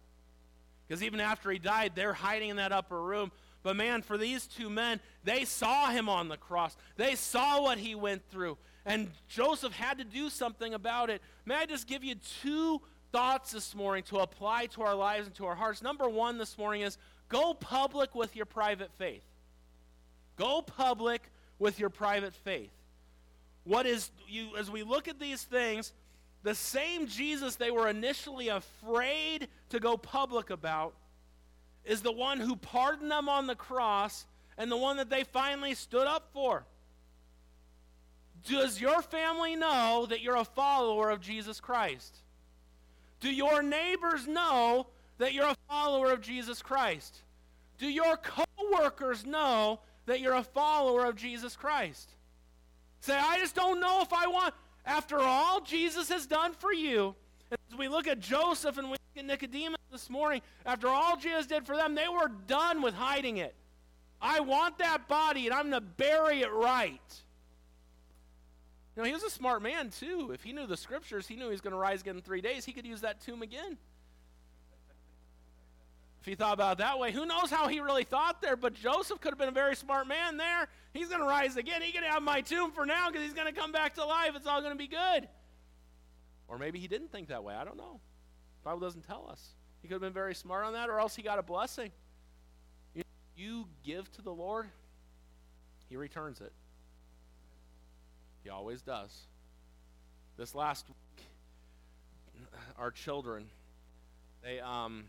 Because 0.86 1.02
even 1.02 1.20
after 1.20 1.50
he 1.50 1.58
died, 1.58 1.92
they're 1.94 2.12
hiding 2.12 2.50
in 2.50 2.56
that 2.56 2.72
upper 2.72 3.00
room. 3.00 3.30
But 3.62 3.76
man, 3.76 4.02
for 4.02 4.16
these 4.16 4.46
two 4.46 4.70
men, 4.70 5.00
they 5.24 5.44
saw 5.44 5.90
him 5.90 6.08
on 6.08 6.28
the 6.28 6.36
cross. 6.36 6.76
They 6.96 7.14
saw 7.14 7.62
what 7.62 7.78
he 7.78 7.94
went 7.94 8.22
through. 8.30 8.56
And 8.86 9.10
Joseph 9.28 9.72
had 9.72 9.98
to 9.98 10.04
do 10.04 10.30
something 10.30 10.74
about 10.74 11.10
it. 11.10 11.20
May 11.44 11.56
I 11.56 11.66
just 11.66 11.86
give 11.86 12.04
you 12.04 12.14
two 12.42 12.80
thoughts 13.12 13.52
this 13.52 13.74
morning 13.74 14.04
to 14.04 14.18
apply 14.18 14.66
to 14.66 14.82
our 14.82 14.94
lives 14.94 15.26
and 15.26 15.34
to 15.36 15.46
our 15.46 15.54
hearts? 15.54 15.82
Number 15.82 16.08
one 16.08 16.38
this 16.38 16.56
morning 16.56 16.82
is 16.82 16.96
go 17.28 17.52
public 17.52 18.14
with 18.14 18.34
your 18.36 18.46
private 18.46 18.92
faith. 18.94 19.24
Go 20.36 20.62
public 20.62 21.22
with 21.58 21.78
your 21.78 21.90
private 21.90 22.34
faith. 22.34 22.70
What 23.64 23.86
is 23.86 24.10
you 24.26 24.56
as 24.56 24.70
we 24.70 24.82
look 24.82 25.08
at 25.08 25.20
these 25.20 25.42
things, 25.42 25.92
the 26.42 26.54
same 26.54 27.06
Jesus 27.06 27.56
they 27.56 27.70
were 27.70 27.88
initially 27.88 28.48
afraid 28.48 29.48
to 29.70 29.80
go 29.80 29.96
public 29.96 30.50
about 30.50 30.94
is 31.84 32.02
the 32.02 32.12
one 32.12 32.38
who 32.40 32.56
pardoned 32.56 33.10
them 33.10 33.28
on 33.28 33.46
the 33.46 33.54
cross 33.54 34.26
and 34.56 34.70
the 34.70 34.76
one 34.76 34.98
that 34.98 35.10
they 35.10 35.24
finally 35.24 35.74
stood 35.74 36.06
up 36.06 36.30
for. 36.32 36.64
Does 38.46 38.80
your 38.80 39.02
family 39.02 39.56
know 39.56 40.06
that 40.08 40.20
you're 40.20 40.36
a 40.36 40.44
follower 40.44 41.10
of 41.10 41.20
Jesus 41.20 41.60
Christ? 41.60 42.18
Do 43.20 43.32
your 43.32 43.62
neighbors 43.62 44.26
know 44.26 44.86
that 45.18 45.32
you're 45.32 45.48
a 45.48 45.56
follower 45.68 46.12
of 46.12 46.20
Jesus 46.20 46.62
Christ? 46.62 47.22
Do 47.78 47.88
your 47.88 48.16
coworkers 48.16 49.26
know 49.26 49.80
that 50.06 50.20
you're 50.20 50.34
a 50.34 50.42
follower 50.42 51.04
of 51.04 51.16
Jesus 51.16 51.56
Christ? 51.56 52.10
Say, 53.00 53.16
I 53.16 53.38
just 53.38 53.54
don't 53.54 53.80
know 53.80 54.00
if 54.02 54.12
I 54.12 54.26
want. 54.26 54.54
After 54.84 55.18
all 55.18 55.60
Jesus 55.60 56.08
has 56.08 56.26
done 56.26 56.52
for 56.52 56.72
you, 56.72 57.14
as 57.50 57.78
we 57.78 57.88
look 57.88 58.06
at 58.06 58.20
Joseph 58.20 58.78
and 58.78 58.88
we 58.88 58.92
look 58.92 59.18
at 59.18 59.24
Nicodemus 59.24 59.80
this 59.90 60.10
morning, 60.10 60.42
after 60.66 60.88
all 60.88 61.16
Jesus 61.16 61.46
did 61.46 61.66
for 61.66 61.76
them, 61.76 61.94
they 61.94 62.08
were 62.08 62.30
done 62.46 62.82
with 62.82 62.94
hiding 62.94 63.36
it. 63.38 63.54
I 64.20 64.40
want 64.40 64.78
that 64.78 65.08
body 65.08 65.46
and 65.46 65.54
I'm 65.54 65.70
going 65.70 65.82
to 65.82 65.88
bury 65.88 66.42
it 66.42 66.52
right. 66.52 67.00
You 68.96 69.02
know, 69.02 69.06
he 69.06 69.12
was 69.12 69.22
a 69.22 69.30
smart 69.30 69.62
man 69.62 69.90
too. 69.90 70.32
If 70.32 70.42
he 70.42 70.52
knew 70.52 70.66
the 70.66 70.76
scriptures, 70.76 71.28
he 71.28 71.36
knew 71.36 71.44
he 71.44 71.52
was 71.52 71.60
going 71.60 71.72
to 71.72 71.78
rise 71.78 72.00
again 72.00 72.16
in 72.16 72.22
three 72.22 72.40
days. 72.40 72.64
He 72.64 72.72
could 72.72 72.86
use 72.86 73.02
that 73.02 73.20
tomb 73.20 73.42
again. 73.42 73.78
He 76.28 76.34
thought 76.34 76.54
about 76.54 76.72
it 76.72 76.78
that 76.78 76.98
way, 76.98 77.10
who 77.10 77.26
knows 77.26 77.50
how 77.50 77.68
he 77.68 77.80
really 77.80 78.04
thought 78.04 78.42
there? 78.42 78.56
But 78.56 78.74
Joseph 78.74 79.20
could 79.20 79.30
have 79.30 79.38
been 79.38 79.48
a 79.48 79.52
very 79.52 79.74
smart 79.74 80.06
man 80.06 80.36
there. 80.36 80.68
He's 80.92 81.08
going 81.08 81.20
to 81.20 81.26
rise 81.26 81.56
again. 81.56 81.82
He 81.82 81.92
can 81.92 82.02
have 82.02 82.22
my 82.22 82.40
tomb 82.40 82.70
for 82.70 82.84
now 82.84 83.08
because 83.08 83.24
he's 83.24 83.34
going 83.34 83.52
to 83.52 83.58
come 83.58 83.72
back 83.72 83.94
to 83.94 84.04
life. 84.04 84.32
It's 84.34 84.46
all 84.46 84.60
going 84.60 84.72
to 84.72 84.78
be 84.78 84.88
good. 84.88 85.28
Or 86.46 86.58
maybe 86.58 86.78
he 86.78 86.88
didn't 86.88 87.10
think 87.10 87.28
that 87.28 87.44
way. 87.44 87.54
I 87.54 87.64
don't 87.64 87.76
know. 87.76 88.00
The 88.62 88.70
Bible 88.70 88.80
doesn't 88.80 89.06
tell 89.06 89.28
us. 89.30 89.54
He 89.82 89.88
could 89.88 89.94
have 89.94 90.00
been 90.02 90.12
very 90.12 90.34
smart 90.34 90.64
on 90.64 90.72
that, 90.74 90.88
or 90.88 90.98
else 90.98 91.14
he 91.14 91.22
got 91.22 91.38
a 91.38 91.42
blessing. 91.42 91.90
You 93.36 93.68
give 93.84 94.10
to 94.12 94.22
the 94.22 94.32
Lord, 94.32 94.66
he 95.88 95.96
returns 95.96 96.40
it. 96.40 96.52
He 98.42 98.50
always 98.50 98.82
does. 98.82 99.16
This 100.36 100.56
last 100.56 100.88
week, 100.88 101.24
our 102.76 102.90
children, 102.90 103.46
they 104.42 104.58
um, 104.58 105.04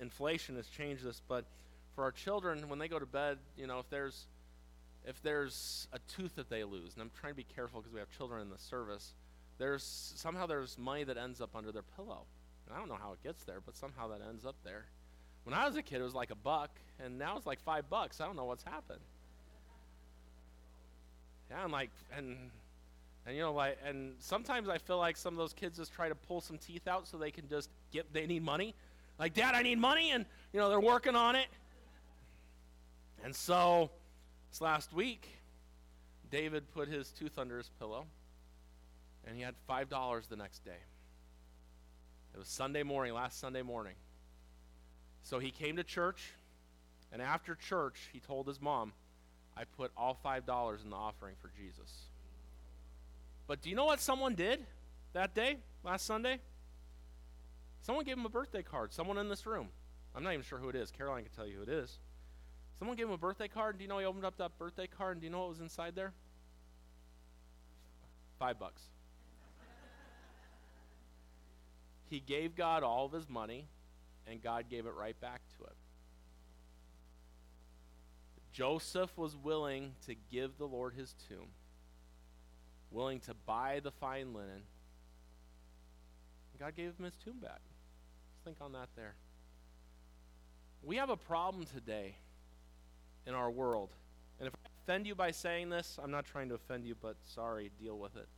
inflation 0.00 0.56
has 0.56 0.66
changed 0.68 1.04
this, 1.04 1.20
but 1.28 1.44
for 1.94 2.04
our 2.04 2.12
children, 2.12 2.68
when 2.68 2.78
they 2.78 2.88
go 2.88 2.98
to 2.98 3.06
bed, 3.06 3.38
you 3.56 3.66
know, 3.66 3.78
if 3.78 3.88
there's 3.90 4.26
if 5.06 5.22
there's 5.22 5.88
a 5.92 5.98
tooth 6.16 6.34
that 6.36 6.50
they 6.50 6.64
lose, 6.64 6.94
and 6.94 7.02
I'm 7.02 7.10
trying 7.18 7.32
to 7.32 7.36
be 7.36 7.46
careful 7.54 7.80
because 7.80 7.92
we 7.92 8.00
have 8.00 8.10
children 8.10 8.42
in 8.42 8.50
the 8.50 8.58
service 8.58 9.14
there's 9.58 10.12
somehow 10.16 10.46
there's 10.46 10.78
money 10.78 11.04
that 11.04 11.18
ends 11.18 11.40
up 11.40 11.50
under 11.54 11.72
their 11.72 11.82
pillow. 11.82 12.22
And 12.66 12.74
I 12.74 12.78
don't 12.78 12.88
know 12.88 12.98
how 13.00 13.12
it 13.12 13.22
gets 13.22 13.44
there, 13.44 13.60
but 13.64 13.76
somehow 13.76 14.08
that 14.08 14.20
ends 14.26 14.46
up 14.46 14.54
there. 14.64 14.84
When 15.44 15.54
I 15.54 15.66
was 15.66 15.76
a 15.76 15.82
kid, 15.82 16.00
it 16.00 16.04
was 16.04 16.14
like 16.14 16.30
a 16.30 16.36
buck, 16.36 16.70
and 17.02 17.18
now 17.18 17.36
it's 17.36 17.46
like 17.46 17.60
five 17.60 17.90
bucks. 17.90 18.20
I 18.20 18.26
don't 18.26 18.36
know 18.36 18.44
what's 18.44 18.64
happened. 18.64 19.00
Yeah, 21.50 21.64
I'm 21.64 21.72
like, 21.72 21.90
and 22.16 22.36
and 23.26 23.36
you 23.36 23.42
know, 23.42 23.52
like, 23.52 23.78
and 23.84 24.14
sometimes 24.20 24.68
I 24.68 24.78
feel 24.78 24.98
like 24.98 25.16
some 25.16 25.34
of 25.34 25.38
those 25.38 25.52
kids 25.52 25.78
just 25.78 25.92
try 25.92 26.08
to 26.08 26.14
pull 26.14 26.40
some 26.40 26.58
teeth 26.58 26.86
out 26.86 27.08
so 27.08 27.16
they 27.16 27.30
can 27.30 27.48
just 27.48 27.70
get. 27.90 28.12
They 28.12 28.26
need 28.26 28.42
money, 28.42 28.74
like, 29.18 29.34
Dad, 29.34 29.54
I 29.54 29.62
need 29.62 29.78
money, 29.78 30.10
and 30.10 30.24
you 30.52 30.60
know, 30.60 30.68
they're 30.68 30.80
working 30.80 31.16
on 31.16 31.36
it. 31.36 31.46
And 33.24 33.34
so, 33.34 33.90
this 34.50 34.60
last 34.60 34.92
week, 34.92 35.28
David 36.30 36.70
put 36.72 36.88
his 36.88 37.10
tooth 37.10 37.38
under 37.38 37.58
his 37.58 37.70
pillow 37.78 38.06
and 39.28 39.36
he 39.36 39.42
had 39.42 39.54
$5 39.68 40.28
the 40.28 40.36
next 40.36 40.64
day. 40.64 40.80
It 42.34 42.38
was 42.38 42.48
Sunday 42.48 42.82
morning, 42.82 43.12
last 43.12 43.38
Sunday 43.38 43.62
morning. 43.62 43.94
So 45.22 45.38
he 45.38 45.50
came 45.50 45.76
to 45.76 45.84
church, 45.84 46.32
and 47.12 47.20
after 47.20 47.54
church, 47.54 48.08
he 48.12 48.20
told 48.20 48.46
his 48.46 48.60
mom, 48.60 48.92
I 49.56 49.64
put 49.76 49.90
all 49.96 50.18
$5 50.24 50.82
in 50.84 50.90
the 50.90 50.96
offering 50.96 51.34
for 51.40 51.50
Jesus. 51.60 52.06
But 53.46 53.60
do 53.60 53.68
you 53.68 53.76
know 53.76 53.86
what 53.86 54.00
someone 54.00 54.34
did 54.34 54.64
that 55.12 55.34
day, 55.34 55.58
last 55.84 56.06
Sunday? 56.06 56.38
Someone 57.88 58.04
gave 58.04 58.18
him 58.18 58.26
a 58.26 58.28
birthday 58.28 58.62
card. 58.62 58.92
Someone 58.92 59.16
in 59.16 59.30
this 59.30 59.46
room. 59.46 59.70
I'm 60.14 60.22
not 60.22 60.34
even 60.34 60.44
sure 60.44 60.58
who 60.58 60.68
it 60.68 60.76
is. 60.76 60.90
Caroline 60.90 61.24
can 61.24 61.32
tell 61.32 61.46
you 61.46 61.56
who 61.56 61.62
it 61.62 61.70
is. 61.70 61.98
Someone 62.78 62.98
gave 62.98 63.06
him 63.06 63.14
a 63.14 63.18
birthday 63.18 63.48
card. 63.48 63.76
And 63.76 63.78
do 63.78 63.84
you 63.84 63.88
know 63.88 63.98
he 63.98 64.04
opened 64.04 64.26
up 64.26 64.36
that 64.36 64.58
birthday 64.58 64.86
card? 64.86 65.12
And 65.12 65.22
do 65.22 65.24
you 65.26 65.30
know 65.30 65.38
what 65.38 65.48
was 65.48 65.60
inside 65.60 65.94
there? 65.94 66.12
Five 68.38 68.58
bucks. 68.58 68.82
he 72.10 72.20
gave 72.20 72.54
God 72.54 72.82
all 72.82 73.06
of 73.06 73.12
his 73.12 73.26
money, 73.26 73.68
and 74.26 74.42
God 74.42 74.66
gave 74.68 74.84
it 74.84 74.92
right 74.92 75.18
back 75.18 75.40
to 75.56 75.64
him. 75.64 75.72
Joseph 78.52 79.16
was 79.16 79.34
willing 79.34 79.92
to 80.04 80.14
give 80.30 80.58
the 80.58 80.66
Lord 80.66 80.92
his 80.92 81.14
tomb, 81.26 81.48
willing 82.90 83.20
to 83.20 83.32
buy 83.46 83.80
the 83.82 83.92
fine 83.92 84.34
linen. 84.34 84.64
God 86.60 86.76
gave 86.76 86.92
him 86.98 87.06
his 87.06 87.16
tomb 87.24 87.38
back. 87.40 87.62
Think 88.44 88.56
on 88.60 88.72
that 88.72 88.88
there. 88.96 89.14
We 90.82 90.96
have 90.96 91.10
a 91.10 91.16
problem 91.16 91.66
today 91.66 92.14
in 93.26 93.34
our 93.34 93.50
world. 93.50 93.90
And 94.38 94.46
if 94.48 94.54
I 94.54 94.68
offend 94.84 95.06
you 95.06 95.14
by 95.14 95.32
saying 95.32 95.68
this, 95.70 95.98
I'm 96.02 96.10
not 96.10 96.24
trying 96.24 96.48
to 96.48 96.54
offend 96.54 96.86
you, 96.86 96.94
but 97.00 97.16
sorry, 97.24 97.70
deal 97.80 97.98
with 97.98 98.16
it. 98.16 98.28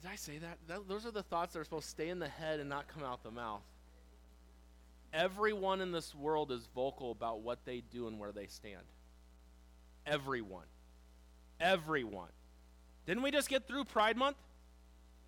Did 0.00 0.10
I 0.10 0.16
say 0.16 0.38
that? 0.38 0.58
that? 0.68 0.88
Those 0.88 1.06
are 1.06 1.10
the 1.10 1.22
thoughts 1.22 1.52
that 1.52 1.60
are 1.60 1.64
supposed 1.64 1.84
to 1.84 1.90
stay 1.90 2.08
in 2.08 2.18
the 2.18 2.28
head 2.28 2.60
and 2.60 2.68
not 2.68 2.88
come 2.88 3.04
out 3.04 3.22
the 3.22 3.30
mouth. 3.30 3.62
Everyone 5.12 5.80
in 5.80 5.92
this 5.92 6.14
world 6.14 6.50
is 6.50 6.66
vocal 6.74 7.10
about 7.10 7.42
what 7.42 7.64
they 7.64 7.82
do 7.92 8.08
and 8.08 8.18
where 8.18 8.32
they 8.32 8.46
stand. 8.46 8.82
Everyone. 10.06 10.64
Everyone. 11.60 12.30
Didn't 13.06 13.22
we 13.22 13.30
just 13.30 13.48
get 13.48 13.68
through 13.68 13.84
Pride 13.84 14.16
Month? 14.16 14.36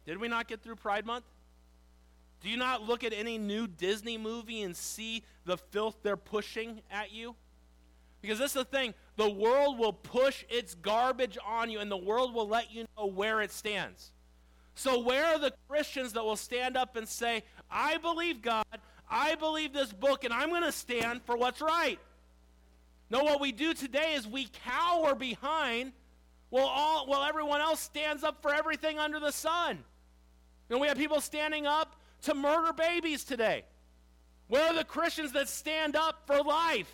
Did 0.07 0.19
we 0.19 0.29
not 0.29 0.49
get 0.49 0.63
through 0.63 0.77
Pride 0.77 1.05
Month? 1.05 1.25
Do 2.45 2.51
you 2.51 2.59
not 2.59 2.83
look 2.83 3.05
at 3.05 3.15
any 3.15 3.39
new 3.39 3.67
Disney 3.67 4.19
movie 4.19 4.61
and 4.61 4.77
see 4.77 5.25
the 5.47 5.57
filth 5.57 5.97
they're 6.03 6.19
pushing 6.19 6.83
at 6.91 7.11
you? 7.11 7.37
Because 8.21 8.39
this 8.39 8.51
is 8.51 8.55
the 8.55 8.65
thing 8.67 8.93
the 9.17 9.31
world 9.31 9.79
will 9.79 9.95
push 9.95 10.45
its 10.51 10.75
garbage 10.75 11.39
on 11.47 11.71
you, 11.71 11.81
and 11.81 11.91
the 11.91 11.97
world 11.97 12.35
will 12.35 12.47
let 12.47 12.71
you 12.71 12.85
know 12.99 13.07
where 13.07 13.41
it 13.41 13.51
stands. 13.51 14.13
So, 14.75 15.01
where 15.01 15.25
are 15.25 15.39
the 15.39 15.55
Christians 15.71 16.13
that 16.13 16.23
will 16.23 16.37
stand 16.37 16.77
up 16.77 16.97
and 16.97 17.09
say, 17.09 17.45
I 17.71 17.97
believe 17.97 18.43
God, 18.43 18.67
I 19.09 19.37
believe 19.37 19.73
this 19.73 19.95
book, 19.95 20.25
and 20.25 20.33
I'm 20.35 20.51
going 20.51 20.65
to 20.65 20.73
stand 20.73 21.23
for 21.25 21.39
what's 21.39 21.63
right. 21.63 21.99
No, 23.09 23.25
what 23.25 23.41
we 23.41 23.53
do 23.53 23.73
today 23.73 24.13
is 24.17 24.29
we 24.29 24.49
cower 24.67 25.15
behind 25.15 25.93
while, 26.51 26.67
all, 26.67 27.07
while 27.07 27.23
everyone 27.23 27.63
else 27.63 27.81
stands 27.81 28.23
up 28.23 28.43
for 28.43 28.53
everything 28.53 28.99
under 28.99 29.19
the 29.19 29.33
sun. 29.33 29.83
Know, 30.69 30.79
we 30.79 30.89
have 30.89 30.99
people 30.99 31.23
standing 31.23 31.67
up 31.67 31.97
to 32.25 32.35
murder 32.35 32.73
babies 32.73 33.25
today. 33.25 33.65
Where 34.49 34.65
are 34.65 34.75
the 34.75 34.85
Christians 34.85 35.33
that 35.33 35.49
stand 35.49 35.97
up 35.97 36.23
for 36.27 36.43
life? 36.43 36.91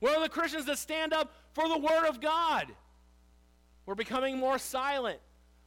Where 0.00 0.16
are 0.16 0.22
the 0.22 0.28
Christians 0.28 0.66
that 0.66 0.78
stand 0.78 1.12
up 1.12 1.32
for 1.52 1.68
the 1.68 1.78
Word 1.78 2.06
of 2.08 2.20
God? 2.20 2.66
We're 3.86 3.94
becoming 3.94 4.38
more 4.38 4.58
silent. 4.58 5.18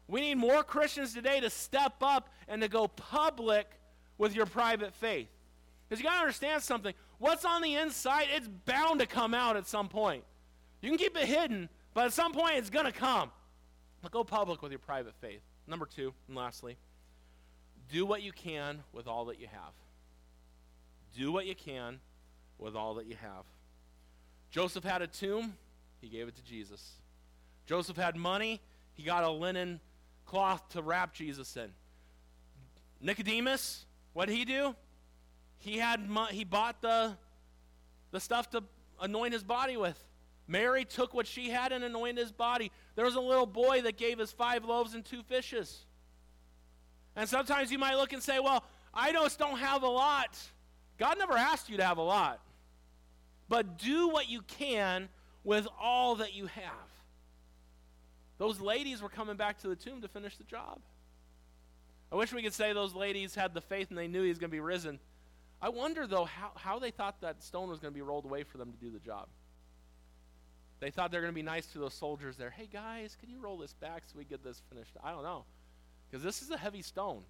We 0.08 0.22
need 0.22 0.36
more 0.36 0.64
Christians 0.64 1.14
today 1.14 1.40
to 1.40 1.50
step 1.50 1.96
up 2.02 2.30
and 2.48 2.62
to 2.62 2.68
go 2.68 2.88
public 2.88 3.68
with 4.18 4.36
your 4.36 4.46
private 4.46 4.94
faith. 4.96 5.28
Because 5.88 6.02
you 6.02 6.10
got 6.10 6.16
to 6.16 6.22
understand 6.22 6.64
something. 6.64 6.94
What's 7.20 7.46
on 7.46 7.62
the 7.62 7.76
inside, 7.76 8.28
it's 8.34 8.48
bound 8.48 9.00
to 9.00 9.06
come 9.06 9.34
out 9.34 9.58
at 9.58 9.68
some 9.68 9.90
point. 9.90 10.24
You 10.82 10.90
can 10.90 10.98
keep 10.98 11.18
it 11.18 11.26
hidden, 11.26 11.70
but 11.94 12.06
at 12.06 12.14
some 12.14 12.34
point 12.34 12.58
it's 12.58 12.70
going 12.70 12.86
to 12.86 12.92
come. 12.92 13.32
But 14.02 14.12
go 14.12 14.24
public 14.24 14.62
with 14.62 14.72
your 14.72 14.80
private 14.80 15.16
faith. 15.22 15.42
Number 15.68 15.86
two, 15.86 16.14
and 16.28 16.38
lastly, 16.38 16.78
do 17.92 18.06
what 18.06 18.22
you 18.22 18.32
can 18.32 18.84
with 18.94 19.08
all 19.08 19.26
that 19.26 19.40
you 19.40 19.48
have. 19.48 19.74
Do 21.16 21.32
what 21.32 21.46
you 21.46 21.56
can 21.56 22.00
with 22.58 22.76
all 22.76 22.96
that 22.96 23.06
you 23.06 23.16
have. 23.16 23.46
Joseph 24.50 24.84
had 24.84 25.02
a 25.02 25.08
tomb, 25.08 25.54
he 26.02 26.08
gave 26.08 26.28
it 26.28 26.36
to 26.36 26.44
Jesus. 26.44 26.94
Joseph 27.66 27.98
had 27.98 28.16
money, 28.16 28.62
he 28.94 29.04
got 29.04 29.24
a 29.24 29.30
linen 29.30 29.80
cloth 30.26 30.70
to 30.70 30.82
wrap 30.82 31.14
Jesus 31.14 31.56
in. 31.58 31.70
Nicodemus, 33.02 33.86
what 34.14 34.28
did 34.28 34.36
he 34.36 34.46
do? 34.46 34.76
he 35.60 35.78
had 35.78 36.08
he 36.32 36.44
bought 36.44 36.82
the 36.82 37.14
the 38.12 38.20
stuff 38.20 38.50
to 38.52 38.64
anoint 39.02 39.34
his 39.34 39.44
body 39.44 39.78
with. 39.78 40.02
Mary 40.48 40.86
took 40.86 41.14
what 41.14 41.28
she 41.28 41.50
had 41.50 41.74
and 41.74 41.84
anointed 41.84 42.18
his 42.18 42.32
body. 42.32 42.72
There 42.96 43.04
was 43.04 43.16
a 43.16 43.20
little 43.20 43.46
boy 43.46 43.82
that 43.82 43.98
gave 43.98 44.22
us 44.22 44.32
five 44.32 44.64
loaves 44.64 44.94
and 44.94 45.04
two 45.04 45.22
fishes. 45.24 45.86
And 47.18 47.28
sometimes 47.28 47.72
you 47.72 47.78
might 47.78 47.96
look 47.96 48.14
and 48.14 48.24
say, 48.24 48.40
"Well, 48.40 48.64
I 48.94 49.12
just 49.12 49.38
don't 49.38 49.58
have 49.58 49.84
a 49.84 49.88
lot." 49.88 50.40
God 50.98 51.18
never 51.18 51.34
asked 51.34 51.70
you 51.70 51.78
to 51.78 51.84
have 51.84 51.98
a 51.98 52.04
lot. 52.04 52.40
But 53.50 53.78
do 53.78 54.08
what 54.08 54.30
you 54.30 54.42
can 54.42 55.10
with 55.44 55.68
all 55.80 56.16
that 56.16 56.34
you 56.34 56.48
have. 56.48 56.92
Those 58.38 58.60
ladies 58.60 59.02
were 59.02 59.10
coming 59.10 59.36
back 59.36 59.60
to 59.60 59.68
the 59.68 59.76
tomb 59.76 60.02
to 60.02 60.08
finish 60.08 60.38
the 60.38 60.44
job. 60.44 60.80
I 62.12 62.16
wish 62.16 62.34
we 62.34 62.44
could 62.44 62.54
say 62.54 62.74
those 62.74 62.94
ladies 62.94 63.36
had 63.36 63.54
the 63.54 63.62
faith 63.62 63.90
and 63.90 63.98
they 63.98 64.08
knew 64.08 64.22
he 64.22 64.30
was 64.30 64.38
going 64.38 64.50
to 64.50 64.56
be 64.56 64.60
risen. 64.60 65.00
I 65.62 65.70
wonder, 65.70 66.06
though, 66.06 66.26
how, 66.26 66.52
how 66.56 66.80
they 66.80 66.92
thought 66.92 67.22
that 67.22 67.44
stone 67.44 67.70
was 67.70 67.80
going 67.80 67.94
to 67.94 67.96
be 67.96 68.02
rolled 68.02 68.26
away 68.26 68.44
for 68.44 68.58
them 68.58 68.72
to 68.72 68.78
do 68.78 68.92
the 68.92 69.00
job. 69.00 69.28
They 70.80 70.92
thought 70.92 71.12
they 71.12 71.18
were 71.18 71.24
going 71.24 71.34
to 71.34 71.36
be 71.36 71.42
nice 71.42 71.66
to 71.68 71.80
those 71.80 71.96
soldiers 71.96 72.38
there. 72.38 72.52
Hey, 72.52 72.68
guys, 72.72 73.18
can 73.20 73.30
you 73.30 73.40
roll 73.40 73.58
this 73.58 73.74
back 73.74 74.04
so 74.06 74.18
we 74.18 74.26
get 74.26 74.44
this 74.44 74.62
finished? 74.70 74.96
I 75.04 75.12
don't 75.12 75.24
know. 75.24 75.46
Because 76.10 76.24
this 76.24 76.42
is 76.42 76.52
a 76.52 76.58
heavy 76.58 76.82
stone. 76.82 77.24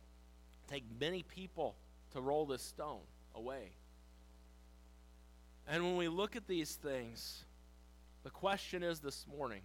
Take 0.68 0.84
many 1.00 1.24
people 1.24 1.76
to 2.14 2.22
roll 2.22 2.46
this 2.46 2.62
stone 2.62 3.02
away. 3.34 3.72
And 5.68 5.84
when 5.84 5.98
we 5.98 6.08
look 6.08 6.36
at 6.36 6.48
these 6.48 6.76
things, 6.76 7.44
the 8.24 8.30
question 8.30 8.84
is 8.84 9.00
this 9.00 9.26
morning 9.28 9.62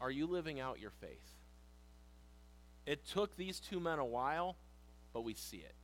are 0.00 0.10
you 0.10 0.26
living 0.26 0.60
out 0.60 0.80
your 0.80 0.90
faith? 0.90 1.34
It 2.86 3.06
took 3.06 3.36
these 3.36 3.60
two 3.60 3.78
men 3.78 3.98
a 3.98 4.04
while, 4.04 4.56
but 5.12 5.22
we 5.22 5.34
see 5.34 5.58
it. 5.58 5.74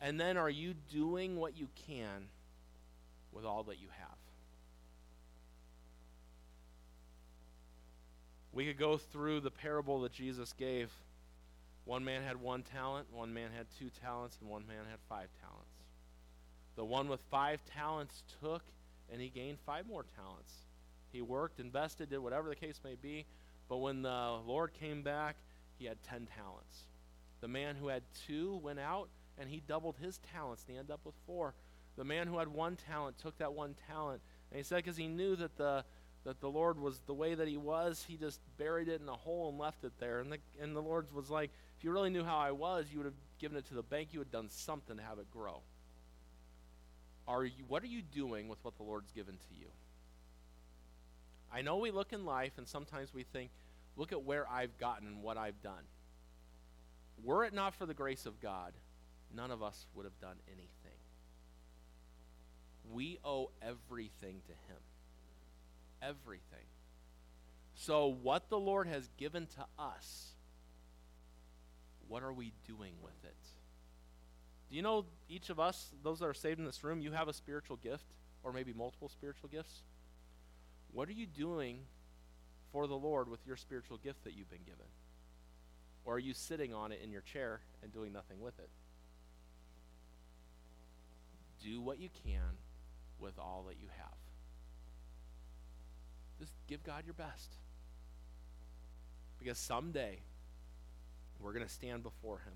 And 0.00 0.20
then 0.20 0.36
are 0.36 0.50
you 0.50 0.74
doing 0.92 1.36
what 1.36 1.56
you 1.56 1.68
can 1.86 2.28
with 3.32 3.44
all 3.44 3.62
that 3.64 3.80
you 3.80 3.88
have? 3.98 4.13
We 8.54 8.66
could 8.66 8.78
go 8.78 8.96
through 8.96 9.40
the 9.40 9.50
parable 9.50 10.00
that 10.02 10.12
Jesus 10.12 10.52
gave. 10.52 10.92
One 11.84 12.04
man 12.04 12.22
had 12.22 12.40
one 12.40 12.62
talent, 12.62 13.08
one 13.12 13.34
man 13.34 13.50
had 13.54 13.66
two 13.78 13.90
talents, 14.00 14.38
and 14.40 14.48
one 14.48 14.64
man 14.66 14.84
had 14.88 15.00
five 15.08 15.28
talents. 15.40 15.74
The 16.76 16.84
one 16.84 17.08
with 17.08 17.20
five 17.30 17.60
talents 17.64 18.22
took 18.40 18.62
and 19.12 19.20
he 19.20 19.28
gained 19.28 19.58
five 19.66 19.86
more 19.86 20.04
talents. 20.16 20.52
He 21.12 21.20
worked, 21.20 21.60
invested, 21.60 22.10
did 22.10 22.18
whatever 22.20 22.48
the 22.48 22.56
case 22.56 22.80
may 22.84 22.94
be, 22.94 23.26
but 23.68 23.78
when 23.78 24.02
the 24.02 24.38
Lord 24.46 24.72
came 24.72 25.02
back, 25.02 25.36
he 25.78 25.84
had 25.86 26.02
ten 26.02 26.26
talents. 26.26 26.84
The 27.40 27.48
man 27.48 27.76
who 27.76 27.88
had 27.88 28.02
two 28.26 28.60
went 28.62 28.78
out 28.78 29.08
and 29.36 29.50
he 29.50 29.60
doubled 29.66 29.96
his 30.00 30.18
talents 30.32 30.64
and 30.66 30.74
he 30.74 30.78
ended 30.78 30.92
up 30.92 31.00
with 31.04 31.14
four. 31.26 31.54
The 31.96 32.04
man 32.04 32.28
who 32.28 32.38
had 32.38 32.48
one 32.48 32.76
talent 32.76 33.18
took 33.18 33.36
that 33.38 33.52
one 33.52 33.74
talent, 33.88 34.20
and 34.50 34.58
he 34.58 34.64
said 34.64 34.76
because 34.76 34.96
he 34.96 35.06
knew 35.06 35.36
that 35.36 35.56
the 35.56 35.84
that 36.24 36.40
the 36.40 36.48
Lord 36.48 36.78
was 36.78 37.00
the 37.06 37.14
way 37.14 37.34
that 37.34 37.48
he 37.48 37.56
was, 37.56 38.04
he 38.08 38.16
just 38.16 38.40
buried 38.58 38.88
it 38.88 39.00
in 39.00 39.08
a 39.08 39.14
hole 39.14 39.50
and 39.50 39.58
left 39.58 39.84
it 39.84 39.92
there. 39.98 40.20
And 40.20 40.32
the 40.32 40.38
and 40.60 40.74
the 40.74 40.80
Lord 40.80 41.06
was 41.14 41.30
like, 41.30 41.50
if 41.78 41.84
you 41.84 41.90
really 41.90 42.10
knew 42.10 42.24
how 42.24 42.38
I 42.38 42.50
was, 42.50 42.86
you 42.90 42.98
would 42.98 43.06
have 43.06 43.14
given 43.38 43.56
it 43.58 43.66
to 43.66 43.74
the 43.74 43.82
bank. 43.82 44.08
You 44.12 44.20
would 44.20 44.28
have 44.28 44.32
done 44.32 44.48
something 44.50 44.96
to 44.96 45.02
have 45.02 45.18
it 45.18 45.30
grow. 45.30 45.60
Are 47.28 47.44
you 47.44 47.64
what 47.68 47.82
are 47.82 47.88
you 47.88 48.02
doing 48.02 48.48
with 48.48 48.58
what 48.62 48.76
the 48.76 48.82
Lord's 48.82 49.12
given 49.12 49.34
to 49.34 49.54
you? 49.54 49.68
I 51.52 51.62
know 51.62 51.76
we 51.76 51.90
look 51.90 52.12
in 52.12 52.24
life 52.24 52.52
and 52.58 52.66
sometimes 52.66 53.14
we 53.14 53.22
think, 53.22 53.50
look 53.96 54.10
at 54.10 54.24
where 54.24 54.48
I've 54.50 54.76
gotten 54.78 55.06
and 55.06 55.22
what 55.22 55.36
I've 55.36 55.62
done. 55.62 55.84
Were 57.22 57.44
it 57.44 57.54
not 57.54 57.74
for 57.74 57.86
the 57.86 57.94
grace 57.94 58.26
of 58.26 58.40
God, 58.40 58.72
none 59.34 59.50
of 59.50 59.62
us 59.62 59.86
would 59.94 60.04
have 60.04 60.18
done 60.20 60.36
anything. 60.48 60.98
We 62.92 63.18
owe 63.24 63.50
everything 63.62 64.40
to 64.46 64.52
Him. 64.52 64.80
Everything. 66.06 66.66
So, 67.74 68.06
what 68.06 68.48
the 68.48 68.58
Lord 68.58 68.86
has 68.86 69.08
given 69.16 69.46
to 69.46 69.64
us, 69.78 70.34
what 72.08 72.22
are 72.22 72.32
we 72.32 72.52
doing 72.66 72.92
with 73.02 73.24
it? 73.24 73.34
Do 74.70 74.76
you 74.76 74.82
know 74.82 75.06
each 75.28 75.50
of 75.50 75.58
us, 75.58 75.90
those 76.02 76.20
that 76.20 76.26
are 76.26 76.34
saved 76.34 76.58
in 76.58 76.66
this 76.66 76.84
room, 76.84 77.00
you 77.00 77.12
have 77.12 77.28
a 77.28 77.32
spiritual 77.32 77.76
gift 77.76 78.04
or 78.42 78.52
maybe 78.52 78.72
multiple 78.72 79.08
spiritual 79.08 79.48
gifts? 79.48 79.82
What 80.92 81.08
are 81.08 81.12
you 81.12 81.26
doing 81.26 81.80
for 82.72 82.86
the 82.86 82.96
Lord 82.96 83.28
with 83.28 83.40
your 83.46 83.56
spiritual 83.56 83.98
gift 83.98 84.24
that 84.24 84.34
you've 84.34 84.50
been 84.50 84.64
given? 84.64 84.86
Or 86.04 86.16
are 86.16 86.20
you 86.20 86.34
sitting 86.34 86.72
on 86.72 86.92
it 86.92 87.00
in 87.02 87.10
your 87.10 87.22
chair 87.22 87.60
and 87.82 87.92
doing 87.92 88.12
nothing 88.12 88.40
with 88.40 88.58
it? 88.58 88.68
do 91.64 91.80
what 91.80 91.98
you 91.98 92.10
can 92.24 92.58
with 93.18 93.38
all 93.38 93.64
that 93.68 93.76
you 93.80 93.88
have. 93.96 94.23
Just 96.38 96.52
give 96.66 96.82
God 96.82 97.04
your 97.04 97.14
best. 97.14 97.54
Because 99.38 99.58
someday 99.58 100.18
we're 101.40 101.52
going 101.52 101.66
to 101.66 101.72
stand 101.72 102.02
before 102.02 102.38
Him. 102.38 102.54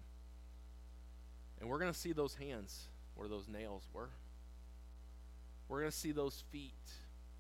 And 1.60 1.68
we're 1.68 1.78
going 1.78 1.92
to 1.92 1.98
see 1.98 2.12
those 2.12 2.34
hands 2.34 2.86
where 3.14 3.28
those 3.28 3.48
nails 3.48 3.82
were. 3.92 4.10
We're 5.68 5.80
going 5.80 5.90
to 5.90 5.96
see 5.96 6.12
those 6.12 6.44
feet 6.50 6.72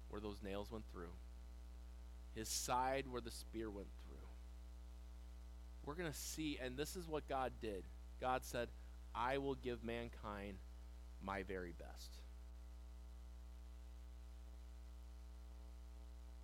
where 0.08 0.20
those 0.20 0.42
nails 0.42 0.70
went 0.70 0.84
through, 0.92 1.12
His 2.34 2.48
side 2.48 3.04
where 3.08 3.20
the 3.20 3.30
spear 3.30 3.70
went 3.70 3.88
through. 4.06 4.16
We're 5.84 5.94
going 5.94 6.10
to 6.10 6.18
see, 6.18 6.58
and 6.62 6.76
this 6.76 6.96
is 6.96 7.08
what 7.08 7.28
God 7.28 7.52
did. 7.62 7.84
God 8.20 8.44
said, 8.44 8.68
I 9.14 9.38
will 9.38 9.54
give 9.54 9.82
mankind 9.82 10.58
my 11.22 11.42
very 11.42 11.72
best. 11.78 12.10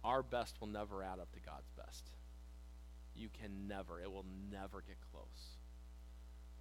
Our 0.04 0.22
best 0.22 0.60
will 0.60 0.68
never 0.68 1.02
add 1.02 1.18
up 1.18 1.32
to 1.32 1.40
God's 1.40 1.70
best. 1.76 2.04
You 3.16 3.28
can 3.40 3.66
never, 3.66 4.00
it 4.00 4.12
will 4.12 4.26
never 4.52 4.82
get 4.86 4.98
close. 5.10 5.56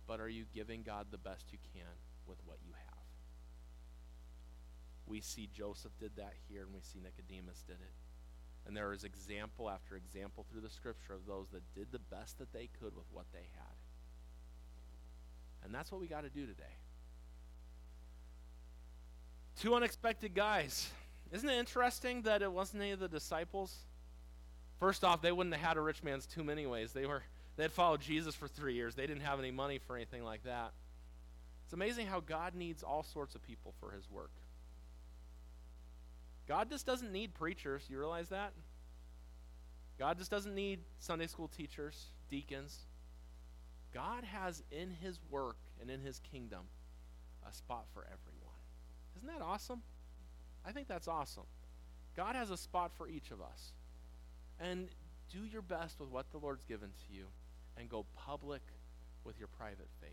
But 0.07 0.21
are 0.21 0.29
you 0.29 0.45
giving 0.53 0.83
God 0.83 1.07
the 1.11 1.17
best 1.17 1.51
you 1.51 1.57
can 1.73 1.91
with 2.25 2.37
what 2.45 2.57
you 2.65 2.71
have? 2.73 2.93
We 5.05 5.19
see 5.19 5.49
Joseph 5.53 5.91
did 5.99 6.15
that 6.15 6.33
here, 6.47 6.61
and 6.63 6.73
we 6.73 6.79
see 6.81 6.99
Nicodemus 7.03 7.63
did 7.67 7.73
it. 7.81 7.93
And 8.65 8.77
there 8.77 8.93
is 8.93 9.03
example 9.03 9.69
after 9.69 9.97
example 9.97 10.45
through 10.49 10.61
the 10.61 10.69
scripture 10.69 11.13
of 11.13 11.25
those 11.27 11.47
that 11.51 11.61
did 11.75 11.91
the 11.91 11.99
best 11.99 12.39
that 12.39 12.53
they 12.53 12.69
could 12.79 12.95
with 12.95 13.07
what 13.11 13.25
they 13.33 13.49
had. 13.55 13.75
And 15.65 15.75
that's 15.75 15.91
what 15.91 15.99
we 15.99 16.07
got 16.07 16.23
to 16.23 16.29
do 16.29 16.45
today. 16.45 16.63
Two 19.59 19.75
unexpected 19.75 20.33
guys. 20.33 20.89
Isn't 21.33 21.49
it 21.49 21.57
interesting 21.57 22.21
that 22.21 22.43
it 22.43 22.51
wasn't 22.51 22.83
any 22.83 22.91
of 22.91 22.99
the 22.99 23.09
disciples? 23.09 23.75
First 24.79 25.03
off, 25.03 25.21
they 25.21 25.31
wouldn't 25.31 25.55
have 25.55 25.65
had 25.65 25.77
a 25.77 25.81
rich 25.81 26.03
man's 26.03 26.27
tomb 26.27 26.49
anyways. 26.49 26.93
They 26.93 27.07
were 27.07 27.23
they 27.55 27.63
had 27.63 27.71
followed 27.71 28.01
Jesus 28.01 28.35
for 28.35 28.47
three 28.47 28.75
years. 28.75 28.95
They 28.95 29.07
didn't 29.07 29.23
have 29.23 29.39
any 29.39 29.51
money 29.51 29.79
for 29.79 29.95
anything 29.95 30.23
like 30.23 30.43
that. 30.43 30.71
It's 31.65 31.73
amazing 31.73 32.07
how 32.07 32.19
God 32.19 32.55
needs 32.55 32.83
all 32.83 33.03
sorts 33.03 33.35
of 33.35 33.41
people 33.41 33.73
for 33.79 33.91
his 33.91 34.09
work. 34.09 34.31
God 36.47 36.69
just 36.69 36.85
doesn't 36.85 37.11
need 37.11 37.33
preachers. 37.33 37.83
You 37.89 37.97
realize 37.97 38.29
that? 38.29 38.53
God 39.97 40.17
just 40.17 40.31
doesn't 40.31 40.53
need 40.53 40.79
Sunday 40.99 41.27
school 41.27 41.47
teachers, 41.47 42.07
deacons. 42.29 42.85
God 43.93 44.23
has 44.23 44.63
in 44.71 44.89
his 45.01 45.19
work 45.29 45.57
and 45.79 45.89
in 45.89 46.01
his 46.01 46.19
kingdom 46.19 46.61
a 47.47 47.53
spot 47.53 47.85
for 47.93 48.01
everyone. 48.01 48.57
Isn't 49.15 49.27
that 49.27 49.43
awesome? 49.43 49.81
I 50.65 50.71
think 50.71 50.87
that's 50.87 51.07
awesome. 51.07 51.43
God 52.15 52.35
has 52.35 52.49
a 52.49 52.57
spot 52.57 52.91
for 52.95 53.07
each 53.07 53.31
of 53.31 53.41
us. 53.41 53.73
And 54.59 54.87
do 55.31 55.43
your 55.45 55.61
best 55.61 55.99
with 55.99 56.09
what 56.09 56.31
the 56.31 56.37
Lord's 56.37 56.63
given 56.65 56.89
to 56.89 57.15
you 57.15 57.25
and 57.77 57.89
go 57.89 58.05
public 58.15 58.61
with 59.23 59.39
your 59.39 59.47
private 59.47 59.89
faith. 59.99 60.11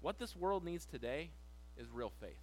What 0.00 0.18
this 0.18 0.34
world 0.34 0.64
needs 0.64 0.84
today 0.84 1.30
is 1.78 1.86
real 1.92 2.12
faith. 2.20 2.40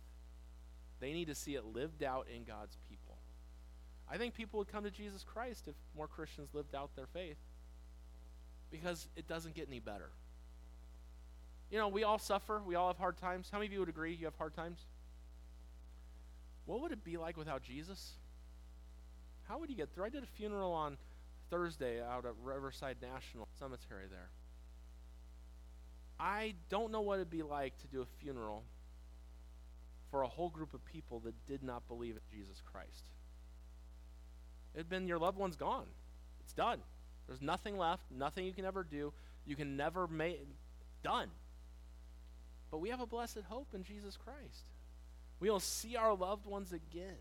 They 0.99 1.13
need 1.13 1.27
to 1.27 1.35
see 1.35 1.55
it 1.55 1.65
lived 1.65 2.03
out 2.03 2.27
in 2.33 2.43
God's 2.43 2.77
people. 2.89 3.17
I 4.09 4.17
think 4.17 4.33
people 4.33 4.59
would 4.59 4.69
come 4.69 4.83
to 4.83 4.91
Jesus 4.91 5.23
Christ 5.23 5.67
if 5.67 5.75
more 5.95 6.07
Christians 6.07 6.49
lived 6.53 6.73
out 6.73 6.95
their 6.95 7.07
faith 7.07 7.37
because 8.71 9.07
it 9.15 9.27
doesn't 9.27 9.53
get 9.53 9.67
any 9.67 9.79
better. 9.79 10.09
You 11.69 11.77
know, 11.77 11.89
we 11.89 12.03
all 12.03 12.19
suffer, 12.19 12.61
we 12.65 12.75
all 12.75 12.87
have 12.87 12.97
hard 12.97 13.17
times. 13.17 13.49
How 13.51 13.57
many 13.57 13.67
of 13.67 13.73
you 13.73 13.79
would 13.79 13.89
agree 13.89 14.13
you 14.13 14.25
have 14.25 14.37
hard 14.37 14.53
times? 14.53 14.85
What 16.67 16.81
would 16.81 16.91
it 16.91 17.03
be 17.03 17.17
like 17.17 17.37
without 17.37 17.63
Jesus? 17.63 18.11
How 19.47 19.57
would 19.57 19.69
you 19.69 19.75
get 19.75 19.89
through? 19.95 20.05
I 20.05 20.09
did 20.09 20.21
a 20.21 20.27
funeral 20.27 20.73
on 20.73 20.97
Thursday 21.49 22.01
out 22.01 22.25
at 22.25 22.33
Riverside 22.43 22.97
National 23.01 23.47
Cemetery 23.57 24.03
there. 24.11 24.29
I 26.19 26.55
don't 26.69 26.91
know 26.91 27.01
what 27.01 27.15
it'd 27.15 27.29
be 27.29 27.41
like 27.41 27.77
to 27.79 27.87
do 27.87 28.01
a 28.01 28.05
funeral 28.21 28.63
for 30.11 30.23
a 30.23 30.27
whole 30.27 30.49
group 30.49 30.73
of 30.73 30.83
people 30.83 31.19
that 31.21 31.33
did 31.47 31.63
not 31.63 31.87
believe 31.87 32.15
in 32.15 32.37
Jesus 32.37 32.61
Christ. 32.71 33.09
It'd 34.75 34.89
been 34.89 35.07
your 35.07 35.19
loved 35.19 35.37
one's 35.37 35.55
gone. 35.55 35.85
It's 36.41 36.53
done. 36.53 36.79
There's 37.27 37.41
nothing 37.41 37.77
left, 37.77 38.03
nothing 38.11 38.45
you 38.45 38.53
can 38.53 38.65
ever 38.65 38.83
do. 38.83 39.13
You 39.45 39.55
can 39.55 39.77
never 39.77 40.07
make 40.07 40.45
done. 41.01 41.29
But 42.71 42.79
we 42.79 42.89
have 42.89 42.99
a 42.99 43.05
blessed 43.05 43.43
hope 43.47 43.69
in 43.73 43.83
Jesus 43.83 44.17
Christ. 44.17 44.65
We'll 45.39 45.59
see 45.59 45.95
our 45.95 46.15
loved 46.15 46.45
ones 46.45 46.73
again. 46.73 47.17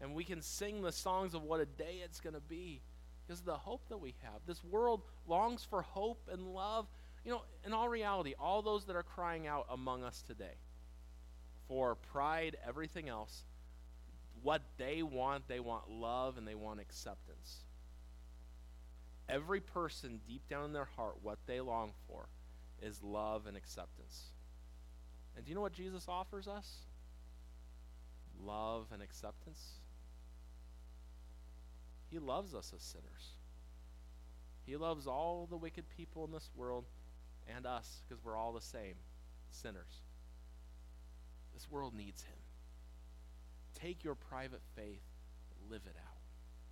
And 0.00 0.14
we 0.14 0.24
can 0.24 0.42
sing 0.42 0.82
the 0.82 0.92
songs 0.92 1.34
of 1.34 1.42
what 1.42 1.60
a 1.60 1.66
day 1.66 2.00
it's 2.04 2.20
going 2.20 2.34
to 2.34 2.40
be 2.40 2.82
because 3.26 3.40
of 3.40 3.46
the 3.46 3.56
hope 3.56 3.88
that 3.88 3.98
we 3.98 4.14
have. 4.22 4.40
This 4.46 4.62
world 4.62 5.02
longs 5.26 5.64
for 5.64 5.82
hope 5.82 6.28
and 6.30 6.54
love. 6.54 6.86
You 7.24 7.32
know, 7.32 7.42
in 7.64 7.72
all 7.72 7.88
reality, 7.88 8.34
all 8.38 8.62
those 8.62 8.84
that 8.84 8.96
are 8.96 9.02
crying 9.02 9.46
out 9.46 9.66
among 9.70 10.04
us 10.04 10.22
today 10.22 10.54
for 11.66 11.96
pride, 12.12 12.56
everything 12.66 13.08
else, 13.08 13.44
what 14.42 14.62
they 14.76 15.02
want, 15.02 15.48
they 15.48 15.60
want 15.60 15.90
love 15.90 16.38
and 16.38 16.46
they 16.46 16.54
want 16.54 16.78
acceptance. 16.78 17.64
Every 19.28 19.60
person 19.60 20.20
deep 20.28 20.46
down 20.48 20.66
in 20.66 20.72
their 20.72 20.88
heart, 20.96 21.16
what 21.22 21.38
they 21.46 21.60
long 21.60 21.92
for 22.06 22.28
is 22.80 23.02
love 23.02 23.46
and 23.46 23.56
acceptance. 23.56 24.26
And 25.34 25.44
do 25.44 25.50
you 25.50 25.54
know 25.56 25.62
what 25.62 25.72
Jesus 25.72 26.04
offers 26.08 26.46
us? 26.46 26.85
Love 28.44 28.86
and 28.92 29.02
acceptance. 29.02 29.80
He 32.10 32.18
loves 32.18 32.54
us 32.54 32.72
as 32.74 32.82
sinners. 32.82 33.36
He 34.64 34.76
loves 34.76 35.06
all 35.06 35.46
the 35.48 35.56
wicked 35.56 35.84
people 35.96 36.24
in 36.24 36.32
this 36.32 36.50
world 36.56 36.84
and 37.54 37.66
us 37.66 38.02
because 38.08 38.24
we're 38.24 38.36
all 38.36 38.52
the 38.52 38.60
same 38.60 38.94
sinners. 39.50 40.02
This 41.54 41.70
world 41.70 41.94
needs 41.94 42.22
him. 42.22 42.36
Take 43.74 44.04
your 44.04 44.14
private 44.14 44.62
faith, 44.74 45.02
live 45.70 45.82
it 45.86 45.96
out. 45.98 46.05